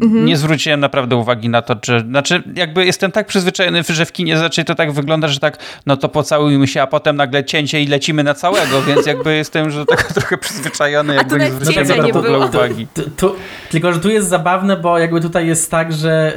mhm. 0.01 0.25
Nie 0.25 0.37
zwróciłem 0.37 0.79
naprawdę 0.79 1.15
uwagi 1.15 1.49
na 1.49 1.61
to, 1.61 1.75
że. 1.85 1.99
Znaczy, 1.99 2.43
jakby 2.55 2.85
jestem 2.85 3.11
tak 3.11 3.27
przyzwyczajony, 3.27 3.83
że 3.83 4.05
w 4.05 4.11
kinie 4.11 4.37
zaczęli 4.37 4.65
to 4.65 4.75
tak 4.75 4.91
wygląda, 4.91 5.27
że 5.27 5.39
tak, 5.39 5.57
no 5.85 5.97
to 5.97 6.09
pocałujmy 6.09 6.67
się, 6.67 6.81
a 6.81 6.87
potem 6.87 7.15
nagle 7.15 7.43
cięcie 7.43 7.81
i 7.81 7.87
lecimy 7.87 8.23
na 8.23 8.33
całego, 8.53 8.81
więc 8.81 9.05
jakby 9.05 9.35
jestem, 9.35 9.69
że 9.69 9.85
tak 9.85 10.03
trochę 10.13 10.37
przyzwyczajony, 10.37 11.15
jakby 11.15 11.39
nie 11.39 11.51
zwróciłem 11.51 11.87
na 11.87 12.07
to 12.07 12.47
uwagi. 12.47 12.87
Tu, 12.93 13.01
tu, 13.17 13.35
tylko, 13.69 13.93
że 13.93 13.99
tu 13.99 14.09
jest 14.09 14.29
zabawne, 14.29 14.77
bo 14.77 14.99
jakby 14.99 15.21
tutaj 15.21 15.47
jest 15.47 15.71
tak, 15.71 15.93
że 15.93 16.33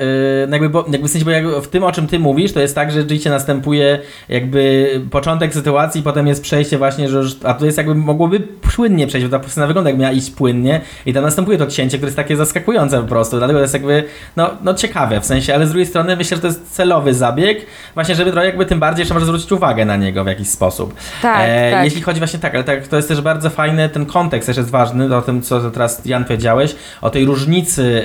yy, 0.46 0.52
jakby, 0.52 0.68
bo, 0.68 0.84
jakby 0.88 1.08
w 1.08 1.10
sensie, 1.10 1.24
bo 1.24 1.30
jakby 1.30 1.60
w 1.60 1.68
tym, 1.68 1.84
o 1.84 1.92
czym 1.92 2.06
ty 2.06 2.18
mówisz, 2.18 2.52
to 2.52 2.60
jest 2.60 2.74
tak, 2.74 2.90
że 2.90 3.00
rzeczywiście 3.00 3.30
następuje 3.30 3.98
jakby 4.28 4.90
początek 5.10 5.54
sytuacji, 5.54 6.02
potem 6.02 6.26
jest 6.26 6.42
przejście 6.42 6.78
właśnie, 6.78 7.08
że 7.08 7.18
już, 7.18 7.36
a 7.44 7.54
to 7.54 7.66
jest 7.66 7.78
jakby 7.78 7.94
mogłoby 7.94 8.40
płynnie 8.40 9.06
przejść, 9.06 9.26
bo 9.26 9.38
ta 9.38 9.48
scena 9.48 9.66
wygląda 9.66 9.90
jak 9.90 9.98
miała 9.98 10.12
iść 10.12 10.30
płynnie 10.30 10.80
i 11.06 11.12
tam 11.12 11.22
następuje 11.22 11.58
to 11.58 11.66
cięcie, 11.66 11.96
które 11.96 12.06
jest 12.06 12.16
takie 12.16 12.36
zaskakujące 12.36 13.00
po 13.00 13.08
prostu, 13.08 13.38
dlatego 13.38 13.58
to 13.58 13.62
jest 13.62 13.74
jakby, 13.74 14.04
no, 14.36 14.50
no 14.62 14.74
ciekawe 14.74 15.20
w 15.20 15.26
sensie, 15.26 15.54
ale 15.54 15.66
z 15.66 15.68
drugiej 15.68 15.86
strony 15.86 16.16
myślę, 16.16 16.36
że 16.36 16.40
to 16.40 16.46
jest 16.46 16.74
celowy 16.76 17.14
zabieg, 17.14 17.66
właśnie 17.94 18.14
żeby 18.14 18.32
trochę 18.32 18.46
jakby 18.46 18.66
tym 18.66 18.80
bardziej 18.80 19.02
jeszcze 19.02 19.14
może 19.14 19.26
zwrócić 19.26 19.52
uwagę 19.52 19.84
na 19.84 19.96
niego 19.96 20.24
w 20.24 20.26
jakiś 20.26 20.48
sposób. 20.48 20.94
Tak, 21.22 21.40
e, 21.42 21.70
tak. 21.70 21.84
Jeśli 21.84 22.02
chodzi 22.04 22.20
właśnie 22.20 22.38
tak, 22.38 22.54
ale 22.54 22.64
tak, 22.64 22.88
to 22.88 22.96
jest 22.96 23.08
też 23.08 23.20
bardzo 23.20 23.50
fajny, 23.50 23.88
ten 23.88 24.06
kontekst 24.06 24.46
też 24.46 24.56
jest 24.56 24.70
ważny, 24.70 25.16
o 25.16 25.22
tym, 25.22 25.42
co 25.42 25.70
teraz 25.70 26.04
Jan 26.04 26.24
powiedziałeś, 26.24 26.76
o 27.00 27.10
tej 27.10 27.24
różnicy 27.24 28.04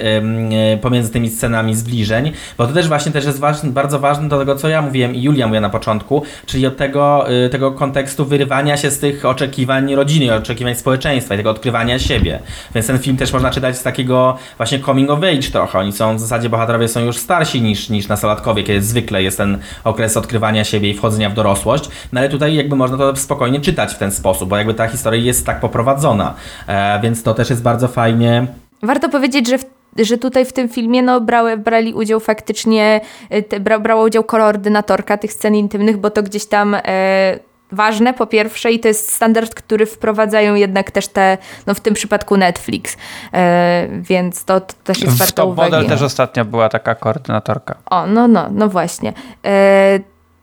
e, 0.73 0.77
pomiędzy 0.77 1.11
tymi 1.11 1.29
scenami 1.29 1.75
zbliżeń, 1.75 2.31
bo 2.57 2.67
to 2.67 2.73
też 2.73 2.87
właśnie 2.87 3.11
też 3.11 3.25
jest 3.25 3.39
ważny, 3.39 3.71
bardzo 3.71 3.99
ważne 3.99 4.29
do 4.29 4.39
tego, 4.39 4.55
co 4.55 4.69
ja 4.69 4.81
mówiłem 4.81 5.15
i 5.15 5.21
Julia 5.21 5.47
mówiła 5.47 5.61
na 5.61 5.69
początku, 5.69 6.23
czyli 6.45 6.67
od 6.67 6.77
tego, 6.77 7.29
e, 7.29 7.49
tego 7.49 7.71
kontekstu 7.71 8.25
wyrywania 8.25 8.77
się 8.77 8.91
z 8.91 8.99
tych 8.99 9.25
oczekiwań 9.25 9.95
rodziny, 9.95 10.35
oczekiwań 10.35 10.75
społeczeństwa 10.75 11.33
i 11.33 11.37
tego 11.37 11.49
odkrywania 11.49 11.99
siebie. 11.99 12.39
Więc 12.75 12.87
ten 12.87 12.99
film 12.99 13.17
też 13.17 13.33
można 13.33 13.51
czytać 13.51 13.77
z 13.77 13.83
takiego 13.83 14.37
właśnie 14.57 14.79
coming 14.79 15.09
of 15.09 15.19
age 15.19 15.51
trochę. 15.51 15.79
Oni 15.79 15.91
są 15.91 16.15
w 16.15 16.19
zasadzie 16.19 16.49
bohaterowie 16.49 16.87
są 16.87 16.99
już 16.99 17.17
starsi 17.17 17.61
niż, 17.61 17.89
niż 17.89 18.07
nastolatkowie, 18.07 18.63
kiedy 18.63 18.81
zwykle 18.81 19.23
jest 19.23 19.37
ten 19.37 19.57
okres 19.83 20.17
odkrywania 20.17 20.63
siebie 20.63 20.89
i 20.89 20.93
wchodzenia 20.93 21.29
w 21.29 21.33
dorosłość. 21.33 21.89
No 22.13 22.19
ale 22.19 22.29
tutaj 22.29 22.55
jakby 22.55 22.75
można 22.75 22.97
to 22.97 23.15
spokojnie 23.15 23.61
czytać 23.61 23.88
w 23.93 23.97
ten 23.97 24.11
sposób, 24.11 24.49
bo 24.49 24.57
jakby 24.57 24.73
ta 24.73 24.87
historia 24.87 25.21
jest 25.21 25.45
tak 25.45 25.59
poprowadzona. 25.59 26.33
E, 26.67 26.99
więc 27.01 27.23
to 27.23 27.33
też 27.33 27.49
jest 27.49 27.61
bardzo 27.61 27.87
fajnie. 27.87 28.47
Warto 28.83 29.09
powiedzieć, 29.09 29.49
że 29.49 29.57
w 29.57 29.65
że 29.97 30.17
tutaj 30.17 30.45
w 30.45 30.53
tym 30.53 30.69
filmie 30.69 31.01
no, 31.01 31.21
brały, 31.21 31.57
brali 31.57 31.93
udział 31.93 32.19
faktycznie, 32.19 33.01
e, 33.29 33.41
te, 33.43 33.59
bra, 33.59 33.79
brała 33.79 34.03
udział 34.03 34.23
koordynatorka 34.23 35.17
tych 35.17 35.33
scen 35.33 35.55
intymnych, 35.55 35.97
bo 35.97 36.09
to 36.09 36.23
gdzieś 36.23 36.45
tam 36.45 36.75
e, 36.75 37.39
ważne 37.71 38.13
po 38.13 38.27
pierwsze 38.27 38.71
i 38.71 38.79
to 38.79 38.87
jest 38.87 39.11
standard, 39.13 39.55
który 39.55 39.85
wprowadzają 39.85 40.55
jednak 40.55 40.91
też 40.91 41.07
te, 41.07 41.37
no 41.67 41.73
w 41.73 41.79
tym 41.79 41.93
przypadku 41.93 42.37
Netflix, 42.37 42.97
e, 43.33 43.87
więc 44.01 44.45
to, 44.45 44.61
to, 44.61 44.73
też 44.83 45.01
jest 45.01 45.17
warto 45.17 45.45
uwagi. 45.45 45.69
W 45.69 45.71
Top 45.71 45.81
Model 45.81 45.89
też 45.89 46.01
ostatnio 46.01 46.45
była 46.45 46.69
taka 46.69 46.95
koordynatorka. 46.95 47.75
O, 47.85 48.07
no, 48.07 48.27
no, 48.27 48.49
no 48.51 48.69
właśnie. 48.69 49.13
E, 49.45 49.99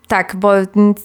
tak, 0.09 0.37
bo 0.37 0.53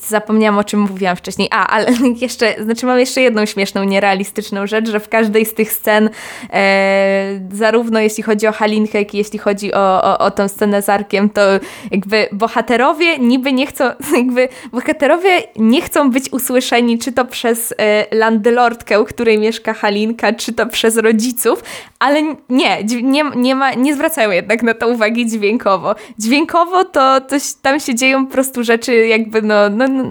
zapomniałam 0.07 0.59
o 0.59 0.63
czym 0.63 0.79
mówiłam 0.79 1.15
wcześniej. 1.15 1.47
A, 1.51 1.67
ale 1.67 1.87
jeszcze, 2.21 2.55
znaczy 2.63 2.85
mam 2.85 2.99
jeszcze 2.99 3.21
jedną 3.21 3.45
śmieszną, 3.45 3.83
nierealistyczną 3.83 4.67
rzecz, 4.67 4.89
że 4.89 4.99
w 4.99 5.09
każdej 5.09 5.45
z 5.45 5.53
tych 5.53 5.73
scen, 5.73 6.09
e, 6.53 7.39
zarówno 7.51 7.99
jeśli 7.99 8.23
chodzi 8.23 8.47
o 8.47 8.51
Halinkę, 8.51 8.99
jak 8.99 9.13
i 9.13 9.17
jeśli 9.17 9.39
chodzi 9.39 9.73
o, 9.73 10.03
o, 10.03 10.35
o 10.35 10.49
scenę 10.49 10.81
z 10.81 10.89
Arkiem, 10.89 11.29
to 11.29 11.41
jakby 11.91 12.27
bohaterowie 12.31 13.19
niby 13.19 13.53
nie 13.53 13.67
chcą, 13.67 13.83
jakby 14.17 14.49
bohaterowie 14.71 15.29
nie 15.55 15.81
chcą 15.81 16.11
być 16.11 16.31
usłyszeni, 16.31 16.99
czy 16.99 17.11
to 17.11 17.25
przez 17.25 17.73
e, 17.77 18.15
landlordkę, 18.15 19.01
u 19.01 19.05
której 19.05 19.39
mieszka 19.39 19.73
Halinka, 19.73 20.33
czy 20.33 20.53
to 20.53 20.65
przez 20.65 20.97
rodziców, 20.97 21.63
ale 22.01 22.21
nie, 22.49 22.83
nie, 23.03 23.23
nie, 23.35 23.55
ma, 23.55 23.73
nie 23.73 23.95
zwracają 23.95 24.31
jednak 24.31 24.63
na 24.63 24.73
to 24.73 24.87
uwagi 24.87 25.25
dźwiękowo. 25.25 25.95
Dźwiękowo 26.19 26.85
to, 26.85 27.21
to 27.21 27.35
tam 27.61 27.79
się 27.79 27.95
dzieją 27.95 28.25
po 28.25 28.31
prostu 28.31 28.63
rzeczy 28.63 29.07
jakby 29.07 29.41
no, 29.41 29.69
no, 29.69 29.87
no, 29.87 30.03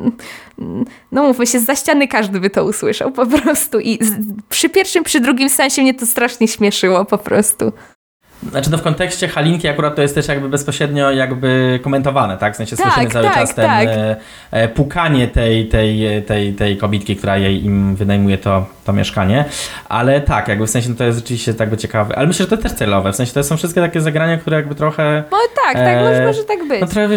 no 1.12 1.22
mówmy 1.22 1.46
się, 1.46 1.60
za 1.60 1.74
ściany 1.74 2.08
każdy 2.08 2.40
by 2.40 2.50
to 2.50 2.64
usłyszał 2.64 3.12
po 3.12 3.26
prostu 3.26 3.80
i 3.80 3.98
przy 4.48 4.68
pierwszym, 4.68 5.04
przy 5.04 5.20
drugim 5.20 5.48
sensie 5.48 5.82
mnie 5.82 5.94
to 5.94 6.06
strasznie 6.06 6.48
śmieszyło 6.48 7.04
po 7.04 7.18
prostu. 7.18 7.72
Znaczy 8.42 8.70
no 8.70 8.78
w 8.78 8.82
kontekście 8.82 9.28
Halinki 9.28 9.68
akurat 9.68 9.94
to 9.94 10.02
jest 10.02 10.14
też 10.14 10.28
jakby 10.28 10.48
bezpośrednio 10.48 11.10
jakby 11.10 11.80
komentowane, 11.82 12.38
tak? 12.38 12.54
W 12.54 12.56
sensie 12.56 12.76
tak, 12.76 12.86
słyszymy 12.86 13.10
cały 13.10 13.24
tak, 13.24 13.34
czas 13.34 13.54
ten 13.54 13.66
tak. 13.66 13.88
e, 13.88 14.16
e, 14.50 14.68
pukanie 14.68 15.28
tej, 15.28 15.68
tej, 15.68 16.22
tej, 16.22 16.52
tej 16.52 16.76
kobitki, 16.76 17.16
która 17.16 17.38
jej 17.38 17.64
im 17.64 17.96
wynajmuje 17.96 18.38
to, 18.38 18.66
to 18.84 18.92
mieszkanie. 18.92 19.44
Ale 19.88 20.20
tak, 20.20 20.48
jakby 20.48 20.66
w 20.66 20.70
sensie 20.70 20.88
no 20.88 20.94
to 20.94 21.04
jest 21.04 21.18
rzeczywiście 21.18 21.54
tak 21.54 21.70
by 21.70 21.76
ciekawe. 21.76 22.18
Ale 22.18 22.26
myślę, 22.26 22.44
że 22.44 22.56
to 22.56 22.62
też 22.62 22.72
celowe. 22.72 23.12
W 23.12 23.16
sensie 23.16 23.32
to 23.32 23.44
są 23.44 23.56
wszystkie 23.56 23.80
takie 23.80 24.00
zagrania, 24.00 24.38
które 24.38 24.56
jakby 24.56 24.74
trochę... 24.74 25.24
No 25.30 25.38
tak, 25.64 25.74
tak, 25.74 25.96
e, 25.96 26.26
może 26.26 26.44
tak 26.44 26.68
być. 26.68 26.80
No 26.80 26.86
trochę 26.86 27.08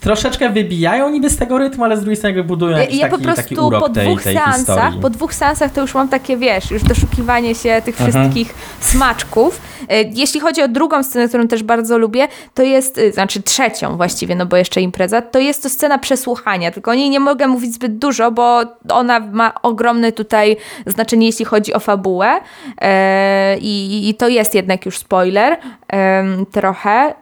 troszeczkę 0.00 0.50
wybijają 0.50 1.10
niby 1.10 1.30
z 1.30 1.36
tego 1.36 1.58
rytmu, 1.58 1.84
ale 1.84 1.96
z 1.96 2.00
drugiej 2.00 2.16
strony 2.16 2.36
jakby 2.36 2.48
budują 2.48 2.76
jakiś 2.78 2.98
ja 2.98 3.08
taki, 3.08 3.16
po 3.16 3.22
prostu 3.22 3.42
taki 3.42 3.60
urok 3.60 3.80
po 3.80 3.88
dwóch 3.88 4.22
tej, 4.22 4.34
tej 4.34 4.34
seansach, 4.34 4.58
historii. 4.58 5.00
Po 5.00 5.10
dwóch 5.10 5.34
seansach 5.34 5.72
to 5.72 5.80
już 5.80 5.94
mam 5.94 6.08
takie, 6.08 6.36
wiesz, 6.36 6.70
już 6.70 6.82
doszukiwanie 6.82 7.54
się 7.54 7.82
tych 7.84 8.00
mhm. 8.00 8.10
wszystkich 8.10 8.54
smaczków. 8.80 9.60
E, 9.88 10.02
jeśli 10.02 10.40
chodzi 10.40 10.62
o 10.62 10.68
drugą 10.68 11.02
scenę, 11.02 11.28
którą 11.28 11.48
też 11.48 11.62
bardzo 11.62 11.98
lubię, 11.98 12.28
to 12.54 12.62
jest, 12.62 12.98
e, 12.98 13.12
znaczy 13.12 13.42
trzecią 13.42 13.96
właściwie, 13.96 14.34
no 14.34 14.46
bo 14.46 14.56
jeszcze 14.56 14.80
impreza, 14.80 15.22
to 15.22 15.38
jest 15.38 15.62
to 15.62 15.68
scena 15.68 15.98
przesłuchania, 15.98 16.70
tylko 16.70 16.90
o 16.90 16.94
niej 16.94 17.10
nie 17.10 17.20
mogę 17.20 17.46
mówić 17.46 17.74
zbyt 17.74 17.98
dużo, 17.98 18.30
bo 18.30 18.62
ona 18.88 19.20
ma 19.20 19.52
ogromne 19.62 20.12
tutaj 20.12 20.56
znaczenie, 20.86 21.26
jeśli 21.26 21.44
chodzi 21.44 21.74
o 21.74 21.80
fabułę 21.80 22.40
e, 22.80 23.58
i, 23.58 24.08
i 24.08 24.14
to 24.14 24.28
jest 24.28 24.54
jednak 24.54 24.86
już 24.86 24.98
spoiler 24.98 25.56
trochę 26.52 27.14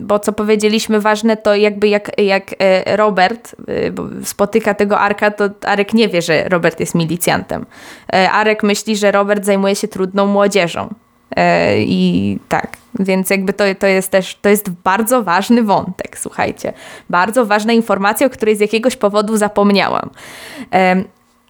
bo 0.00 0.18
co 0.18 0.32
powiedzieliśmy 0.32 1.00
ważne, 1.00 1.36
to 1.36 1.54
jakby 1.54 1.88
jak, 1.88 2.20
jak 2.20 2.54
e, 2.58 2.96
Robert 2.96 3.56
e, 3.68 4.24
spotyka 4.24 4.74
tego 4.74 4.98
Arka, 4.98 5.30
to 5.30 5.50
Arek 5.62 5.94
nie 5.94 6.08
wie, 6.08 6.22
że 6.22 6.48
Robert 6.48 6.80
jest 6.80 6.94
milicjantem. 6.94 7.66
E, 8.12 8.30
Arek 8.30 8.62
myśli, 8.62 8.96
że 8.96 9.12
Robert 9.12 9.44
zajmuje 9.44 9.76
się 9.76 9.88
trudną 9.88 10.26
młodzieżą. 10.26 10.94
I 11.76 12.38
tak, 12.48 12.76
więc 12.98 13.30
jakby 13.30 13.52
to, 13.52 13.64
to 13.78 13.86
jest 13.86 14.10
też, 14.10 14.38
to 14.42 14.48
jest 14.48 14.70
bardzo 14.70 15.22
ważny 15.22 15.62
wątek, 15.62 16.18
słuchajcie. 16.18 16.72
Bardzo 17.10 17.46
ważna 17.46 17.72
informacja, 17.72 18.26
o 18.26 18.30
której 18.30 18.56
z 18.56 18.60
jakiegoś 18.60 18.96
powodu 18.96 19.36
zapomniałam. 19.36 20.10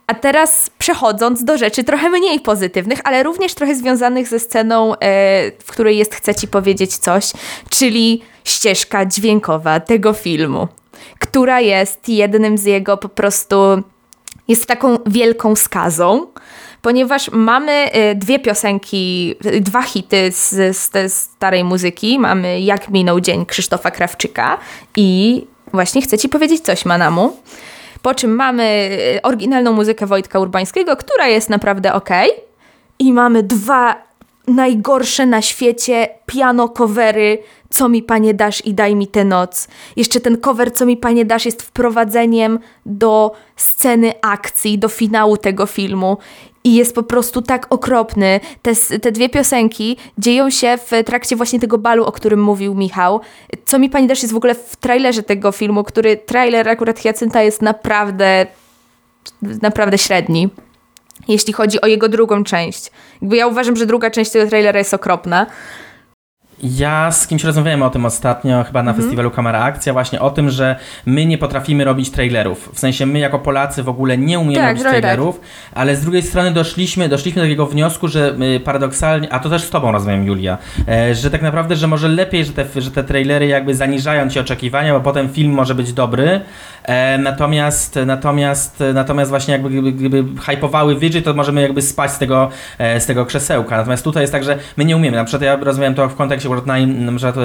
A 0.07 0.15
teraz 0.15 0.71
przechodząc 0.79 1.45
do 1.45 1.59
rzeczy 1.59 1.85
trochę 1.85 2.11
mniej 2.11 2.41
pozytywnych, 2.41 3.01
ale 3.05 3.23
również 3.23 3.55
trochę 3.55 3.75
związanych 3.75 4.29
ze 4.29 4.39
sceną, 4.39 4.93
w 5.59 5.71
której 5.71 5.99
jest 5.99 6.15
Chcę 6.15 6.35
Ci 6.35 6.49
powiedzieć 6.49 6.97
coś, 6.97 7.33
czyli 7.71 8.23
ścieżka 8.45 9.07
dźwiękowa 9.07 9.81
tego 9.81 10.13
filmu, 10.13 10.69
która 11.19 11.61
jest 11.61 12.09
jednym 12.09 12.59
z 12.59 12.65
jego 12.65 12.97
po 12.97 13.09
prostu, 13.09 13.57
jest 14.49 14.67
taką 14.67 14.99
wielką 15.07 15.57
skazą, 15.57 16.27
ponieważ 16.83 17.31
mamy 17.31 17.91
y, 18.13 18.15
dwie 18.15 18.39
piosenki, 18.39 19.35
dwa 19.61 19.83
hity 19.83 20.33
z, 20.33 20.77
z 20.77 21.13
starej 21.13 21.65
muzyki. 21.65 22.19
Mamy 22.19 22.61
Jak 22.61 22.89
minął 22.89 23.21
dzień 23.21 23.47
Krzysztofa 23.47 23.91
Krawczyka 23.91 24.59
i 24.97 25.47
właśnie 25.73 26.03
chcę 26.03 26.19
Ci 26.19 26.29
powiedzieć 26.29 26.61
coś, 26.61 26.85
Manamu. 26.85 27.37
Po 28.03 28.15
czym 28.15 28.35
mamy 28.35 28.91
y, 29.17 29.23
oryginalną 29.23 29.73
muzykę 29.73 30.07
Wojtka 30.07 30.41
Urbańskiego, 30.41 30.97
która 30.97 31.29
jest 31.29 31.51
naprawdę 31.51 31.95
ok. 31.95 32.09
I 32.99 33.13
mamy 33.13 33.43
dwa 33.43 34.10
najgorsze 34.55 35.27
na 35.27 35.43
świecie 35.43 36.09
piano 36.27 36.69
covery 36.69 37.39
Co 37.71 37.89
mi 37.89 38.03
panie 38.03 38.35
dasz 38.35 38.67
i 38.67 38.75
daj 38.75 38.97
mi 38.97 39.07
tę 39.07 39.25
noc. 39.25 39.69
Jeszcze 39.97 40.21
ten 40.21 40.39
cover 40.39 40.73
Co 40.73 40.87
mi 40.87 40.97
panie 40.97 41.25
dasz 41.25 41.47
jest 41.47 41.63
wprowadzeniem 41.63 42.59
do 42.87 43.33
sceny 43.57 44.13
akcji, 44.23 44.79
do 44.79 44.89
finału 44.89 45.37
tego 45.37 45.67
filmu. 45.67 46.19
I 46.65 46.75
jest 46.75 46.95
po 46.95 47.03
prostu 47.03 47.43
tak 47.43 47.67
okropny. 47.71 48.41
Te, 48.63 48.75
te 48.99 49.13
dwie 49.13 49.29
piosenki 49.29 49.97
dzieją 50.19 50.51
się 50.51 50.79
w 50.87 51.05
trakcie 51.05 51.37
właśnie 51.37 51.61
tego 51.61 51.79
balu, 51.79 52.05
o 52.05 52.13
którym 52.13 52.43
mówił 52.43 52.75
Michał. 52.75 53.21
Co 53.65 53.79
mi 53.79 53.91
pani 53.91 54.07
dasz 54.07 54.23
jest 54.23 54.35
w 54.35 54.37
ogóle 54.37 54.55
w 54.55 54.77
trailerze 54.77 55.23
tego 55.23 55.53
filmu, 55.53 55.85
który 55.85 56.17
trailer 56.17 56.69
akurat 56.69 56.99
Hiacynta 56.99 57.43
jest 57.43 57.63
naprawdę, 57.63 58.47
naprawdę 59.43 59.99
średni 59.99 60.49
jeśli 61.29 61.53
chodzi 61.53 61.81
o 61.81 61.87
jego 61.87 62.09
drugą 62.09 62.45
część. 62.45 62.91
Jakby 63.23 63.37
ja 63.37 63.47
uważam, 63.47 63.77
że 63.77 63.87
druga 63.87 64.11
część 64.11 64.31
tego 64.31 64.47
trailera 64.47 64.79
jest 64.79 64.95
okropna. 64.95 65.47
Ja 66.63 67.13
z 67.13 67.27
kimś 67.27 67.45
rozmawiałem 67.45 67.83
o 67.83 67.91
tym 67.91 68.05
ostatnio, 68.05 68.65
chyba 68.65 68.83
na 68.83 68.91
mhm. 68.91 69.03
festiwalu 69.03 69.31
Kamera 69.31 69.61
Akcja, 69.61 69.93
właśnie 69.93 70.21
o 70.21 70.31
tym, 70.31 70.51
że 70.51 70.77
my 71.07 71.27
nie 71.27 71.39
potrafimy 71.39 71.85
robić 71.85 72.11
trailerów. 72.11 72.71
W 72.73 72.79
sensie 72.79 73.07
my 73.07 73.19
jako 73.19 73.39
Polacy 73.39 73.83
w 73.83 73.89
ogóle 73.89 74.19
nie 74.19 74.39
umiemy 74.39 74.57
tak, 74.57 74.69
robić 74.69 74.83
trailerów, 74.83 75.41
tak. 75.41 75.49
ale 75.75 75.97
z 75.97 76.01
drugiej 76.01 76.23
strony 76.23 76.51
doszliśmy, 76.51 77.09
doszliśmy 77.09 77.43
do 77.43 77.47
takiego 77.47 77.67
wniosku, 77.67 78.09
że 78.09 78.37
paradoksalnie, 78.65 79.33
a 79.33 79.39
to 79.39 79.51
też 79.51 79.63
z 79.63 79.71
tobą 79.71 79.93
rozmawiam 79.93 80.27
Julia, 80.27 80.59
e, 80.89 81.15
że 81.15 81.31
tak 81.31 81.43
naprawdę, 81.43 81.77
że 81.77 81.87
może 81.87 82.09
lepiej, 82.09 82.45
że 82.45 82.53
te, 82.53 82.81
że 82.81 82.91
te 82.91 83.05
trailery 83.05 83.47
jakby 83.47 83.75
zaniżają 83.75 84.29
ci 84.29 84.41
oczekiwania, 84.41 84.95
bo 84.95 85.01
potem 85.01 85.29
film 85.29 85.53
może 85.53 85.75
być 85.75 85.93
dobry, 85.93 86.41
natomiast, 87.19 87.99
natomiast, 88.07 88.85
natomiast 88.95 89.31
właśnie 89.31 89.53
jakby 89.53 89.71
gdyby, 89.71 89.93
gdyby 89.93 90.41
hypowały 90.41 90.95
wyżej, 90.95 91.23
to 91.23 91.35
możemy 91.35 91.63
jakby 91.63 91.83
spać 91.83 92.11
z 92.11 92.19
tego, 92.19 92.49
e, 92.79 93.01
z 93.01 93.07
tego 93.07 93.27
krzesełka. 93.27 93.77
Natomiast 93.77 94.05
tutaj 94.05 94.23
jest 94.23 94.33
tak, 94.33 94.45
że 94.45 94.59
my 94.77 94.85
nie 94.85 94.97
umiemy. 94.97 95.17
Na 95.17 95.25
przykład 95.25 95.43
ja 95.43 95.57
rozmawiam 95.57 95.95
to 95.95 96.09
w 96.09 96.17
kontekście 96.17 96.49
akurat 96.49 96.67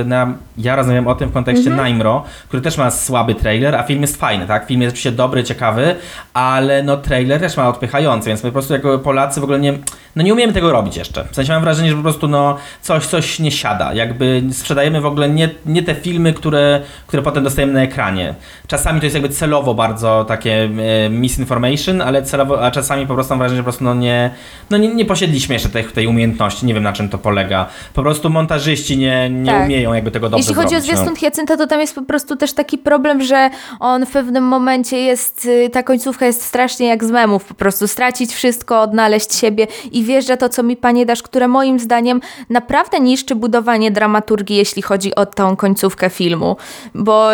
na, 0.06 0.34
ja 0.58 0.76
rozmawiam 0.76 1.08
o 1.08 1.16
tym 1.16 1.30
w 1.30 1.34
kontekście 1.34 1.70
mhm. 1.70 1.88
Naimro, 1.88 2.24
który 2.48 2.62
też 2.62 2.78
ma 2.78 2.92
słaby 2.92 3.36
trailer, 3.36 3.76
a 3.76 3.84
film 3.84 4.02
jest 4.02 4.18
fajny, 4.18 4.48
tak? 4.48 4.68
Film 4.68 4.82
jest 4.82 4.94
oczywiście 4.94 5.12
dobry, 5.12 5.44
ciekawy, 5.44 5.96
ale 6.34 6.84
no 6.84 6.98
trailer 6.98 7.40
też 7.40 7.58
ma 7.58 7.70
odpychający, 7.70 8.30
więc 8.30 8.44
my 8.44 8.50
po 8.50 8.54
prostu 8.54 8.74
jako 8.74 9.00
Polacy 9.00 9.40
w 9.40 9.44
ogóle 9.44 9.60
nie, 9.60 9.74
no 10.16 10.24
nie 10.24 10.34
umiemy 10.34 10.54
tego 10.54 10.72
robić 10.72 10.98
jeszcze. 10.98 11.26
W 11.32 11.36
sensie 11.36 11.54
mam 11.54 11.62
wrażenie, 11.62 11.90
że 11.90 11.96
po 11.96 12.02
prostu 12.02 12.28
no 12.28 12.58
coś, 12.82 13.06
coś 13.06 13.40
nie 13.40 13.52
siada. 13.52 13.94
Jakby 13.94 14.44
sprzedajemy 14.52 15.02
w 15.02 15.06
ogóle 15.06 15.30
nie, 15.30 15.50
nie 15.66 15.84
te 15.84 15.96
filmy, 15.96 16.34
które, 16.34 16.82
które 17.08 17.24
potem 17.24 17.44
dostajemy 17.44 17.74
na 17.74 17.82
ekranie. 17.82 18.36
Czasami 18.68 19.00
to 19.00 19.06
jest 19.06 19.14
jakby 19.14 19.25
celowo 19.30 19.74
bardzo 19.74 20.26
takie 20.28 20.70
e, 21.06 21.10
misinformation, 21.10 22.02
ale 22.02 22.24
celowo, 22.24 22.66
a 22.66 22.72
czasami 22.72 23.08
po 23.08 23.14
prostu 23.14 23.32
mam 23.32 23.40
wrażenie, 23.40 23.58
że 23.58 23.64
po 23.64 23.66
prostu 23.66 23.84
no 23.84 23.94
nie, 23.94 24.32
no 24.70 24.78
nie, 24.78 24.96
nie 24.96 25.06
posiedliśmy 25.06 25.56
jeszcze 25.56 25.70
tej, 25.70 25.84
tej 25.84 26.08
umiejętności, 26.08 26.66
nie 26.66 26.74
wiem 26.74 26.84
na 26.84 26.94
czym 26.94 27.10
to 27.10 27.18
polega. 27.18 27.66
Po 27.94 28.02
prostu 28.02 28.30
montażyści 28.30 28.98
nie, 28.98 29.30
nie 29.30 29.52
tak. 29.52 29.66
umieją 29.66 29.94
jakby 29.94 30.12
tego 30.12 30.30
dobrze 30.30 30.42
Jeśli 30.42 30.56
chodzi 30.56 30.70
zrobić, 30.70 30.84
o 30.84 30.88
zwiastun 30.88 31.14
no. 31.14 31.20
Hiacynta, 31.20 31.58
to 31.58 31.68
tam 31.68 31.80
jest 31.80 31.96
po 31.96 32.02
prostu 32.02 32.36
też 32.36 32.54
taki 32.54 32.78
problem, 32.78 33.24
że 33.24 33.50
on 33.80 34.06
w 34.06 34.12
pewnym 34.12 34.44
momencie 34.44 34.98
jest, 34.98 35.46
y, 35.46 35.70
ta 35.70 35.84
końcówka 35.84 36.26
jest 36.26 36.42
strasznie 36.42 36.88
jak 36.88 37.04
z 37.04 37.12
memów, 37.12 37.46
po 37.46 37.54
prostu 37.54 37.88
stracić 37.88 38.34
wszystko, 38.34 38.82
odnaleźć 38.82 39.36
siebie 39.36 39.68
i 39.92 40.04
wjeżdża 40.04 40.38
to, 40.38 40.50
co 40.50 40.64
mi 40.64 40.78
Panie 40.78 41.06
dasz, 41.06 41.24
które 41.24 41.48
moim 41.48 41.80
zdaniem 41.80 42.22
naprawdę 42.50 43.00
niszczy 43.00 43.36
budowanie 43.36 43.92
dramaturgii, 43.92 44.58
jeśli 44.58 44.82
chodzi 44.82 45.16
o 45.16 45.26
tą 45.26 45.56
końcówkę 45.56 46.10
filmu, 46.10 46.58
bo 46.96 47.32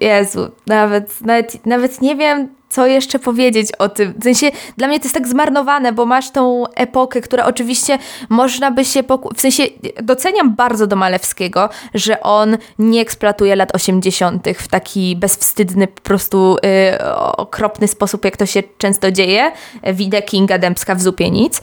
Jezu, 0.00 0.50
nawet, 0.66 1.20
nawet, 1.20 1.66
nawet 1.66 2.02
nie 2.02 2.16
wiem, 2.16 2.48
co 2.68 2.86
jeszcze 2.86 3.18
powiedzieć 3.18 3.72
o 3.78 3.88
tym. 3.88 4.14
W 4.18 4.22
sensie, 4.22 4.50
dla 4.76 4.88
mnie 4.88 5.00
to 5.00 5.04
jest 5.04 5.14
tak 5.14 5.28
zmarnowane, 5.28 5.92
bo 5.92 6.06
masz 6.06 6.30
tą 6.30 6.64
epokę, 6.74 7.20
która 7.20 7.44
oczywiście 7.44 7.98
można 8.28 8.70
by 8.70 8.84
się... 8.84 9.02
Poku- 9.02 9.34
w 9.34 9.40
sensie, 9.40 9.62
doceniam 10.02 10.54
bardzo 10.54 10.86
do 10.86 10.96
Malewskiego, 10.96 11.68
że 11.94 12.20
on 12.20 12.56
nie 12.78 13.00
eksploatuje 13.00 13.56
lat 13.56 13.74
80. 13.74 14.48
w 14.58 14.68
taki 14.68 15.16
bezwstydny, 15.16 15.86
po 15.86 16.00
prostu 16.00 16.56
yy, 16.62 17.14
okropny 17.36 17.88
sposób, 17.88 18.24
jak 18.24 18.36
to 18.36 18.46
się 18.46 18.62
często 18.78 19.10
dzieje. 19.10 19.52
Widzę 19.92 20.22
Kinga 20.22 20.58
Dębska 20.58 20.94
w 20.94 21.02
zupie 21.02 21.30
nic. 21.30 21.62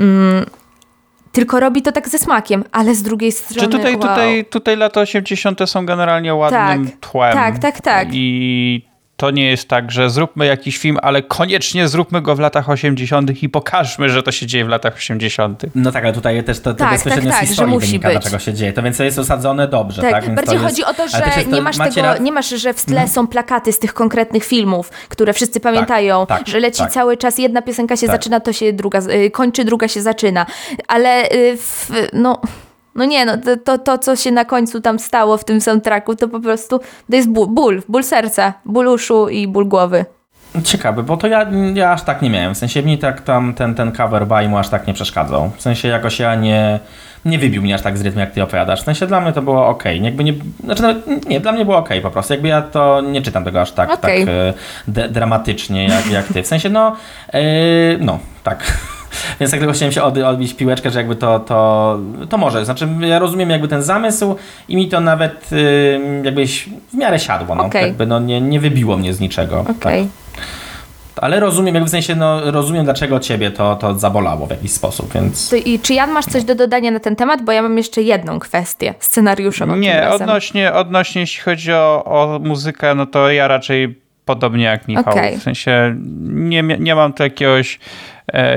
Mm 0.00 0.46
tylko 1.32 1.60
robi 1.60 1.82
to 1.82 1.92
tak 1.92 2.08
ze 2.08 2.18
smakiem, 2.18 2.64
ale 2.72 2.94
z 2.94 3.02
drugiej 3.02 3.32
strony. 3.32 3.60
Czy 3.62 3.78
tutaj, 3.78 3.92
wow. 3.92 4.00
tutaj, 4.02 4.44
tutaj 4.44 4.76
lata 4.76 5.00
80. 5.00 5.60
są 5.66 5.86
generalnie 5.86 6.34
ładnym 6.34 6.86
tak, 6.86 7.10
tłem. 7.10 7.32
Tak, 7.32 7.58
tak, 7.58 7.80
tak. 7.80 8.08
I 8.12 8.91
to 9.22 9.30
nie 9.30 9.50
jest 9.50 9.68
tak, 9.68 9.90
że 9.90 10.10
zróbmy 10.10 10.46
jakiś 10.46 10.78
film, 10.78 10.98
ale 11.02 11.22
koniecznie 11.22 11.88
zróbmy 11.88 12.22
go 12.22 12.36
w 12.36 12.40
latach 12.40 12.68
80. 12.68 13.42
i 13.42 13.48
pokażmy, 13.48 14.08
że 14.08 14.22
to 14.22 14.32
się 14.32 14.46
dzieje 14.46 14.64
w 14.64 14.68
latach 14.68 14.94
80. 14.96 15.62
No 15.74 15.92
tak, 15.92 16.04
ale 16.04 16.12
tutaj 16.12 16.44
też 16.44 16.60
to, 16.60 16.72
to 16.72 16.78
tak, 16.78 16.90
bezpośrednio 16.90 17.30
tak, 17.30 17.38
tak, 17.38 17.46
z 17.46 17.48
historii 17.48 17.72
że 17.72 17.74
musi 17.74 17.86
wynika, 17.86 18.08
być. 18.08 18.18
dlaczego 18.18 18.38
się 18.38 18.54
dzieje. 18.54 18.72
To 18.72 18.82
więc 18.82 18.96
to 18.96 19.04
jest 19.04 19.18
osadzone 19.18 19.68
dobrze, 19.68 20.02
tak? 20.02 20.10
tak? 20.10 20.24
Więc 20.24 20.36
bardziej 20.36 20.58
chodzi 20.58 20.84
o 20.84 20.94
to, 20.94 21.08
że 21.08 21.22
nie 21.52 21.60
masz 21.60 21.78
tego, 21.78 22.18
nie 22.20 22.32
masz, 22.32 22.48
że 22.48 22.74
w 22.74 22.84
tle 22.84 22.94
mhm. 22.94 23.08
są 23.08 23.26
plakaty 23.26 23.72
z 23.72 23.78
tych 23.78 23.94
konkretnych 23.94 24.44
filmów, 24.44 24.90
które 25.08 25.32
wszyscy 25.32 25.60
tak, 25.60 25.72
pamiętają, 25.72 26.26
tak, 26.26 26.48
że 26.48 26.60
leci 26.60 26.78
tak. 26.78 26.92
cały 26.92 27.16
czas 27.16 27.38
jedna 27.38 27.62
piosenka 27.62 27.96
się 27.96 28.06
zaczyna, 28.06 28.40
to 28.40 28.52
się 28.52 28.72
druga 28.72 28.98
y, 28.98 29.30
kończy, 29.30 29.64
druga 29.64 29.88
się 29.88 30.02
zaczyna. 30.02 30.46
Ale 30.88 31.30
y, 31.32 31.56
w, 31.56 31.90
no 32.12 32.40
no 32.94 33.04
nie, 33.04 33.24
no 33.24 33.36
to, 33.36 33.56
to, 33.56 33.78
to, 33.78 33.98
co 33.98 34.16
się 34.16 34.30
na 34.30 34.44
końcu 34.44 34.80
tam 34.80 34.98
stało 34.98 35.36
w 35.36 35.44
tym 35.44 35.60
soundtracku, 35.60 36.16
to 36.16 36.28
po 36.28 36.40
prostu 36.40 36.78
to 36.78 37.16
jest 37.16 37.28
ból, 37.28 37.46
ból, 37.48 37.82
ból 37.88 38.02
serca, 38.02 38.54
ból 38.64 38.86
uszu 38.86 39.28
i 39.28 39.48
ból 39.48 39.66
głowy. 39.66 40.04
Ciekawe, 40.64 41.02
bo 41.02 41.16
to 41.16 41.26
ja, 41.26 41.46
ja 41.74 41.92
aż 41.92 42.02
tak 42.02 42.22
nie 42.22 42.30
miałem. 42.30 42.54
W 42.54 42.58
sensie 42.58 42.82
mi 42.82 42.98
tak 42.98 43.20
tam 43.20 43.54
ten, 43.54 43.74
ten 43.74 43.92
cover 43.92 44.26
by 44.26 44.48
mu 44.48 44.58
aż 44.58 44.68
tak 44.68 44.86
nie 44.86 44.94
przeszkadzał. 44.94 45.50
W 45.56 45.62
sensie 45.62 45.88
jakoś 45.88 46.18
ja 46.18 46.34
nie, 46.34 46.80
nie 47.24 47.38
wybił 47.38 47.62
mnie 47.62 47.74
aż 47.74 47.82
tak 47.82 47.98
z 47.98 48.02
rytmu, 48.02 48.20
jak 48.20 48.30
ty 48.30 48.42
opowiadasz. 48.42 48.80
W 48.82 48.84
sensie 48.84 49.06
dla 49.06 49.20
mnie 49.20 49.32
to 49.32 49.42
było 49.42 49.68
ok. 49.68 49.84
Jakby 50.00 50.24
nie, 50.24 50.34
znaczy, 50.64 51.02
nie, 51.26 51.40
dla 51.40 51.52
mnie 51.52 51.64
było 51.64 51.76
ok 51.76 51.88
po 52.02 52.10
prostu. 52.10 52.32
Jakby 52.32 52.48
ja 52.48 52.62
to 52.62 53.00
nie 53.00 53.22
czytam 53.22 53.44
tego 53.44 53.60
aż 53.60 53.72
tak, 53.72 53.90
okay. 53.90 54.26
tak 54.26 54.28
e, 55.04 55.08
dramatycznie 55.08 55.84
jak, 55.84 56.10
jak 56.10 56.26
ty. 56.26 56.42
W 56.42 56.46
sensie 56.46 56.68
no, 56.68 56.96
yy, 57.32 57.40
no, 58.00 58.18
tak. 58.42 58.64
Więc 59.40 59.50
tak 59.50 59.60
tylko 59.60 59.74
chciałem 59.74 59.92
się 59.92 60.02
od, 60.02 60.18
odbić 60.18 60.54
piłeczkę, 60.54 60.90
że 60.90 60.98
jakby 60.98 61.16
to, 61.16 61.40
to, 61.40 61.98
to 62.28 62.38
może. 62.38 62.64
Znaczy 62.64 62.88
ja 63.00 63.18
rozumiem 63.18 63.50
jakby 63.50 63.68
ten 63.68 63.82
zamysł 63.82 64.36
i 64.68 64.76
mi 64.76 64.88
to 64.88 65.00
nawet 65.00 65.50
jakbyś 66.22 66.68
w 66.92 66.94
miarę 66.94 67.18
siadło. 67.18 67.54
No. 67.54 67.64
Okay. 67.64 67.82
Jakby 67.82 68.06
no, 68.06 68.20
nie, 68.20 68.40
nie 68.40 68.60
wybiło 68.60 68.96
mnie 68.96 69.14
z 69.14 69.20
niczego. 69.20 69.60
Okay. 69.60 69.74
Tak. 69.74 70.42
Ale 71.16 71.40
rozumiem, 71.40 71.74
jakby 71.74 71.88
w 71.88 71.90
sensie, 71.90 72.14
no, 72.14 72.50
rozumiem, 72.50 72.84
dlaczego 72.84 73.20
ciebie 73.20 73.50
to, 73.50 73.76
to 73.76 73.94
zabolało 73.94 74.46
w 74.46 74.50
jakiś 74.50 74.72
sposób, 74.72 75.12
więc... 75.14 75.50
To 75.50 75.56
I 75.56 75.78
czy 75.78 75.94
Jan 75.94 76.12
masz 76.12 76.24
coś 76.24 76.44
do 76.44 76.54
dodania 76.54 76.90
na 76.90 77.00
ten 77.00 77.16
temat? 77.16 77.44
Bo 77.44 77.52
ja 77.52 77.62
mam 77.62 77.78
jeszcze 77.78 78.02
jedną 78.02 78.38
kwestię 78.38 78.94
scenariuszową. 78.98 79.76
Nie, 79.76 80.10
odnośnie, 80.10 80.72
odnośnie 80.72 81.20
jeśli 81.20 81.42
chodzi 81.42 81.72
o, 81.72 82.04
o 82.04 82.38
muzykę, 82.38 82.94
no 82.94 83.06
to 83.06 83.30
ja 83.30 83.48
raczej 83.48 83.98
podobnie 84.24 84.64
jak 84.64 84.88
Michał. 84.88 85.12
Okay. 85.12 85.38
W 85.38 85.42
sensie 85.42 85.96
nie, 86.22 86.62
nie 86.62 86.94
mam 86.94 87.12
tu 87.12 87.22
jakiegoś, 87.22 87.78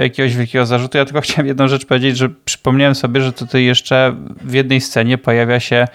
jakiegoś 0.01 0.35
wielkiego 0.35 0.65
zarzutu. 0.65 0.97
Ja 0.97 1.05
tylko 1.05 1.21
chciałem 1.21 1.47
jedną 1.47 1.67
rzecz 1.67 1.85
powiedzieć, 1.85 2.17
że 2.17 2.29
przypomniałem 2.45 2.95
sobie, 2.95 3.21
że 3.21 3.33
tutaj 3.33 3.63
jeszcze 3.63 4.15
w 4.41 4.53
jednej 4.53 4.81
scenie 4.81 5.17
pojawia 5.17 5.59
się 5.59 5.87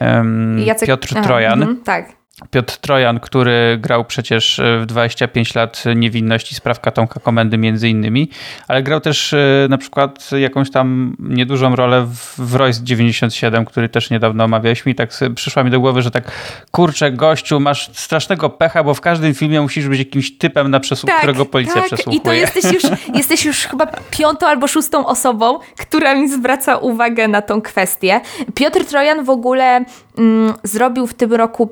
um, 0.00 0.58
Jacek... 0.58 0.88
Piotr 0.88 1.22
Trojan. 1.22 1.62
Mm, 1.62 1.82
tak 1.84 2.21
Piotr 2.50 2.76
Trojan, 2.76 3.20
który 3.20 3.78
grał 3.80 4.04
przecież 4.04 4.58
e, 4.58 4.78
w 4.80 4.86
25 4.86 5.54
lat 5.54 5.84
niewinności 5.96 6.54
spraw 6.54 6.80
Katonka 6.80 7.20
Komendy 7.20 7.58
między 7.58 7.88
innymi, 7.88 8.28
ale 8.68 8.82
grał 8.82 9.00
też 9.00 9.32
e, 9.32 9.66
na 9.70 9.78
przykład 9.78 10.30
jakąś 10.38 10.70
tam 10.70 11.16
niedużą 11.18 11.76
rolę 11.76 12.06
w, 12.38 12.54
Royce 12.54 12.80
97, 12.82 13.64
który 13.64 13.88
też 13.88 14.10
niedawno 14.10 14.44
omawialiśmy 14.44 14.92
i 14.92 14.94
tak 14.94 15.10
przyszła 15.34 15.64
mi 15.64 15.70
do 15.70 15.80
głowy, 15.80 16.02
że 16.02 16.10
tak 16.10 16.32
kurczę 16.70 17.12
gościu, 17.12 17.60
masz 17.60 17.90
strasznego 17.92 18.50
pecha, 18.50 18.84
bo 18.84 18.94
w 18.94 19.00
każdym 19.00 19.34
filmie 19.34 19.60
musisz 19.60 19.88
być 19.88 19.98
jakimś 19.98 20.38
typem 20.38 20.70
na 20.70 20.80
przesłuch, 20.80 21.10
tak, 21.10 21.18
którego 21.18 21.46
policja 21.46 21.74
tak. 21.74 21.84
przesłuchuje. 21.84 22.16
I 22.16 22.20
to 22.20 22.32
jesteś 22.32 22.72
już, 22.72 22.82
jesteś 23.18 23.44
już 23.44 23.58
chyba 23.58 23.86
piątą 24.10 24.46
albo 24.46 24.68
szóstą 24.68 25.06
osobą, 25.06 25.58
która 25.78 26.14
mi 26.14 26.28
zwraca 26.28 26.76
uwagę 26.76 27.28
na 27.28 27.42
tą 27.42 27.62
kwestię. 27.62 28.20
Piotr 28.54 28.84
Trojan 28.84 29.24
w 29.24 29.30
ogóle 29.30 29.84
mm, 30.18 30.54
zrobił 30.64 31.06
w 31.06 31.14
tym 31.14 31.32
roku 31.32 31.66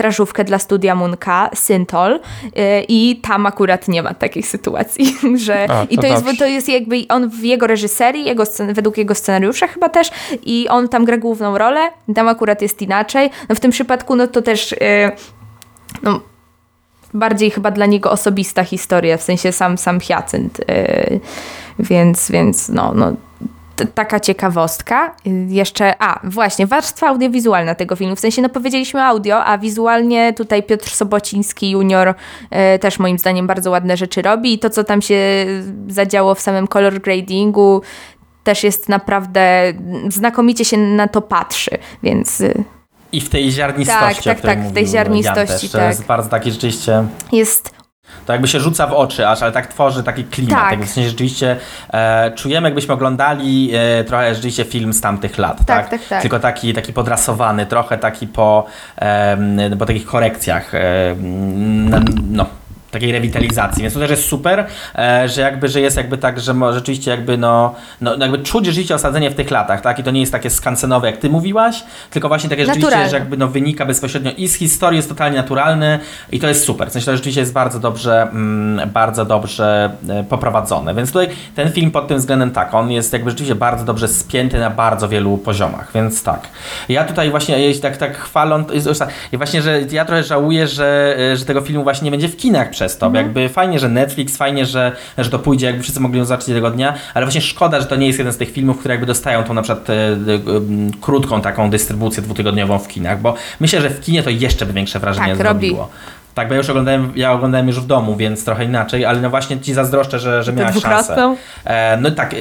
krótkometrażówkę 0.00 0.44
dla 0.44 0.58
studia 0.58 0.94
Munka, 0.94 1.50
Syntol 1.54 2.14
y, 2.14 2.20
i 2.88 3.20
tam 3.22 3.46
akurat 3.46 3.88
nie 3.88 4.02
ma 4.02 4.14
takiej 4.14 4.42
sytuacji, 4.42 5.16
że 5.46 5.64
A, 5.70 5.86
to 5.86 5.92
i 5.92 5.98
to 5.98 6.06
jest, 6.06 6.24
to 6.38 6.46
jest 6.46 6.68
jakby 6.68 7.04
on 7.08 7.30
w 7.30 7.44
jego 7.44 7.66
reżyserii, 7.66 8.24
jego 8.24 8.44
scen- 8.44 8.74
według 8.74 8.98
jego 8.98 9.14
scenariusza 9.14 9.66
chyba 9.66 9.88
też 9.88 10.10
i 10.42 10.68
on 10.68 10.88
tam 10.88 11.04
gra 11.04 11.18
główną 11.18 11.58
rolę, 11.58 11.80
tam 12.14 12.28
akurat 12.28 12.62
jest 12.62 12.82
inaczej. 12.82 13.30
No 13.48 13.54
w 13.54 13.60
tym 13.60 13.70
przypadku 13.70 14.16
no 14.16 14.26
to 14.26 14.42
też 14.42 14.72
y, 14.72 14.76
no, 16.02 16.20
bardziej 17.14 17.50
chyba 17.50 17.70
dla 17.70 17.86
niego 17.86 18.10
osobista 18.10 18.64
historia, 18.64 19.16
w 19.16 19.22
sensie 19.22 19.52
sam, 19.52 19.78
sam 19.78 20.00
Hyacynt, 20.00 20.58
yy, 20.58 21.20
więc, 21.78 22.30
więc 22.30 22.68
no, 22.68 22.92
no 22.94 23.12
taka 23.86 24.20
ciekawostka. 24.20 25.14
Jeszcze, 25.48 26.02
a 26.02 26.20
właśnie, 26.24 26.66
warstwa 26.66 27.08
audiowizualna 27.08 27.74
tego 27.74 27.96
filmu. 27.96 28.16
W 28.16 28.20
sensie, 28.20 28.42
no 28.42 28.48
powiedzieliśmy 28.48 29.02
audio, 29.02 29.44
a 29.44 29.58
wizualnie 29.58 30.32
tutaj 30.32 30.62
Piotr 30.62 30.90
Sobociński 30.90 31.70
junior 31.70 32.14
e, 32.50 32.78
też 32.78 32.98
moim 32.98 33.18
zdaniem 33.18 33.46
bardzo 33.46 33.70
ładne 33.70 33.96
rzeczy 33.96 34.22
robi 34.22 34.52
i 34.52 34.58
to, 34.58 34.70
co 34.70 34.84
tam 34.84 35.02
się 35.02 35.46
zadziało 35.88 36.34
w 36.34 36.40
samym 36.40 36.66
color 36.66 37.00
gradingu 37.00 37.82
też 38.44 38.64
jest 38.64 38.88
naprawdę, 38.88 39.72
znakomicie 40.08 40.64
się 40.64 40.76
na 40.76 41.08
to 41.08 41.20
patrzy, 41.20 41.70
więc... 42.02 42.40
E, 42.40 42.54
I 43.12 43.20
w 43.20 43.28
tej 43.28 43.50
ziarnistości, 43.50 44.24
tak, 44.24 44.40
tak, 44.40 44.56
tak, 44.56 44.68
w 44.68 44.72
tej 44.72 44.86
ziarnistości, 44.86 45.66
Jan 45.66 45.82
tak. 45.82 45.88
jest 45.88 46.04
bardzo 46.04 46.30
taki 46.30 46.52
rzeczywiście... 46.52 47.04
Jest 47.32 47.79
to 48.26 48.32
jakby 48.32 48.48
się 48.48 48.60
rzuca 48.60 48.86
w 48.86 48.92
oczy 48.92 49.28
aż, 49.28 49.42
ale 49.42 49.52
tak 49.52 49.66
tworzy 49.66 50.02
taki 50.02 50.24
klimat. 50.24 50.60
Tak. 50.60 50.70
Tak 50.70 50.88
w 50.88 50.90
sensie 50.90 51.10
rzeczywiście 51.10 51.56
e, 51.92 52.32
czujemy, 52.34 52.68
jakbyśmy 52.68 52.94
oglądali 52.94 53.70
e, 53.74 54.04
trochę 54.04 54.34
rzeczywiście 54.34 54.64
film 54.64 54.92
z 54.92 55.00
tamtych 55.00 55.38
lat. 55.38 55.58
Tak, 55.66 55.66
tak, 55.66 56.00
tak. 56.00 56.08
tak. 56.08 56.22
Tylko 56.22 56.40
taki, 56.40 56.74
taki 56.74 56.92
podrasowany, 56.92 57.66
trochę 57.66 57.98
taki 57.98 58.26
po, 58.26 58.66
e, 58.96 59.76
po 59.78 59.86
takich 59.86 60.06
korekcjach. 60.06 60.72
No, 62.30 62.46
takiej 62.90 63.12
rewitalizacji, 63.12 63.82
więc 63.82 63.94
to 63.94 64.00
też 64.00 64.10
jest 64.10 64.28
super, 64.28 64.66
e, 64.94 65.28
że 65.28 65.40
jakby, 65.40 65.68
że 65.68 65.80
jest 65.80 65.96
jakby 65.96 66.18
tak, 66.18 66.40
że 66.40 66.54
rzeczywiście 66.72 67.10
jakby 67.10 67.38
no, 67.38 67.74
no, 68.00 68.16
no 68.16 68.24
jakby 68.24 68.38
czuć 68.38 68.66
rzeczywiście 68.66 68.94
osadzenie 68.94 69.30
w 69.30 69.34
tych 69.34 69.50
latach, 69.50 69.80
tak, 69.80 69.98
i 69.98 70.02
to 70.02 70.10
nie 70.10 70.20
jest 70.20 70.32
takie 70.32 70.50
skansenowe, 70.50 71.10
jak 71.10 71.16
ty 71.16 71.30
mówiłaś, 71.30 71.84
tylko 72.10 72.28
właśnie 72.28 72.50
takie 72.50 72.62
rzeczywiście, 72.62 72.86
Naturalne. 72.86 73.10
że 73.10 73.18
jakby 73.18 73.36
no 73.36 73.48
wynika 73.48 73.86
bezpośrednio 73.86 74.30
i 74.36 74.48
z 74.48 74.54
historii, 74.54 74.96
jest 74.96 75.08
totalnie 75.08 75.36
naturalny 75.36 75.98
i 76.32 76.40
to 76.40 76.48
jest 76.48 76.64
super, 76.64 76.88
w 76.88 76.92
sensie 76.92 77.06
to 77.06 77.16
rzeczywiście 77.16 77.40
jest 77.40 77.52
bardzo 77.52 77.80
dobrze, 77.80 78.22
mm, 78.22 78.90
bardzo 78.90 79.24
dobrze 79.24 79.90
e, 80.08 80.24
poprowadzone, 80.24 80.94
więc 80.94 81.12
tutaj 81.12 81.28
ten 81.54 81.72
film 81.72 81.90
pod 81.90 82.08
tym 82.08 82.18
względem 82.18 82.50
tak, 82.50 82.74
on 82.74 82.90
jest 82.90 83.12
jakby 83.12 83.30
rzeczywiście 83.30 83.54
bardzo 83.54 83.84
dobrze 83.84 84.08
spięty 84.08 84.58
na 84.58 84.70
bardzo 84.70 85.08
wielu 85.08 85.38
poziomach, 85.38 85.90
więc 85.94 86.22
tak. 86.22 86.48
Ja 86.88 87.04
tutaj 87.04 87.30
właśnie, 87.30 87.74
tak, 87.74 87.96
tak 87.96 88.18
chwalą, 88.18 88.64
i 89.32 89.36
właśnie, 89.36 89.62
że 89.62 89.80
ja 89.90 90.04
trochę 90.04 90.22
żałuję, 90.22 90.66
że, 90.66 91.16
e, 91.18 91.36
że 91.36 91.44
tego 91.44 91.60
filmu 91.60 91.82
właśnie 91.82 92.04
nie 92.04 92.10
będzie 92.10 92.28
w 92.28 92.36
kinach 92.36 92.70
przez 92.80 92.98
to. 92.98 93.06
Mhm. 93.06 93.24
Jakby 93.24 93.48
fajnie, 93.48 93.78
że 93.78 93.88
Netflix, 93.88 94.36
fajnie, 94.36 94.66
że, 94.66 94.92
że 95.18 95.30
to 95.30 95.38
pójdzie, 95.38 95.66
jakby 95.66 95.82
wszyscy 95.82 96.00
mogli 96.00 96.18
ją 96.18 96.24
zobaczyć 96.24 96.54
tego 96.54 96.70
dnia, 96.70 96.94
ale 97.14 97.26
właśnie 97.26 97.40
szkoda, 97.40 97.80
że 97.80 97.86
to 97.86 97.96
nie 97.96 98.06
jest 98.06 98.18
jeden 98.18 98.32
z 98.32 98.36
tych 98.36 98.50
filmów, 98.52 98.78
które 98.78 98.94
jakby 98.94 99.06
dostają 99.06 99.44
tą 99.44 99.54
na 99.54 99.62
przykład 99.62 99.90
e, 99.90 99.94
e, 99.94 100.16
krótką 101.00 101.40
taką 101.40 101.70
dystrybucję 101.70 102.22
dwutygodniową 102.22 102.78
w 102.78 102.88
kinach, 102.88 103.20
bo 103.20 103.34
myślę, 103.60 103.80
że 103.80 103.90
w 103.90 104.00
kinie 104.00 104.22
to 104.22 104.30
jeszcze 104.30 104.66
by 104.66 104.72
większe 104.72 104.98
wrażenie 104.98 105.28
tak, 105.28 105.36
zrobiło. 105.36 105.78
Robi. 105.78 105.92
Tak, 106.34 106.48
bo 106.48 106.54
ja 106.54 106.58
już 106.58 106.70
oglądałem, 106.70 107.12
ja 107.16 107.32
oglądałem 107.32 107.66
już 107.66 107.80
w 107.80 107.86
domu, 107.86 108.16
więc 108.16 108.44
trochę 108.44 108.64
inaczej, 108.64 109.04
ale 109.04 109.20
no 109.20 109.30
właśnie 109.30 109.60
ci 109.60 109.74
zazdroszczę, 109.74 110.18
że, 110.18 110.42
że 110.42 110.52
miałaś 110.52 110.82
szansę. 110.82 111.36
E, 111.64 111.96
no 111.96 112.10
tak, 112.10 112.34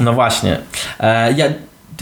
no 0.00 0.12
właśnie. 0.12 0.58
E, 1.00 1.32
ja 1.32 1.46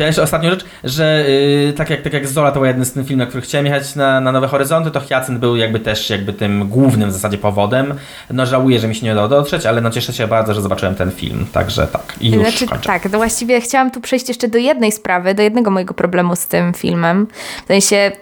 to 0.01 0.07
jeszcze 0.07 0.22
ostatnia 0.22 0.51
rzecz, 0.51 0.64
że 0.84 1.24
yy, 1.28 1.72
tak, 1.72 1.90
jak, 1.90 2.03
tak 2.03 2.12
jak 2.12 2.28
Zola 2.28 2.51
to 2.51 2.61
był 2.61 2.64
jeden 2.64 2.84
z 2.84 2.92
tych 2.92 3.07
filmów, 3.07 3.18
na 3.18 3.26
których 3.26 3.44
chciałem 3.44 3.66
jechać 3.66 3.96
na, 3.96 4.20
na 4.20 4.32
Nowe 4.32 4.48
Horyzonty, 4.48 4.90
to 4.90 5.01
Hyacynt 5.01 5.38
był 5.38 5.57
jakby 5.57 5.80
też 5.80 6.11
jakby 6.11 6.32
tym 6.32 6.68
głównym 6.68 7.11
w 7.11 7.12
zasadzie 7.12 7.38
powodem. 7.38 7.94
No 8.30 8.46
żałuję, 8.46 8.80
że 8.80 8.88
mi 8.88 8.94
się 8.94 9.07
nie 9.07 9.12
udało 9.12 9.28
dotrzeć, 9.28 9.66
ale 9.66 9.80
no 9.80 9.90
cieszę 9.90 10.12
się 10.12 10.26
bardzo, 10.26 10.55
że 10.55 10.62
zobaczyłem 10.62 10.94
ten 10.94 11.11
film, 11.11 11.46
także 11.53 11.86
tak. 11.86 12.14
I 12.20 12.30
już 12.30 12.42
znaczy, 12.42 12.66
kończę. 12.66 12.86
Tak, 12.86 13.12
no 13.12 13.18
właściwie 13.18 13.61
chciałam 13.61 13.90
tu 13.90 14.01
przejść 14.01 14.28
jeszcze 14.28 14.48
do 14.48 14.59
jednej 14.59 14.92
sprawy, 14.92 15.34
do 15.34 15.42
jednego 15.42 15.70
mojego 15.70 15.94
problemu 15.94 16.36
z 16.36 16.46
tym 16.46 16.74
filmem. 16.74 17.26
W 17.64 17.66
sensie 17.66 18.12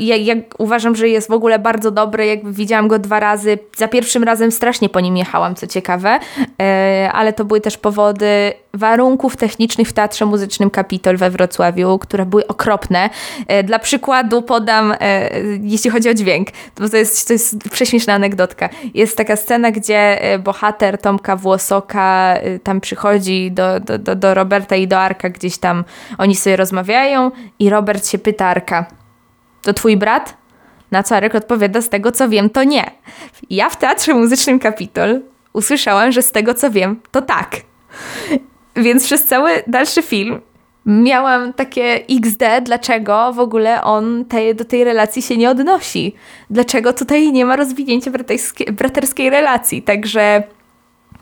ja, 0.00 0.16
ja, 0.16 0.34
uważam, 0.58 0.96
że 0.96 1.08
jest 1.08 1.28
w 1.28 1.32
ogóle 1.32 1.58
bardzo 1.58 1.90
dobry. 1.90 2.26
Jakby 2.26 2.52
widziałam 2.52 2.88
go 2.88 2.98
dwa 2.98 3.20
razy. 3.20 3.58
Za 3.76 3.88
pierwszym 3.88 4.24
razem 4.24 4.52
strasznie 4.52 4.88
po 4.88 5.00
nim 5.00 5.16
jechałam, 5.16 5.54
co 5.54 5.66
ciekawe, 5.66 6.18
e, 6.62 7.10
ale 7.12 7.32
to 7.32 7.44
były 7.44 7.60
też 7.60 7.78
powody 7.78 8.52
warunków 8.74 9.36
technicznych 9.36 9.88
w 9.88 9.92
Teatrze 9.92 10.26
Muzycznym 10.26 10.70
Kapitol 10.70 11.16
we 11.16 11.30
Wrocławiu, 11.30 11.98
które 11.98 12.26
były 12.26 12.46
okropne. 12.46 13.10
E, 13.46 13.62
dla 13.62 13.78
przykładu 13.78 14.42
podam, 14.42 14.94
e, 15.00 15.30
jeśli 15.60 15.90
chodzi 15.90 16.08
o 16.08 16.14
dźwięk, 16.14 16.48
to, 16.74 16.88
to, 16.88 16.96
jest, 16.96 17.26
to 17.26 17.32
jest 17.32 17.58
prześmieszna 17.70 18.14
anegdotka. 18.14 18.68
Jest 18.94 19.16
taka 19.16 19.36
scena, 19.36 19.70
gdzie 19.70 20.18
bohater 20.44 20.98
Tomka 20.98 21.36
Włosoka 21.36 22.34
tam 22.62 22.80
przychodzi 22.80 23.50
do, 23.52 23.80
do, 23.80 23.98
do, 23.98 24.14
do 24.14 24.34
Roberta 24.34 24.76
i 24.76 24.88
do 24.88 24.98
Arka, 24.98 25.28
gdzieś 25.28 25.58
tam 25.58 25.84
oni 26.18 26.36
sobie 26.36 26.56
rozmawiają 26.56 27.30
i 27.58 27.70
Robert 27.70 28.08
się 28.08 28.18
pyta 28.18 28.46
Arka, 28.46 28.86
to 29.64 29.72
twój 29.72 29.96
brat? 29.96 30.36
Na 30.90 31.02
co 31.02 31.16
Arek 31.16 31.34
odpowiada, 31.34 31.82
z 31.82 31.88
tego 31.88 32.12
co 32.12 32.28
wiem, 32.28 32.50
to 32.50 32.64
nie. 32.64 32.90
Ja 33.50 33.70
w 33.70 33.76
Teatrze 33.76 34.14
Muzycznym 34.14 34.58
Kapitol 34.58 35.20
usłyszałam, 35.52 36.12
że 36.12 36.22
z 36.22 36.32
tego 36.32 36.54
co 36.54 36.70
wiem, 36.70 37.00
to 37.10 37.22
tak. 37.22 37.56
Więc 38.76 39.04
przez 39.04 39.24
cały 39.24 39.62
dalszy 39.66 40.02
film 40.02 40.40
miałam 40.86 41.52
takie 41.52 42.00
XD, 42.10 42.44
dlaczego 42.62 43.32
w 43.32 43.38
ogóle 43.38 43.82
on 43.82 44.24
te, 44.24 44.54
do 44.54 44.64
tej 44.64 44.84
relacji 44.84 45.22
się 45.22 45.36
nie 45.36 45.50
odnosi. 45.50 46.14
Dlaczego 46.50 46.92
tutaj 46.92 47.32
nie 47.32 47.44
ma 47.44 47.56
rozwinięcia 47.56 48.10
braterskiej 48.72 49.30
relacji. 49.30 49.82
Także 49.82 50.42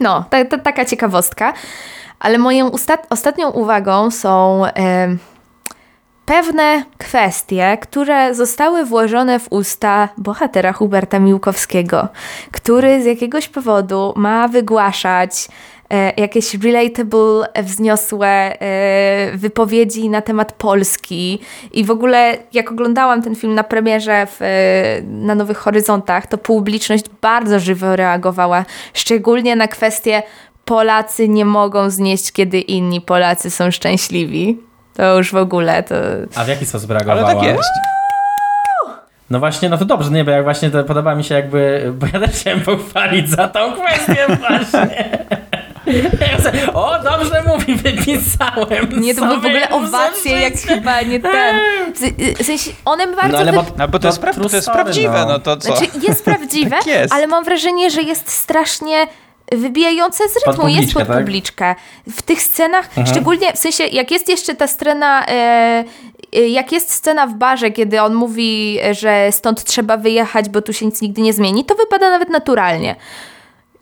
no, 0.01 0.24
ta, 0.30 0.45
ta, 0.45 0.59
taka 0.59 0.84
ciekawostka. 0.84 1.53
Ale 2.20 2.38
moją 2.38 2.70
ostatnią 3.11 3.51
uwagą 3.51 4.11
są... 4.11 4.62
pewne 6.27 6.85
kwestie, 6.99 7.79
które 7.83 8.35
zostały 8.35 8.85
włożone 8.85 9.39
w 9.39 9.47
usta 9.51 10.09
bohatera 10.18 10.73
Huberta 10.73 11.18
Miłkowskiego, 11.18 12.09
który 12.53 13.03
z 13.03 13.05
jakiegoś 13.05 13.49
powodu 13.49 14.12
ma 14.16 14.49
wygłaszać 14.49 15.49
e, 15.91 16.12
jakieś 16.16 16.55
relatable, 16.55 17.47
wzniosłe 17.62 18.29
e, 18.29 19.37
wypowiedzi 19.37 20.09
na 20.09 20.23
temat 20.23 20.53
Polski. 20.53 21.41
I 21.73 21.85
w 21.85 21.91
ogóle, 21.91 22.39
jak 22.53 22.73
oglądałam 22.73 23.23
ten 23.23 23.35
film 23.35 23.55
na 23.55 23.64
premierze 23.64 24.27
w, 24.27 24.43
e, 24.43 25.03
na 25.03 25.35
Nowych 25.35 25.59
Horyzontach, 25.59 26.27
to 26.27 26.39
publiczność 26.39 27.05
bardzo 27.20 27.61
żywo 27.61 27.97
reagowała, 27.97 28.64
szczególnie 28.95 29.57
na 29.57 29.68
kwestię 29.68 30.23
Polacy 30.64 31.29
nie 31.29 31.45
mogą 31.45 31.91
znieść, 31.91 32.33
kiedy 32.33 32.61
inni 32.61 33.01
Polacy 33.01 33.51
są 33.51 33.70
szczęśliwi. 33.70 34.72
To 34.95 35.18
już 35.18 35.32
w 35.32 35.36
ogóle 35.36 35.82
to... 35.82 35.95
A 36.36 36.45
w 36.45 36.49
jaki 36.49 36.66
sposób 36.66 36.90
reagowała? 36.90 37.26
Ale 37.26 37.34
tak 37.34 37.45
jest. 37.45 37.70
No 39.30 39.38
właśnie, 39.38 39.68
no 39.68 39.78
to 39.78 39.84
dobrze, 39.84 40.11
nie, 40.11 40.24
bo 40.24 40.30
jak 40.30 40.45
właśnie 40.45 40.70
to 40.70 40.84
podoba 40.84 41.14
mi 41.14 41.24
się 41.24 41.34
jakby, 41.34 41.93
bo 41.95 42.07
ja 42.07 42.20
też 42.20 42.30
chciałem 42.30 42.61
pochwalić 42.61 43.30
za 43.30 43.49
tą 43.49 43.72
kwestię 43.72 44.26
właśnie. 44.49 45.18
o, 46.74 46.99
dobrze 47.03 47.43
mówi, 47.47 47.74
wypisałem. 47.74 49.01
Nie, 49.01 49.14
to 49.14 49.20
były 49.20 49.40
w 49.40 49.47
ogóle 49.47 49.70
owacje, 49.70 50.40
jak 50.40 50.55
chyba 50.55 51.03
nie 51.03 51.20
ten. 51.20 51.57
W 52.40 52.47
sensie, 52.47 52.70
one 52.84 53.07
bardzo... 53.07 53.32
No, 53.32 53.38
ale 53.38 53.53
bo, 53.53 53.64
no, 53.78 53.88
bo 53.88 53.99
to, 53.99 54.09
jest, 54.09 54.20
pra 54.20 54.34
to 54.34 54.57
jest 54.57 54.70
prawdziwe, 54.70 55.20
no. 55.20 55.26
no 55.26 55.38
to 55.38 55.57
co? 55.57 55.76
Znaczy, 55.76 55.93
jest 56.03 56.24
prawdziwe, 56.30 56.70
tak 56.70 56.86
jest. 56.86 57.14
ale 57.14 57.26
mam 57.26 57.45
wrażenie, 57.45 57.90
że 57.90 58.03
jest 58.03 58.28
strasznie 58.30 59.07
wybijające 59.53 60.28
z 60.28 60.47
rytmu, 60.47 60.62
pod 60.62 60.72
jest 60.72 60.95
pod 60.95 61.07
tak? 61.07 61.18
publiczkę. 61.18 61.74
W 62.09 62.22
tych 62.22 62.43
scenach, 62.43 62.86
mhm. 62.86 63.07
szczególnie 63.07 63.53
w 63.53 63.59
sensie, 63.59 63.84
jak 63.84 64.11
jest 64.11 64.28
jeszcze 64.28 64.55
ta 64.55 64.66
scena, 64.66 65.26
e, 65.26 65.84
e, 66.32 66.49
jak 66.49 66.72
jest 66.72 66.93
scena 66.93 67.26
w 67.26 67.34
barze, 67.34 67.70
kiedy 67.70 68.03
on 68.03 68.14
mówi, 68.14 68.78
że 68.90 69.32
stąd 69.32 69.64
trzeba 69.64 69.97
wyjechać, 69.97 70.49
bo 70.49 70.62
tu 70.62 70.72
się 70.72 70.86
nic 70.86 71.03
nigdy 71.03 71.22
nie 71.22 71.32
zmieni, 71.32 71.64
to 71.64 71.74
wypada 71.74 72.11
nawet 72.11 72.28
naturalnie. 72.28 72.97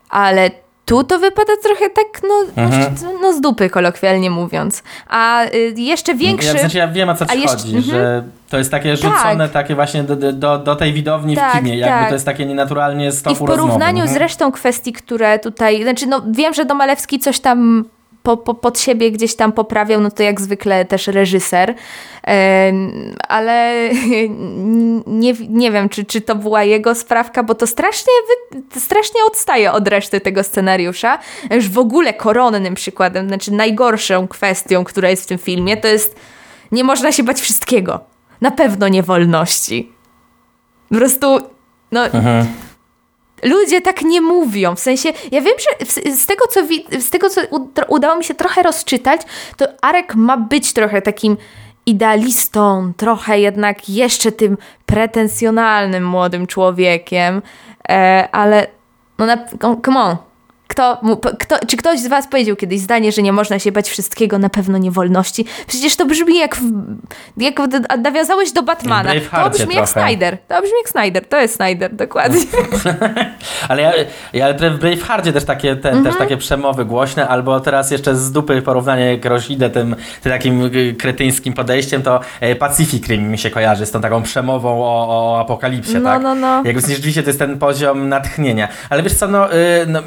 Ale 0.09 0.51
tu 0.85 1.03
to 1.03 1.19
wypada 1.19 1.53
trochę 1.63 1.89
tak, 1.89 2.21
no, 2.23 2.63
mhm. 2.63 2.95
no 3.21 3.33
z 3.33 3.41
dupy, 3.41 3.69
kolokwialnie 3.69 4.29
mówiąc. 4.29 4.83
A 5.07 5.45
y, 5.45 5.73
jeszcze 5.77 6.15
większy... 6.15 6.47
Ja, 6.47 6.53
w 6.53 6.59
sensie 6.59 6.79
ja 6.79 6.87
wiem, 6.87 7.09
o 7.09 7.15
co 7.15 7.25
ci 7.25 7.41
jeszcze, 7.41 7.57
chodzi, 7.57 7.75
mhm. 7.75 7.83
że 7.95 8.23
to 8.49 8.57
jest 8.57 8.71
takie 8.71 8.97
rzucone 8.97 9.43
tak. 9.43 9.51
takie 9.51 9.75
właśnie 9.75 10.03
do, 10.03 10.33
do, 10.33 10.57
do 10.57 10.75
tej 10.75 10.93
widowni 10.93 11.35
tak, 11.35 11.53
w 11.53 11.57
kinie, 11.57 11.77
jakby 11.77 11.99
tak. 11.99 12.07
to 12.07 12.13
jest 12.13 12.25
takie 12.25 12.45
nienaturalnie 12.45 13.11
z 13.11 13.31
I 13.31 13.35
w 13.35 13.39
porównaniu 13.39 14.07
z 14.07 14.15
resztą 14.15 14.51
kwestii, 14.51 14.93
które 14.93 15.39
tutaj, 15.39 15.83
znaczy 15.83 16.07
no 16.07 16.21
wiem, 16.31 16.53
że 16.53 16.65
Domalewski 16.65 17.19
coś 17.19 17.39
tam 17.39 17.85
po, 18.23 18.37
po, 18.37 18.53
pod 18.53 18.79
siebie 18.79 19.11
gdzieś 19.11 19.35
tam 19.35 19.51
poprawiał, 19.51 20.01
no 20.01 20.11
to 20.11 20.23
jak 20.23 20.41
zwykle 20.41 20.85
też 20.85 21.07
reżyser, 21.07 21.75
ale 23.27 23.89
nie, 25.07 25.33
nie 25.49 25.71
wiem, 25.71 25.89
czy, 25.89 26.05
czy 26.05 26.21
to 26.21 26.35
była 26.35 26.63
jego 26.63 26.95
sprawka, 26.95 27.43
bo 27.43 27.55
to 27.55 27.67
strasznie, 27.67 28.13
strasznie 28.77 29.21
odstaje 29.27 29.71
od 29.71 29.87
reszty 29.87 30.21
tego 30.21 30.43
scenariusza. 30.43 31.19
Już 31.51 31.69
w 31.69 31.77
ogóle 31.77 32.13
koronnym 32.13 32.75
przykładem, 32.75 33.27
znaczy 33.27 33.51
najgorszą 33.51 34.27
kwestią, 34.27 34.83
która 34.83 35.09
jest 35.09 35.23
w 35.23 35.27
tym 35.27 35.37
filmie, 35.37 35.77
to 35.77 35.87
jest 35.87 36.15
nie 36.71 36.83
można 36.83 37.11
się 37.11 37.23
bać 37.23 37.41
wszystkiego. 37.41 37.99
Na 38.41 38.51
pewno 38.51 38.87
nie 38.87 39.03
wolności. 39.03 39.91
Po 40.89 40.95
prostu, 40.95 41.39
no... 41.91 42.05
Mhm 42.05 42.45
ludzie 43.43 43.81
tak 43.81 44.01
nie 44.01 44.21
mówią. 44.21 44.75
W 44.75 44.79
sensie, 44.79 45.09
ja 45.31 45.41
wiem, 45.41 45.55
że 45.59 45.85
z 46.15 46.25
tego, 46.25 46.47
co, 46.47 46.61
z 46.99 47.09
tego, 47.09 47.29
co 47.29 47.41
udało 47.87 48.15
mi 48.15 48.23
się 48.23 48.33
trochę 48.33 48.63
rozczytać, 48.63 49.21
to 49.57 49.65
Arek 49.81 50.15
ma 50.15 50.37
być 50.37 50.73
trochę 50.73 51.01
takim 51.01 51.37
idealistą, 51.85 52.93
trochę 52.97 53.39
jednak 53.39 53.89
jeszcze 53.89 54.31
tym 54.31 54.57
pretensjonalnym 54.85 56.05
młodym 56.05 56.47
człowiekiem, 56.47 57.41
e, 57.89 58.29
ale 58.31 58.67
no 59.17 59.25
na, 59.25 59.37
come 59.85 59.99
on, 59.99 60.17
kto, 60.71 61.01
kto, 61.39 61.55
czy 61.67 61.77
ktoś 61.77 61.99
z 61.99 62.07
was 62.07 62.27
powiedział 62.27 62.55
kiedyś 62.55 62.79
zdanie, 62.79 63.11
że 63.11 63.21
nie 63.21 63.31
można 63.31 63.59
się 63.59 63.71
bać 63.71 63.89
wszystkiego, 63.89 64.39
na 64.39 64.49
pewno 64.49 64.77
nie 64.77 64.91
wolności? 64.91 65.45
Przecież 65.67 65.95
to 65.95 66.05
brzmi 66.05 66.37
jak, 66.39 66.55
w, 66.55 66.61
jak 67.37 67.55
nawiązałeś 68.03 68.51
do 68.51 68.63
Batmana. 68.63 69.11
To 69.31 69.49
brzmi 69.49 69.65
trochę. 69.65 69.79
jak 69.79 69.89
Snyder. 69.89 70.37
To 70.47 70.61
brzmi 70.61 70.77
jak 70.77 70.89
Snyder. 70.89 71.25
To 71.25 71.41
jest 71.41 71.55
Snyder, 71.55 71.95
dokładnie. 71.95 72.41
ale 73.69 73.81
ja, 73.81 73.91
ja 74.33 74.53
w 74.53 74.79
Braveheartie 74.79 75.33
też 75.33 75.45
takie, 75.45 75.75
te, 75.75 75.89
mhm. 75.89 76.05
też 76.05 76.17
takie 76.17 76.37
przemowy 76.37 76.85
głośne, 76.85 77.27
albo 77.27 77.59
teraz 77.59 77.91
jeszcze 77.91 78.15
z 78.15 78.31
dupy 78.31 78.61
porównanie, 78.61 79.19
jak 79.23 79.49
idę 79.49 79.69
tym, 79.69 79.95
tym 80.21 80.31
takim 80.31 80.65
y, 80.75 80.95
kretyńskim 80.99 81.53
podejściem, 81.53 82.01
to 82.01 82.19
e, 82.39 82.55
Pacific 82.55 83.07
Rim 83.07 83.31
mi 83.31 83.37
się 83.37 83.49
kojarzy 83.49 83.85
z 83.85 83.91
tą 83.91 84.01
taką 84.01 84.23
przemową 84.23 84.69
o, 84.69 85.07
o 85.09 85.39
apokalipsie, 85.39 85.95
no, 85.99 86.09
tak? 86.09 86.21
No, 86.21 86.35
no. 86.35 86.63
Jakby 86.65 86.81
rzeczywiście 86.81 87.23
to 87.23 87.29
jest 87.29 87.39
ten 87.39 87.59
poziom 87.59 88.09
natchnienia. 88.09 88.67
Ale 88.89 89.03
wiesz 89.03 89.13
co, 89.13 89.27
no, 89.27 89.53
y, 89.53 89.57
no 89.87 90.01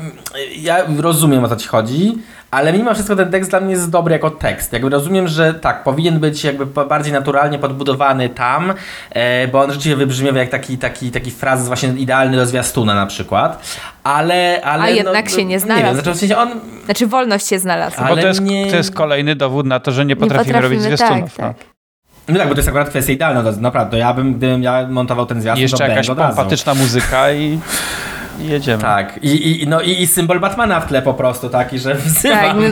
ja 0.57 0.79
rozumiem 0.99 1.45
o 1.45 1.49
co 1.49 1.57
ci 1.57 1.69
chodzi, 1.69 2.19
ale 2.51 2.73
mimo 2.73 2.95
wszystko 2.95 3.17
ten 3.17 3.31
tekst 3.31 3.51
dla 3.51 3.61
mnie 3.61 3.73
jest 3.73 3.91
dobry 3.91 4.13
jako 4.13 4.31
tekst. 4.31 4.73
Jakby 4.73 4.89
rozumiem, 4.89 5.29
że 5.29 5.55
tak, 5.55 5.85
powinien 5.85 6.21
być 6.21 6.45
jakby 6.45 6.67
bardziej 6.67 7.13
naturalnie 7.13 7.59
podbudowany 7.59 8.29
tam, 8.29 8.75
e, 9.11 9.49
bo 9.49 9.61
on 9.61 9.67
rzeczywiście 9.67 9.97
wybrzmiewa 9.97 10.39
jak 10.39 10.49
taki, 10.49 10.79
taki, 10.79 11.11
taki 11.11 11.31
fraz 11.31 11.67
właśnie 11.67 11.89
idealny 11.89 12.37
do 12.37 12.47
zwiastuna 12.47 12.95
na 12.95 13.07
przykład, 13.07 13.79
ale... 14.05 14.61
ale 14.65 14.83
A 14.83 14.91
jednak 14.91 15.31
no, 15.31 15.37
się 15.37 15.45
nie 15.45 15.61
znalazł. 15.61 15.87
Nie 15.87 15.87
wiem, 15.87 16.03
znaczy, 16.03 16.17
w 16.17 16.21
sensie 16.21 16.37
on... 16.37 16.61
znaczy 16.85 17.07
wolność 17.07 17.47
się 17.47 17.59
znalazła. 17.59 18.05
Ale 18.05 18.17
bo 18.17 18.23
to 18.23 18.29
jest, 18.29 18.41
nie... 18.41 18.71
to 18.71 18.77
jest 18.77 18.95
kolejny 18.95 19.37
dowód 19.37 19.67
na 19.67 19.81
to, 19.81 19.93
że 19.93 20.05
nie 20.05 20.17
potrafimy, 20.17 20.47
nie 20.47 20.55
potrafimy 20.55 20.77
robić 20.77 20.97
zwiastunów. 20.97 21.37
Tak, 21.37 21.47
no. 21.47 21.55
tak. 21.55 21.75
No 22.29 22.39
tak, 22.39 22.49
bo 22.49 22.55
to 22.55 22.59
jest 22.59 22.69
akurat 22.69 22.89
kwestia 22.89 23.13
idealna, 23.13 23.43
to 23.43 23.61
naprawdę, 23.61 23.99
ja 23.99 24.15
bym, 24.15 24.35
gdybym 24.35 24.63
ja 24.63 24.87
montował 24.89 25.27
ten 25.27 25.41
zwiastun, 25.41 25.63
Jeszcze 25.63 25.89
jakaś 25.89 26.07
pompatyczna 26.07 26.75
muzyka 26.75 27.33
i... 27.33 27.59
I 28.41 28.47
jedziemy. 28.47 28.83
Tak, 28.83 29.19
i, 29.23 29.63
i, 29.63 29.69
no, 29.69 29.81
i, 29.81 30.03
i 30.03 30.07
symbol 30.07 30.41
Batmana 30.41 30.81
w 30.81 30.89
tle 30.89 31.03
po 31.03 31.15
prostu 31.15 31.49
taki, 31.49 31.79
że 31.79 31.95
wzywa. 31.95 32.35
Tak, 32.35 32.57
no, 32.57 32.63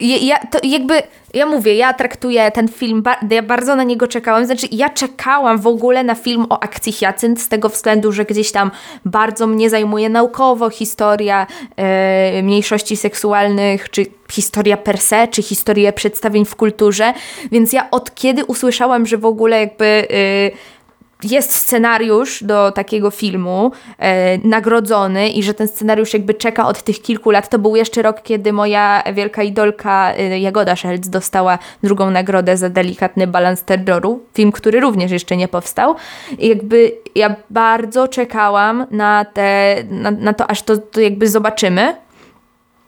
ja, 0.00 0.38
to 0.38 0.58
jakby, 0.62 1.02
ja 1.34 1.46
mówię, 1.46 1.74
ja 1.74 1.94
traktuję 1.94 2.50
ten 2.50 2.68
film, 2.68 3.02
ja 3.30 3.42
bardzo 3.42 3.76
na 3.76 3.82
niego 3.82 4.08
czekałam, 4.08 4.46
znaczy 4.46 4.66
ja 4.70 4.88
czekałam 4.90 5.58
w 5.58 5.66
ogóle 5.66 6.04
na 6.04 6.14
film 6.14 6.46
o 6.50 6.62
akcji 6.62 6.92
Hyacynt 6.92 7.40
z 7.40 7.48
tego 7.48 7.68
względu, 7.68 8.12
że 8.12 8.24
gdzieś 8.24 8.52
tam 8.52 8.70
bardzo 9.04 9.46
mnie 9.46 9.70
zajmuje 9.70 10.08
naukowo 10.08 10.70
historia 10.70 11.46
e, 11.76 12.42
mniejszości 12.42 12.96
seksualnych, 12.96 13.90
czy 13.90 14.06
historia 14.32 14.76
per 14.76 14.98
se, 14.98 15.28
czy 15.28 15.42
historia 15.42 15.92
przedstawień 15.92 16.44
w 16.44 16.56
kulturze, 16.56 17.14
więc 17.52 17.72
ja 17.72 17.90
od 17.90 18.14
kiedy 18.14 18.44
usłyszałam, 18.44 19.06
że 19.06 19.18
w 19.18 19.26
ogóle 19.26 19.60
jakby... 19.60 20.06
E, 20.10 20.75
jest 21.22 21.54
scenariusz 21.54 22.42
do 22.44 22.72
takiego 22.72 23.10
filmu 23.10 23.72
e, 23.98 24.38
nagrodzony 24.38 25.28
i 25.28 25.42
że 25.42 25.54
ten 25.54 25.68
scenariusz 25.68 26.12
jakby 26.12 26.34
czeka 26.34 26.66
od 26.66 26.82
tych 26.82 27.02
kilku 27.02 27.30
lat. 27.30 27.48
To 27.48 27.58
był 27.58 27.76
jeszcze 27.76 28.02
rok, 28.02 28.22
kiedy 28.22 28.52
moja 28.52 29.02
wielka 29.14 29.42
idolka 29.42 30.12
e, 30.14 30.38
Jagoda 30.40 30.76
Szelc 30.76 31.08
dostała 31.08 31.58
drugą 31.82 32.10
nagrodę 32.10 32.56
za 32.56 32.68
delikatny 32.68 33.26
balans 33.26 33.62
terroru. 33.62 34.20
Film, 34.34 34.52
który 34.52 34.80
również 34.80 35.10
jeszcze 35.10 35.36
nie 35.36 35.48
powstał. 35.48 35.94
I 36.38 36.48
jakby 36.48 36.92
ja 37.14 37.36
bardzo 37.50 38.08
czekałam 38.08 38.86
na, 38.90 39.24
te, 39.24 39.76
na, 39.90 40.10
na 40.10 40.32
to, 40.32 40.50
aż 40.50 40.62
to, 40.62 40.78
to 40.78 41.00
jakby 41.00 41.28
zobaczymy. 41.28 41.96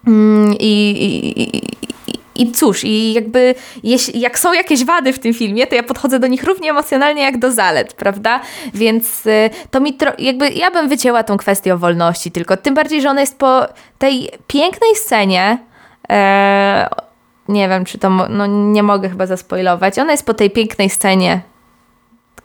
Mm, 0.07 0.53
I, 0.59 0.91
i, 0.91 1.41
i, 1.41 1.61
i 2.41 2.51
cóż, 2.51 2.83
i 2.83 3.13
jakby 3.13 3.55
jak 4.13 4.39
są 4.39 4.53
jakieś 4.53 4.85
wady 4.85 5.13
w 5.13 5.19
tym 5.19 5.33
filmie, 5.33 5.67
to 5.67 5.75
ja 5.75 5.83
podchodzę 5.83 6.19
do 6.19 6.27
nich 6.27 6.43
równie 6.43 6.69
emocjonalnie 6.69 7.23
jak 7.23 7.37
do 7.37 7.51
zalet, 7.51 7.93
prawda? 7.93 8.39
Więc 8.73 9.25
y, 9.25 9.49
to 9.71 9.79
mi 9.79 9.93
tro- 9.97 10.15
jakby 10.19 10.49
ja 10.49 10.71
bym 10.71 10.89
wycięła 10.89 11.23
tą 11.23 11.37
kwestię 11.37 11.73
o 11.73 11.77
wolności, 11.77 12.31
tylko 12.31 12.57
tym 12.57 12.73
bardziej, 12.73 13.01
że 13.01 13.09
ona 13.09 13.21
jest 13.21 13.37
po 13.37 13.67
tej 13.97 14.29
pięknej 14.47 14.95
scenie. 14.95 15.57
E, 16.09 16.89
nie 17.47 17.69
wiem, 17.69 17.85
czy 17.85 17.97
to, 17.97 18.09
no 18.09 18.45
nie 18.45 18.83
mogę 18.83 19.09
chyba 19.09 19.25
zaspoilować. 19.25 19.99
Ona 19.99 20.11
jest 20.11 20.25
po 20.25 20.33
tej 20.33 20.49
pięknej 20.49 20.89
scenie 20.89 21.41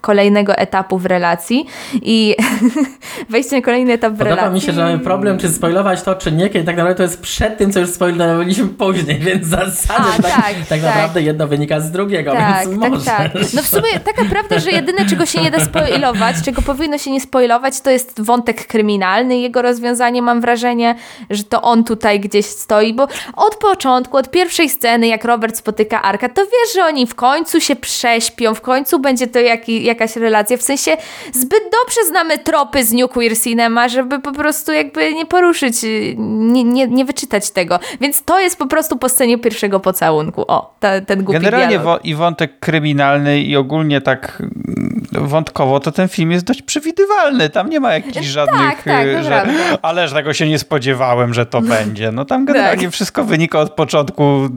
kolejnego 0.05 0.57
etapu 0.57 0.99
w 0.99 1.07
relacji 1.07 1.67
i 2.03 2.37
wejście 3.31 3.57
na 3.57 3.63
kolejny 3.63 3.93
etap 3.93 4.13
w 4.13 4.19
Podoba 4.19 4.31
relacji. 4.31 4.45
Podoba 4.45 4.55
mi 4.55 4.61
się, 4.61 4.73
że 4.73 4.85
mamy 4.85 4.99
problem, 4.99 5.39
czy 5.39 5.49
spoilować 5.49 6.03
to, 6.03 6.15
czy 6.15 6.33
nie, 6.33 6.49
kiedy 6.49 6.65
tak 6.65 6.77
naprawdę 6.77 6.97
to 6.97 7.03
jest 7.03 7.21
przed 7.21 7.59
tym, 7.59 7.73
co 7.73 7.81
już 7.81 7.91
spoilowaliśmy 7.91 8.67
później, 8.67 9.19
więc 9.19 9.47
w 9.47 9.51
zasadzie 9.51 10.11
A, 10.19 10.23
tak, 10.23 10.33
tak, 10.33 10.45
tak, 10.45 10.67
tak, 10.69 10.83
naprawdę 10.83 11.23
jedno 11.23 11.47
wynika 11.47 11.81
z 11.81 11.91
drugiego, 11.91 12.33
tak, 12.33 12.69
więc 12.69 13.05
tak. 13.05 13.15
Tak. 13.33 13.43
No 13.55 13.63
w 13.63 13.67
sumie 13.67 14.01
taka 14.05 14.25
prawda, 14.31 14.59
że 14.59 14.71
jedyne, 14.71 15.07
czego 15.07 15.27
się 15.27 15.43
nie 15.43 15.51
da 15.51 15.61
spoilować, 15.61 16.37
czego 16.45 16.63
powinno 16.63 16.99
się 16.99 17.11
nie 17.11 17.21
spoilować, 17.21 17.81
to 17.81 17.91
jest 17.91 18.21
wątek 18.21 18.67
kryminalny. 18.67 19.39
Jego 19.39 19.63
rozwiązanie, 19.63 20.23
mam 20.23 20.41
wrażenie, 20.41 20.95
że 21.31 21.45
to 21.45 21.63
on 21.63 21.85
tutaj 21.85 22.21
gdzieś 22.21 22.47
stoi, 22.47 22.95
bo 22.95 23.09
od 23.37 23.57
początku, 23.57 24.17
od 24.17 24.31
pierwszej 24.31 24.69
sceny, 24.69 25.07
jak 25.07 25.25
Robert 25.25 25.57
spotyka 25.57 26.03
Arka, 26.03 26.29
to 26.29 26.43
wiesz, 26.43 26.75
że 26.75 26.85
oni 26.85 27.07
w 27.07 27.15
końcu 27.15 27.61
się 27.61 27.77
prześpią, 27.77 28.55
w 28.55 28.61
końcu 28.61 28.99
będzie 28.99 29.27
to 29.27 29.39
jakiś 29.39 29.85
jakaś 29.95 30.16
relacja. 30.16 30.57
W 30.57 30.62
sensie 30.62 30.97
zbyt 31.32 31.62
dobrze 31.62 32.05
znamy 32.09 32.38
tropy 32.38 32.84
z 32.84 32.92
New 32.92 33.11
Queer 33.11 33.38
Cinema, 33.40 33.88
żeby 33.88 34.20
po 34.20 34.32
prostu 34.32 34.72
jakby 34.72 35.14
nie 35.14 35.26
poruszyć, 35.26 35.76
nie, 36.18 36.64
nie, 36.64 36.86
nie 36.86 37.05
wyczytać 37.05 37.51
tego. 37.51 37.78
Więc 38.01 38.24
to 38.24 38.40
jest 38.40 38.59
po 38.59 38.66
prostu 38.66 38.97
po 38.97 39.09
scenie 39.09 39.38
pierwszego 39.38 39.80
pocałunku. 39.80 40.45
O, 40.49 40.74
ta, 40.80 41.01
ten 41.01 41.24
głupi 41.24 41.40
Generalnie 41.40 41.78
wo- 41.78 41.99
i 41.99 42.14
wątek 42.14 42.59
kryminalny 42.59 43.40
i 43.40 43.57
ogólnie 43.57 44.01
tak 44.01 44.42
mm, 44.42 45.05
wątkowo, 45.12 45.80
to 45.80 45.92
ten 45.92 46.09
film 46.09 46.30
jest 46.30 46.45
dość 46.45 46.62
przewidywalny. 46.62 47.51
Tam 47.51 47.70
nie 47.70 47.80
ma 47.80 47.92
jakichś 47.92 48.14
tak, 48.16 48.24
żadnych... 48.24 48.61
Tak, 48.61 48.82
tak, 48.82 49.24
że, 49.24 49.47
ależ 49.82 50.12
tego 50.12 50.32
się 50.32 50.49
nie 50.49 50.59
spodziewałem, 50.59 51.34
że 51.34 51.47
to 51.47 51.61
będzie. 51.61 52.12
No 52.12 52.24
tam 52.24 52.45
generalnie 52.45 52.84
tak. 52.84 52.92
wszystko 52.92 53.24
wynika 53.24 53.61
od 53.61 53.70
początku, 53.72 54.49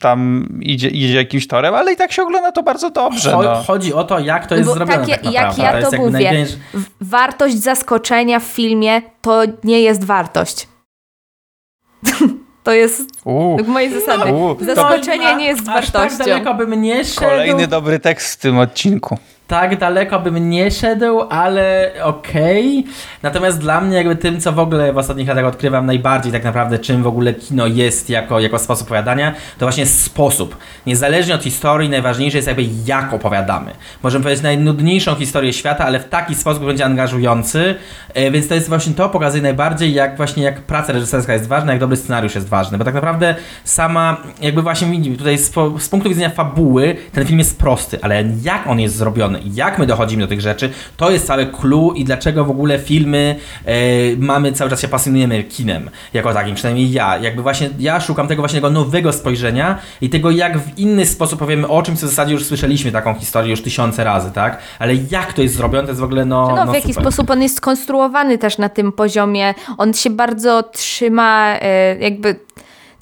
tam 0.00 0.48
idzie, 0.60 0.88
idzie 0.88 1.14
jakimś 1.14 1.46
torem, 1.46 1.74
ale 1.74 1.92
i 1.92 1.96
tak 1.96 2.12
się 2.12 2.22
ogląda 2.22 2.52
to 2.52 2.62
bardzo 2.62 2.90
dobrze. 2.90 3.32
No. 3.32 3.62
Chodzi 3.66 3.94
o 3.94 4.04
to, 4.04 4.18
jak 4.18 4.46
to 4.46 4.56
jest 4.56 4.70
takie, 4.86 5.18
tak 5.18 5.32
jak 5.32 5.58
ja 5.58 5.82
to, 5.82 5.90
to 5.90 5.96
mówię, 5.96 6.10
największy... 6.10 6.56
wartość 7.00 7.56
zaskoczenia 7.56 8.40
w 8.40 8.44
filmie 8.44 9.02
to 9.20 9.42
nie 9.64 9.80
jest 9.80 10.04
wartość. 10.04 10.68
To 12.66 12.72
jest 12.72 13.02
u, 13.24 13.58
mojej 13.66 13.90
zasady. 14.00 14.32
U, 14.32 14.56
Zaskoczenie 14.64 15.28
to, 15.28 15.36
nie 15.36 15.46
jest 15.46 15.64
wartością. 15.64 15.98
Aż 15.98 16.18
tak 16.18 16.26
daleko 16.26 16.54
bym 16.54 16.82
nie 16.82 17.04
szedł. 17.04 17.26
Kolejny 17.26 17.66
dobry 17.66 17.98
tekst 17.98 18.34
w 18.34 18.36
tym 18.36 18.58
odcinku 18.58 19.18
tak 19.46 19.78
daleko 19.78 20.20
bym 20.20 20.50
nie 20.50 20.70
szedł, 20.70 21.20
ale 21.20 21.92
okej. 22.02 22.78
Okay. 22.78 22.92
Natomiast 23.22 23.58
dla 23.58 23.80
mnie 23.80 23.96
jakby 23.96 24.16
tym, 24.16 24.40
co 24.40 24.52
w 24.52 24.58
ogóle 24.58 24.92
w 24.92 24.98
ostatnich 24.98 25.28
latach 25.28 25.44
odkrywam 25.44 25.86
najbardziej 25.86 26.32
tak 26.32 26.44
naprawdę, 26.44 26.78
czym 26.78 27.02
w 27.02 27.06
ogóle 27.06 27.34
kino 27.34 27.66
jest 27.66 28.10
jako, 28.10 28.40
jako 28.40 28.58
sposób 28.58 28.86
opowiadania, 28.86 29.34
to 29.58 29.66
właśnie 29.66 29.86
sposób. 29.86 30.56
Niezależnie 30.86 31.34
od 31.34 31.42
historii, 31.42 31.88
najważniejsze 31.88 32.38
jest 32.38 32.48
jakby 32.48 32.64
jak 32.86 33.12
opowiadamy. 33.12 33.70
Możemy 34.02 34.22
powiedzieć 34.22 34.42
najnudniejszą 34.42 35.14
historię 35.14 35.52
świata, 35.52 35.84
ale 35.84 36.00
w 36.00 36.08
taki 36.08 36.34
sposób 36.34 36.64
będzie 36.64 36.84
angażujący, 36.84 37.74
e, 38.14 38.30
więc 38.30 38.48
to 38.48 38.54
jest 38.54 38.68
właśnie 38.68 38.94
to 38.94 39.08
pokazuje 39.08 39.42
najbardziej, 39.42 39.94
jak 39.94 40.16
właśnie 40.16 40.44
jak 40.44 40.60
praca 40.60 40.92
reżyserska 40.92 41.32
jest 41.32 41.46
ważna, 41.46 41.72
jak 41.72 41.80
dobry 41.80 41.96
scenariusz 41.96 42.34
jest 42.34 42.48
ważny, 42.48 42.78
bo 42.78 42.84
tak 42.84 42.94
naprawdę 42.94 43.34
sama, 43.64 44.16
jakby 44.40 44.62
właśnie 44.62 44.88
widzimy 44.88 45.16
tutaj 45.16 45.38
z, 45.38 45.52
z 45.78 45.88
punktu 45.88 46.08
widzenia 46.08 46.30
fabuły, 46.30 46.96
ten 47.12 47.26
film 47.26 47.38
jest 47.38 47.58
prosty, 47.58 47.98
ale 48.02 48.24
jak 48.42 48.66
on 48.66 48.80
jest 48.80 48.96
zrobiony, 48.96 49.35
jak 49.54 49.78
my 49.78 49.86
dochodzimy 49.86 50.22
do 50.22 50.28
tych 50.28 50.40
rzeczy, 50.40 50.70
to 50.96 51.10
jest 51.10 51.26
całe 51.26 51.46
clue 51.46 51.92
i 51.96 52.04
dlaczego 52.04 52.44
w 52.44 52.50
ogóle 52.50 52.78
filmy 52.78 53.36
e, 53.64 53.74
mamy, 54.18 54.52
cały 54.52 54.70
czas 54.70 54.80
się 54.80 54.88
pasjonujemy 54.88 55.44
kinem 55.44 55.90
jako 56.14 56.34
takim, 56.34 56.54
przynajmniej 56.54 56.92
ja. 56.92 57.18
Jakby 57.18 57.42
właśnie 57.42 57.70
ja 57.78 58.00
szukam 58.00 58.28
tego 58.28 58.42
właśnie 58.42 58.56
tego 58.56 58.70
nowego 58.70 59.12
spojrzenia 59.12 59.78
i 60.00 60.10
tego, 60.10 60.30
jak 60.30 60.58
w 60.58 60.78
inny 60.78 61.06
sposób 61.06 61.38
powiemy 61.38 61.68
o 61.68 61.82
czymś, 61.82 61.98
co 61.98 62.06
w 62.06 62.10
zasadzie 62.10 62.32
już 62.32 62.44
słyszeliśmy 62.44 62.92
taką 62.92 63.14
historię 63.14 63.50
już 63.50 63.62
tysiące 63.62 64.04
razy, 64.04 64.30
tak? 64.32 64.58
Ale 64.78 64.94
jak 65.10 65.32
to 65.32 65.42
jest 65.42 65.54
zrobione, 65.54 65.82
to 65.82 65.88
jest 65.88 66.00
w 66.00 66.04
ogóle 66.04 66.24
no. 66.24 66.48
No, 66.56 66.64
no 66.64 66.72
w 66.72 66.74
jaki 66.74 66.88
super. 66.88 67.02
sposób 67.02 67.30
on 67.30 67.42
jest 67.42 67.56
skonstruowany 67.56 68.38
też 68.38 68.58
na 68.58 68.68
tym 68.68 68.92
poziomie. 68.92 69.54
On 69.78 69.94
się 69.94 70.10
bardzo 70.10 70.62
trzyma, 70.62 71.56
e, 71.60 71.98
jakby 71.98 72.36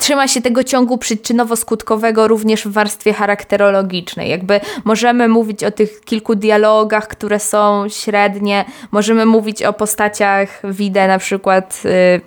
trzyma 0.05 0.29
się 0.29 0.41
tego 0.41 0.65
ciągu 0.65 0.97
przyczynowo-skutkowego 0.97 2.29
również 2.29 2.69
w 2.69 2.73
warstwie 2.73 3.13
charakterologicznej. 3.13 4.31
Jakby 4.31 4.61
możemy 4.85 5.29
mówić 5.29 5.65
o 5.65 5.71
tych 5.71 6.01
kilku 6.01 6.35
dialogach, 6.35 7.09
które 7.09 7.41
są 7.41 7.89
średnie, 7.89 8.65
możemy 8.93 9.27
mówić 9.27 9.63
o 9.63 9.73
postaciach, 9.73 10.61
widzę 10.65 11.09
na 11.09 11.19
przykład 11.19 11.83
y, 11.85 12.21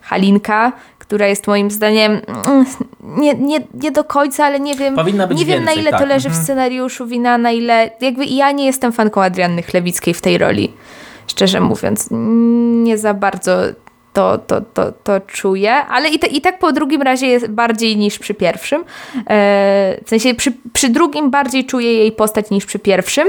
Halinka, 0.00 0.72
która 0.98 1.26
jest 1.26 1.46
moim 1.46 1.70
zdaniem 1.70 2.20
mm, 2.46 2.66
nie, 3.00 3.34
nie, 3.34 3.58
nie 3.74 3.90
do 3.90 4.04
końca, 4.04 4.44
ale 4.44 4.60
nie 4.60 4.74
wiem, 4.74 4.96
nie 5.34 5.44
wiem 5.44 5.64
na 5.64 5.72
ile 5.72 5.90
tak. 5.90 6.00
to 6.00 6.06
leży 6.06 6.28
w 6.28 6.32
mhm. 6.32 6.44
scenariuszu 6.44 7.06
wina, 7.06 7.38
na 7.38 7.50
ile 7.50 7.90
jakby 8.00 8.24
ja 8.24 8.52
nie 8.52 8.66
jestem 8.66 8.92
fanką 8.92 9.22
Adrianny 9.22 9.62
Chlewickiej 9.62 10.14
w 10.14 10.20
tej 10.20 10.38
roli. 10.38 10.72
Szczerze 11.26 11.60
mówiąc, 11.60 12.08
nie 12.84 12.98
za 12.98 13.14
bardzo 13.14 13.58
to, 14.16 14.38
to, 14.38 14.60
to, 14.60 14.92
to 14.92 15.20
czuję, 15.20 15.72
ale 15.72 16.08
i, 16.08 16.18
te, 16.18 16.26
i 16.26 16.40
tak 16.40 16.58
po 16.58 16.72
drugim 16.72 17.02
razie 17.02 17.26
jest 17.26 17.46
bardziej 17.46 17.96
niż 17.96 18.18
przy 18.18 18.34
pierwszym. 18.34 18.80
E, 18.80 18.84
w 20.04 20.08
sensie 20.08 20.34
przy, 20.34 20.52
przy 20.72 20.88
drugim 20.88 21.30
bardziej 21.30 21.64
czuję 21.64 21.92
jej 21.92 22.12
postać 22.12 22.50
niż 22.50 22.66
przy 22.66 22.78
pierwszym. 22.78 23.28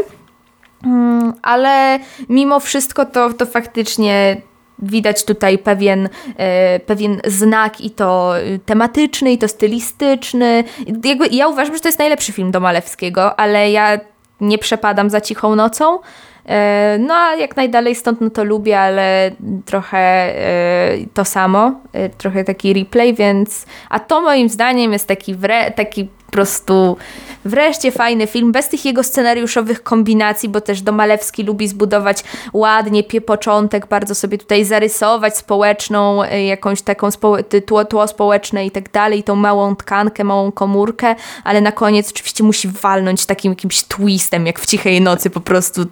Mm, 0.86 1.34
ale 1.42 2.00
mimo 2.30 2.60
wszystko 2.60 3.06
to, 3.06 3.34
to 3.34 3.46
faktycznie 3.46 4.42
widać 4.80 5.26
tutaj 5.26 5.58
pewien, 5.58 6.10
e, 6.38 6.80
pewien 6.80 7.22
znak 7.26 7.82
i 7.82 7.92
to 7.92 8.34
tematyczny, 8.66 9.32
i 9.32 9.38
to 9.38 9.48
stylistyczny. 9.48 10.64
Jakby 11.04 11.28
ja 11.32 11.48
uważam, 11.48 11.76
że 11.76 11.82
to 11.82 11.88
jest 11.88 12.00
najlepszy 12.00 12.32
film 12.32 12.52
do 12.52 12.60
Malewskiego, 12.60 13.40
ale 13.40 13.72
ja 13.72 14.00
nie 14.42 14.58
przepadam 14.58 15.10
za 15.10 15.22
cichą 15.22 15.56
nocą. 15.56 16.00
E, 16.48 16.98
no 17.00 17.14
a 17.14 17.36
jak 17.36 17.56
najdalej 17.56 17.96
stąd, 17.96 18.22
no 18.22 18.30
to 18.30 18.44
lubię, 18.44 18.80
ale 18.80 19.32
trochę 19.66 19.98
e, 19.98 20.98
to 21.14 21.26
samo, 21.26 21.72
e, 21.94 22.10
trochę 22.10 22.44
taki 22.44 22.74
replay, 22.74 23.14
więc 23.14 23.66
a 23.90 24.00
to 24.00 24.22
moim 24.22 24.50
zdaniem 24.50 24.94
jest 24.94 25.08
taki, 25.08 25.36
wre, 25.36 25.72
taki 25.72 26.06
po 26.06 26.32
prostu 26.32 26.98
wreszcie 27.46 27.92
fajny 27.92 28.28
film, 28.28 28.52
bez 28.52 28.70
tych 28.70 28.86
jego 28.86 29.04
scenariuszowych 29.04 29.84
kombinacji, 29.84 30.50
bo 30.50 30.62
też 30.62 30.82
Domalewski 30.82 31.44
lubi 31.44 31.68
zbudować 31.68 32.24
ładnie 32.54 33.04
pie 33.04 33.22
początek, 33.22 33.88
bardzo 33.88 34.16
sobie 34.16 34.38
tutaj 34.38 34.66
zarysować 34.66 35.38
społeczną, 35.38 36.24
jakąś 36.24 36.82
taką 36.82 37.12
spo 37.12 37.38
tło, 37.66 37.86
tło 37.86 38.08
społeczne 38.08 38.66
i 38.66 38.72
tak 38.72 38.92
dalej, 38.92 39.24
tą 39.24 39.36
małą 39.36 39.76
tkankę, 39.76 40.24
małą 40.24 40.52
komórkę, 40.52 41.16
ale 41.44 41.62
na 41.62 41.72
koniec 41.72 42.12
oczywiście 42.12 42.44
musi 42.44 42.68
walnąć 42.68 43.26
takim 43.26 43.52
jakimś 43.52 43.84
twistem, 43.84 44.46
jak 44.46 44.60
w 44.60 44.66
Cichej 44.66 45.02
Nocy 45.02 45.30
po 45.30 45.40
prostu 45.40 45.86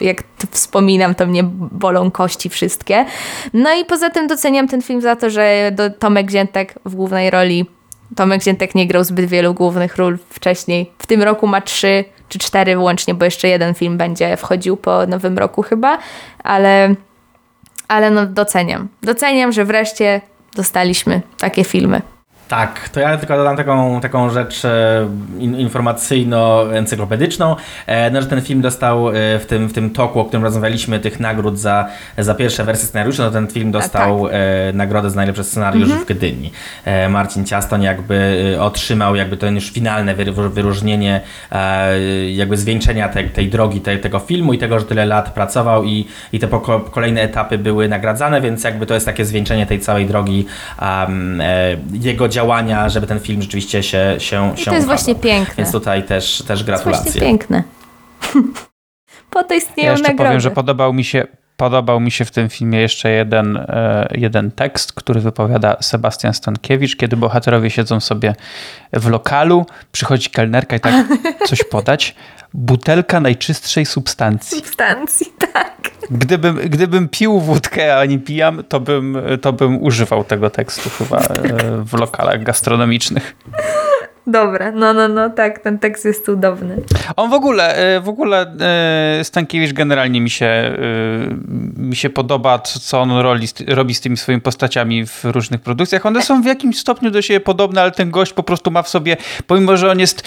jak 0.00 0.22
wspominam, 0.50 1.14
to 1.14 1.26
mnie 1.26 1.42
bolą 1.72 2.10
kości 2.10 2.48
wszystkie. 2.48 3.04
No 3.52 3.74
i 3.74 3.84
poza 3.84 4.10
tym 4.10 4.26
doceniam 4.26 4.68
ten 4.68 4.82
film 4.82 5.00
za 5.00 5.16
to, 5.16 5.30
że 5.30 5.72
Tomek 5.98 6.30
Ziętek 6.30 6.74
w 6.84 6.94
głównej 6.94 7.30
roli 7.30 7.66
Tomek 8.16 8.42
Ziętek 8.42 8.74
nie 8.74 8.86
grał 8.86 9.04
zbyt 9.04 9.26
wielu 9.26 9.54
głównych 9.54 9.96
ról 9.96 10.18
wcześniej. 10.28 10.92
W 10.98 11.06
tym 11.06 11.22
roku 11.22 11.46
ma 11.46 11.60
trzy 11.60 12.04
czy 12.28 12.38
cztery 12.38 12.78
łącznie, 12.78 13.14
bo 13.14 13.24
jeszcze 13.24 13.48
jeden 13.48 13.74
film 13.74 13.96
będzie 13.98 14.36
wchodził 14.36 14.76
po 14.76 15.06
nowym 15.06 15.38
roku 15.38 15.62
chyba, 15.62 15.98
ale, 16.44 16.94
ale 17.88 18.10
no 18.10 18.26
doceniam. 18.26 18.88
Doceniam, 19.02 19.52
że 19.52 19.64
wreszcie 19.64 20.20
dostaliśmy 20.56 21.22
takie 21.38 21.64
filmy. 21.64 22.02
Tak, 22.48 22.88
to 22.88 23.00
ja 23.00 23.16
tylko 23.16 23.36
dodam 23.36 23.56
taką, 23.56 24.00
taką 24.00 24.30
rzecz 24.30 24.64
e, 24.64 25.08
informacyjno-encyklopedyczną, 25.38 27.56
e, 27.86 28.10
no, 28.10 28.22
że 28.22 28.26
ten 28.26 28.40
film 28.40 28.60
dostał 28.60 29.08
e, 29.08 29.12
w 29.38 29.46
tym, 29.48 29.68
w 29.68 29.72
tym 29.72 29.90
toku, 29.90 30.20
o 30.20 30.24
którym 30.24 30.44
rozmawialiśmy, 30.44 31.00
tych 31.00 31.20
nagród 31.20 31.58
za, 31.58 31.88
za 32.18 32.34
pierwsze 32.34 32.64
wersje 32.64 32.88
scenariusza, 32.88 33.24
no 33.24 33.30
ten 33.30 33.46
film 33.46 33.72
dostał 33.72 34.22
tak. 34.22 34.32
nagrodę 34.74 35.10
za 35.10 35.16
najlepszy 35.16 35.44
scenariusz 35.44 35.90
mhm. 35.90 36.04
w 36.04 36.08
Gdyni. 36.08 36.52
Marcin 37.08 37.44
Ciastoń 37.44 37.82
jakby 37.82 38.56
otrzymał 38.60 39.16
jakby 39.16 39.36
to 39.36 39.46
już 39.46 39.70
finalne 39.70 40.14
wyróżnienie 40.50 41.20
jakby 42.32 42.56
zwieńczenia 42.56 43.08
tej, 43.08 43.30
tej 43.30 43.48
drogi 43.48 43.80
tej, 43.80 44.00
tego 44.00 44.18
filmu 44.18 44.52
i 44.52 44.58
tego, 44.58 44.80
że 44.80 44.86
tyle 44.86 45.06
lat 45.06 45.34
pracował 45.34 45.84
i, 45.84 46.06
i 46.32 46.38
te 46.38 46.48
kolejne 46.90 47.22
etapy 47.22 47.58
były 47.58 47.88
nagradzane, 47.88 48.40
więc 48.40 48.64
jakby 48.64 48.86
to 48.86 48.94
jest 48.94 49.06
takie 49.06 49.24
zwieńczenie 49.24 49.66
tej 49.66 49.80
całej 49.80 50.06
drogi 50.06 50.46
jego 51.92 52.28
działania, 52.34 52.88
żeby 52.88 53.06
ten 53.06 53.20
film 53.20 53.42
rzeczywiście 53.42 53.82
się 53.82 54.16
się 54.18 54.54
I 54.54 54.58
się 54.58 54.64
to 54.64 54.74
jest 54.74 54.86
właśnie 54.86 55.14
piękne. 55.14 55.54
Więc 55.58 55.72
tutaj 55.72 56.02
też, 56.02 56.42
też 56.46 56.64
gratulacje. 56.64 57.02
To 57.02 57.08
jest 57.08 57.18
właśnie 57.18 57.28
piękne. 57.28 57.62
po 59.30 59.44
to 59.44 59.54
istnieją 59.54 59.86
ja 59.86 59.92
jeszcze 59.92 60.08
nagrody. 60.08 60.28
powiem, 60.28 60.40
że 60.40 60.50
podobał 60.50 60.92
mi 60.92 61.04
się 61.04 61.26
Podobał 61.56 62.00
mi 62.00 62.10
się 62.10 62.24
w 62.24 62.30
tym 62.30 62.48
filmie 62.48 62.80
jeszcze 62.80 63.10
jeden, 63.10 63.56
e, 63.56 64.08
jeden 64.14 64.50
tekst, 64.50 64.92
który 64.92 65.20
wypowiada 65.20 65.76
Sebastian 65.80 66.34
Stankiewicz, 66.34 66.96
kiedy 66.96 67.16
bohaterowie 67.16 67.70
siedzą 67.70 68.00
sobie 68.00 68.34
w 68.92 69.08
lokalu, 69.08 69.66
przychodzi 69.92 70.30
kelnerka 70.30 70.76
i 70.76 70.80
tak 70.80 70.94
coś 71.48 71.64
podać. 71.64 72.14
Butelka 72.54 73.20
najczystszej 73.20 73.86
substancji. 73.86 74.58
Substancji, 74.58 75.26
tak. 75.52 75.90
Gdybym, 76.10 76.56
gdybym 76.56 77.08
pił 77.08 77.40
wódkę, 77.40 77.98
a 77.98 78.04
nie 78.04 78.18
pijam, 78.18 78.64
to 78.68 78.80
bym, 78.80 79.18
to 79.40 79.52
bym 79.52 79.82
używał 79.82 80.24
tego 80.24 80.50
tekstu 80.50 80.90
chyba 80.90 81.18
e, 81.18 81.28
w 81.84 81.92
lokalach 81.92 82.42
gastronomicznych. 82.42 83.36
Dobra, 84.26 84.70
no, 84.70 84.94
no, 84.94 85.08
no, 85.08 85.30
tak, 85.30 85.58
ten 85.58 85.78
tekst 85.78 86.04
jest 86.04 86.24
cudowny. 86.24 86.82
On 87.16 87.30
w 87.30 87.32
ogóle, 87.32 87.76
e, 87.76 88.00
w 88.00 88.08
ogóle 88.08 88.56
e, 89.20 89.24
Stankiewicz 89.24 89.72
generalnie 89.72 90.20
mi 90.20 90.30
się, 90.30 90.46
e, 90.46 90.76
mi 91.76 91.96
się 91.96 92.10
podoba, 92.10 92.58
co 92.58 93.00
on 93.00 93.10
roli, 93.10 93.46
robi 93.66 93.94
z 93.94 94.00
tymi 94.00 94.16
swoimi 94.16 94.40
postaciami 94.40 95.06
w 95.06 95.24
różnych 95.24 95.60
produkcjach. 95.60 96.06
One 96.06 96.22
są 96.22 96.42
w 96.42 96.46
jakimś 96.46 96.78
stopniu 96.78 97.10
do 97.10 97.22
siebie 97.22 97.40
podobne, 97.40 97.82
ale 97.82 97.90
ten 97.90 98.10
gość 98.10 98.32
po 98.32 98.42
prostu 98.42 98.70
ma 98.70 98.82
w 98.82 98.88
sobie, 98.88 99.16
pomimo, 99.46 99.76
że 99.76 99.90
on 99.90 100.00
jest 100.00 100.22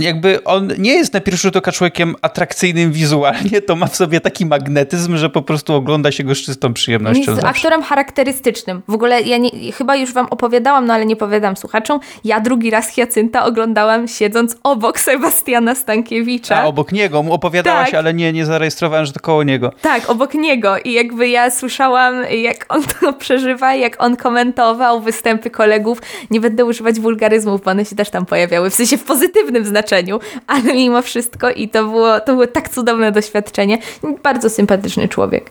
jakby 0.00 0.44
on 0.44 0.72
nie 0.78 0.92
jest 0.92 1.14
na 1.14 1.20
pierwszy 1.20 1.42
rzut 1.42 1.56
oka 1.56 1.72
człowiekiem 1.72 2.14
atrakcyjnym 2.22 2.92
wizualnie, 2.92 3.62
to 3.62 3.76
ma 3.76 3.86
w 3.86 3.96
sobie 3.96 4.20
taki 4.20 4.46
magnetyzm, 4.46 5.16
że 5.16 5.30
po 5.30 5.42
prostu 5.42 5.74
ogląda 5.74 6.12
się 6.12 6.24
go 6.24 6.34
z 6.34 6.38
czystą 6.38 6.72
przyjemnością. 6.72 7.32
Jest 7.32 7.44
aktorem 7.44 7.82
charakterystycznym. 7.82 8.82
W 8.88 8.94
ogóle 8.94 9.22
ja 9.22 9.36
nie, 9.36 9.50
chyba 9.72 9.96
już 9.96 10.12
wam 10.12 10.26
opowiadałam, 10.30 10.86
no 10.86 10.94
ale 10.94 11.06
nie 11.06 11.16
powiadam 11.16 11.56
słuchaczom. 11.56 12.00
Ja 12.24 12.40
drugi 12.40 12.70
raz 12.70 12.88
Hiacynta 12.88 13.44
oglądałam 13.44 14.08
siedząc 14.08 14.56
obok 14.62 15.00
Sebastiana 15.00 15.74
Stankiewicza. 15.74 16.56
A 16.56 16.64
obok 16.64 16.92
niego, 16.92 17.22
mu 17.22 17.32
opowiadałaś, 17.32 17.90
tak. 17.90 17.98
ale 17.98 18.14
nie, 18.14 18.32
nie 18.32 18.46
zarejestrowałem, 18.46 19.06
że 19.06 19.12
to 19.12 19.20
koło 19.20 19.42
niego. 19.42 19.72
Tak, 19.82 20.10
obok 20.10 20.34
niego 20.34 20.78
i 20.84 20.92
jakby 20.92 21.28
ja 21.28 21.50
słyszałam, 21.50 22.14
jak 22.30 22.66
on 22.68 22.82
to 22.82 23.12
przeżywa, 23.22 23.74
jak 23.74 24.02
on 24.02 24.16
komentował 24.16 25.00
występy 25.00 25.50
kolegów. 25.50 25.98
Nie 26.30 26.40
będę 26.40 26.64
używać 26.64 27.00
wulgaryzmów, 27.00 27.62
bo 27.64 27.70
one 27.70 27.84
się 27.84 27.96
też 27.96 28.10
tam 28.10 28.26
pojawiały, 28.26 28.70
w 28.70 28.74
sensie 28.74 28.96
w 28.98 29.04
pozytywnym 29.04 29.31
znaczeniu, 29.62 30.20
ale 30.46 30.74
mimo 30.74 31.02
wszystko 31.02 31.50
i 31.50 31.68
to 31.68 31.84
było, 31.84 32.20
to 32.20 32.32
było 32.32 32.46
tak 32.46 32.68
cudowne 32.68 33.12
doświadczenie. 33.12 33.78
Bardzo 34.22 34.50
sympatyczny 34.50 35.08
człowiek. 35.08 35.50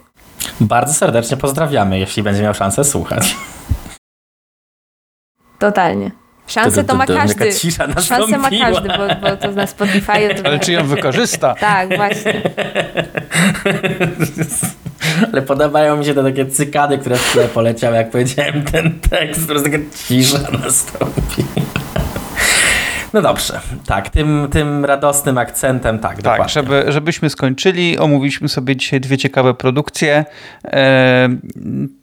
Bardzo 0.60 0.94
serdecznie 0.94 1.38
pozdrawiamy, 1.38 2.00
jeśli 2.00 2.24
będzie 2.24 2.44
miał 2.44 2.54
szansę 2.54 2.84
słuchać. 2.84 3.36
Totalnie. 5.60 6.12
Szansę 6.48 6.84
to 6.84 6.96
ma 6.96 7.06
każdy. 7.06 7.52
Szansę 8.08 8.38
ma 8.38 8.50
każdy, 8.50 8.90
bo, 8.90 9.30
bo 9.30 9.38
to 9.38 9.52
na 9.52 9.68
Spotify. 9.68 10.36
To... 10.36 10.46
Ale 10.48 10.60
czy 10.60 10.72
ją 10.72 10.88
wykorzysta? 10.88 11.56
tak, 11.60 11.96
właśnie. 11.96 12.42
Ale 15.34 15.42
podobają 15.42 15.98
mi 15.98 16.06
się 16.06 16.14
te 16.14 16.24
takie 16.24 16.46
cykady, 16.46 16.98
które 16.98 17.16
w 17.16 17.32
tle 17.32 17.48
poleciały, 17.48 17.96
jak 17.96 18.10
powiedziałem 18.10 18.64
ten 18.64 19.00
tekst, 19.00 19.42
po 19.42 19.48
prostu 19.48 19.70
taka 19.70 19.84
cisza 20.08 20.38
nastąpi. 20.64 21.44
No 23.14 23.22
dobrze, 23.22 23.60
tak, 23.88 24.10
tym, 24.10 24.48
tym 24.52 24.86
radosnym 24.86 25.38
akcentem, 25.38 26.00
tak, 26.00 26.12
tak 26.12 26.22
dokładnie. 26.22 26.50
żeby, 26.50 26.86
żebyśmy 26.88 27.30
skończyli, 27.30 27.98
omówiliśmy 27.98 28.50
sobie 28.50 28.76
dzisiaj 28.76 29.02
dwie 29.02 29.18
ciekawe 29.18 29.54
produkcje. 29.54 30.26
E, 30.64 31.30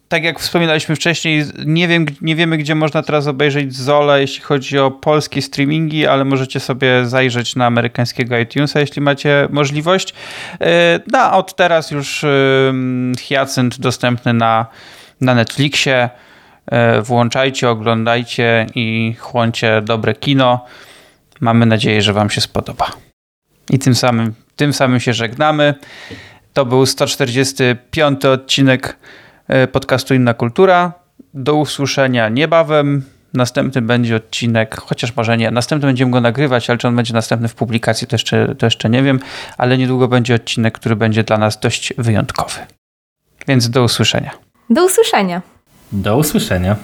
tak 0.08 0.24
jak 0.24 0.38
wspominaliśmy 0.38 0.96
wcześniej, 0.96 1.44
nie, 1.66 1.88
wiem, 1.88 2.06
nie 2.20 2.36
wiemy, 2.36 2.56
gdzie 2.56 2.74
można 2.74 3.02
teraz 3.02 3.26
obejrzeć 3.26 3.74
Zola, 3.74 4.18
jeśli 4.18 4.42
chodzi 4.42 4.78
o 4.78 4.90
polskie 4.90 5.42
streamingi, 5.42 6.06
ale 6.06 6.24
możecie 6.24 6.60
sobie 6.60 7.06
zajrzeć 7.06 7.56
na 7.56 7.66
amerykańskiego 7.66 8.38
iTunesa, 8.38 8.80
jeśli 8.80 9.02
macie 9.02 9.48
możliwość. 9.50 10.14
E, 10.60 11.00
no, 11.12 11.18
a 11.18 11.32
od 11.32 11.56
teraz 11.56 11.90
już 11.90 12.24
e, 12.24 12.28
Hyacynt 13.28 13.80
dostępny 13.80 14.32
na, 14.32 14.66
na 15.20 15.34
Netflixie. 15.34 16.10
E, 16.66 17.02
włączajcie, 17.02 17.70
oglądajcie 17.70 18.66
i 18.74 19.14
chłoncie 19.18 19.82
dobre 19.82 20.14
kino. 20.14 20.64
Mamy 21.40 21.66
nadzieję, 21.66 22.02
że 22.02 22.12
Wam 22.12 22.30
się 22.30 22.40
spodoba. 22.40 22.92
I 23.70 23.78
tym 23.78 23.94
samym, 23.94 24.34
tym 24.56 24.72
samym 24.72 25.00
się 25.00 25.12
żegnamy. 25.12 25.74
To 26.52 26.66
był 26.66 26.86
145 26.86 28.24
odcinek 28.24 28.96
e, 29.48 29.66
podcastu 29.66 30.14
Inna 30.14 30.34
Kultura. 30.34 30.92
Do 31.34 31.54
usłyszenia 31.54 32.28
niebawem. 32.28 33.04
Następny 33.34 33.82
będzie 33.82 34.16
odcinek, 34.16 34.80
chociaż 34.80 35.16
może 35.16 35.36
nie, 35.36 35.50
następny 35.50 35.88
będziemy 35.88 36.10
go 36.12 36.20
nagrywać, 36.20 36.70
ale 36.70 36.78
czy 36.78 36.88
on 36.88 36.96
będzie 36.96 37.14
następny 37.14 37.48
w 37.48 37.54
publikacji, 37.54 38.06
to 38.06 38.14
jeszcze, 38.14 38.54
to 38.54 38.66
jeszcze 38.66 38.90
nie 38.90 39.02
wiem, 39.02 39.20
ale 39.58 39.78
niedługo 39.78 40.08
będzie 40.08 40.34
odcinek, 40.34 40.78
który 40.78 40.96
będzie 40.96 41.24
dla 41.24 41.38
nas 41.38 41.60
dość 41.60 41.92
wyjątkowy. 41.98 42.58
Więc 43.48 43.70
do 43.70 43.82
usłyszenia. 43.82 44.30
Do 44.70 44.84
usłyszenia. 44.84 45.42
Do 45.92 46.16
usłyszenia. 46.16 46.76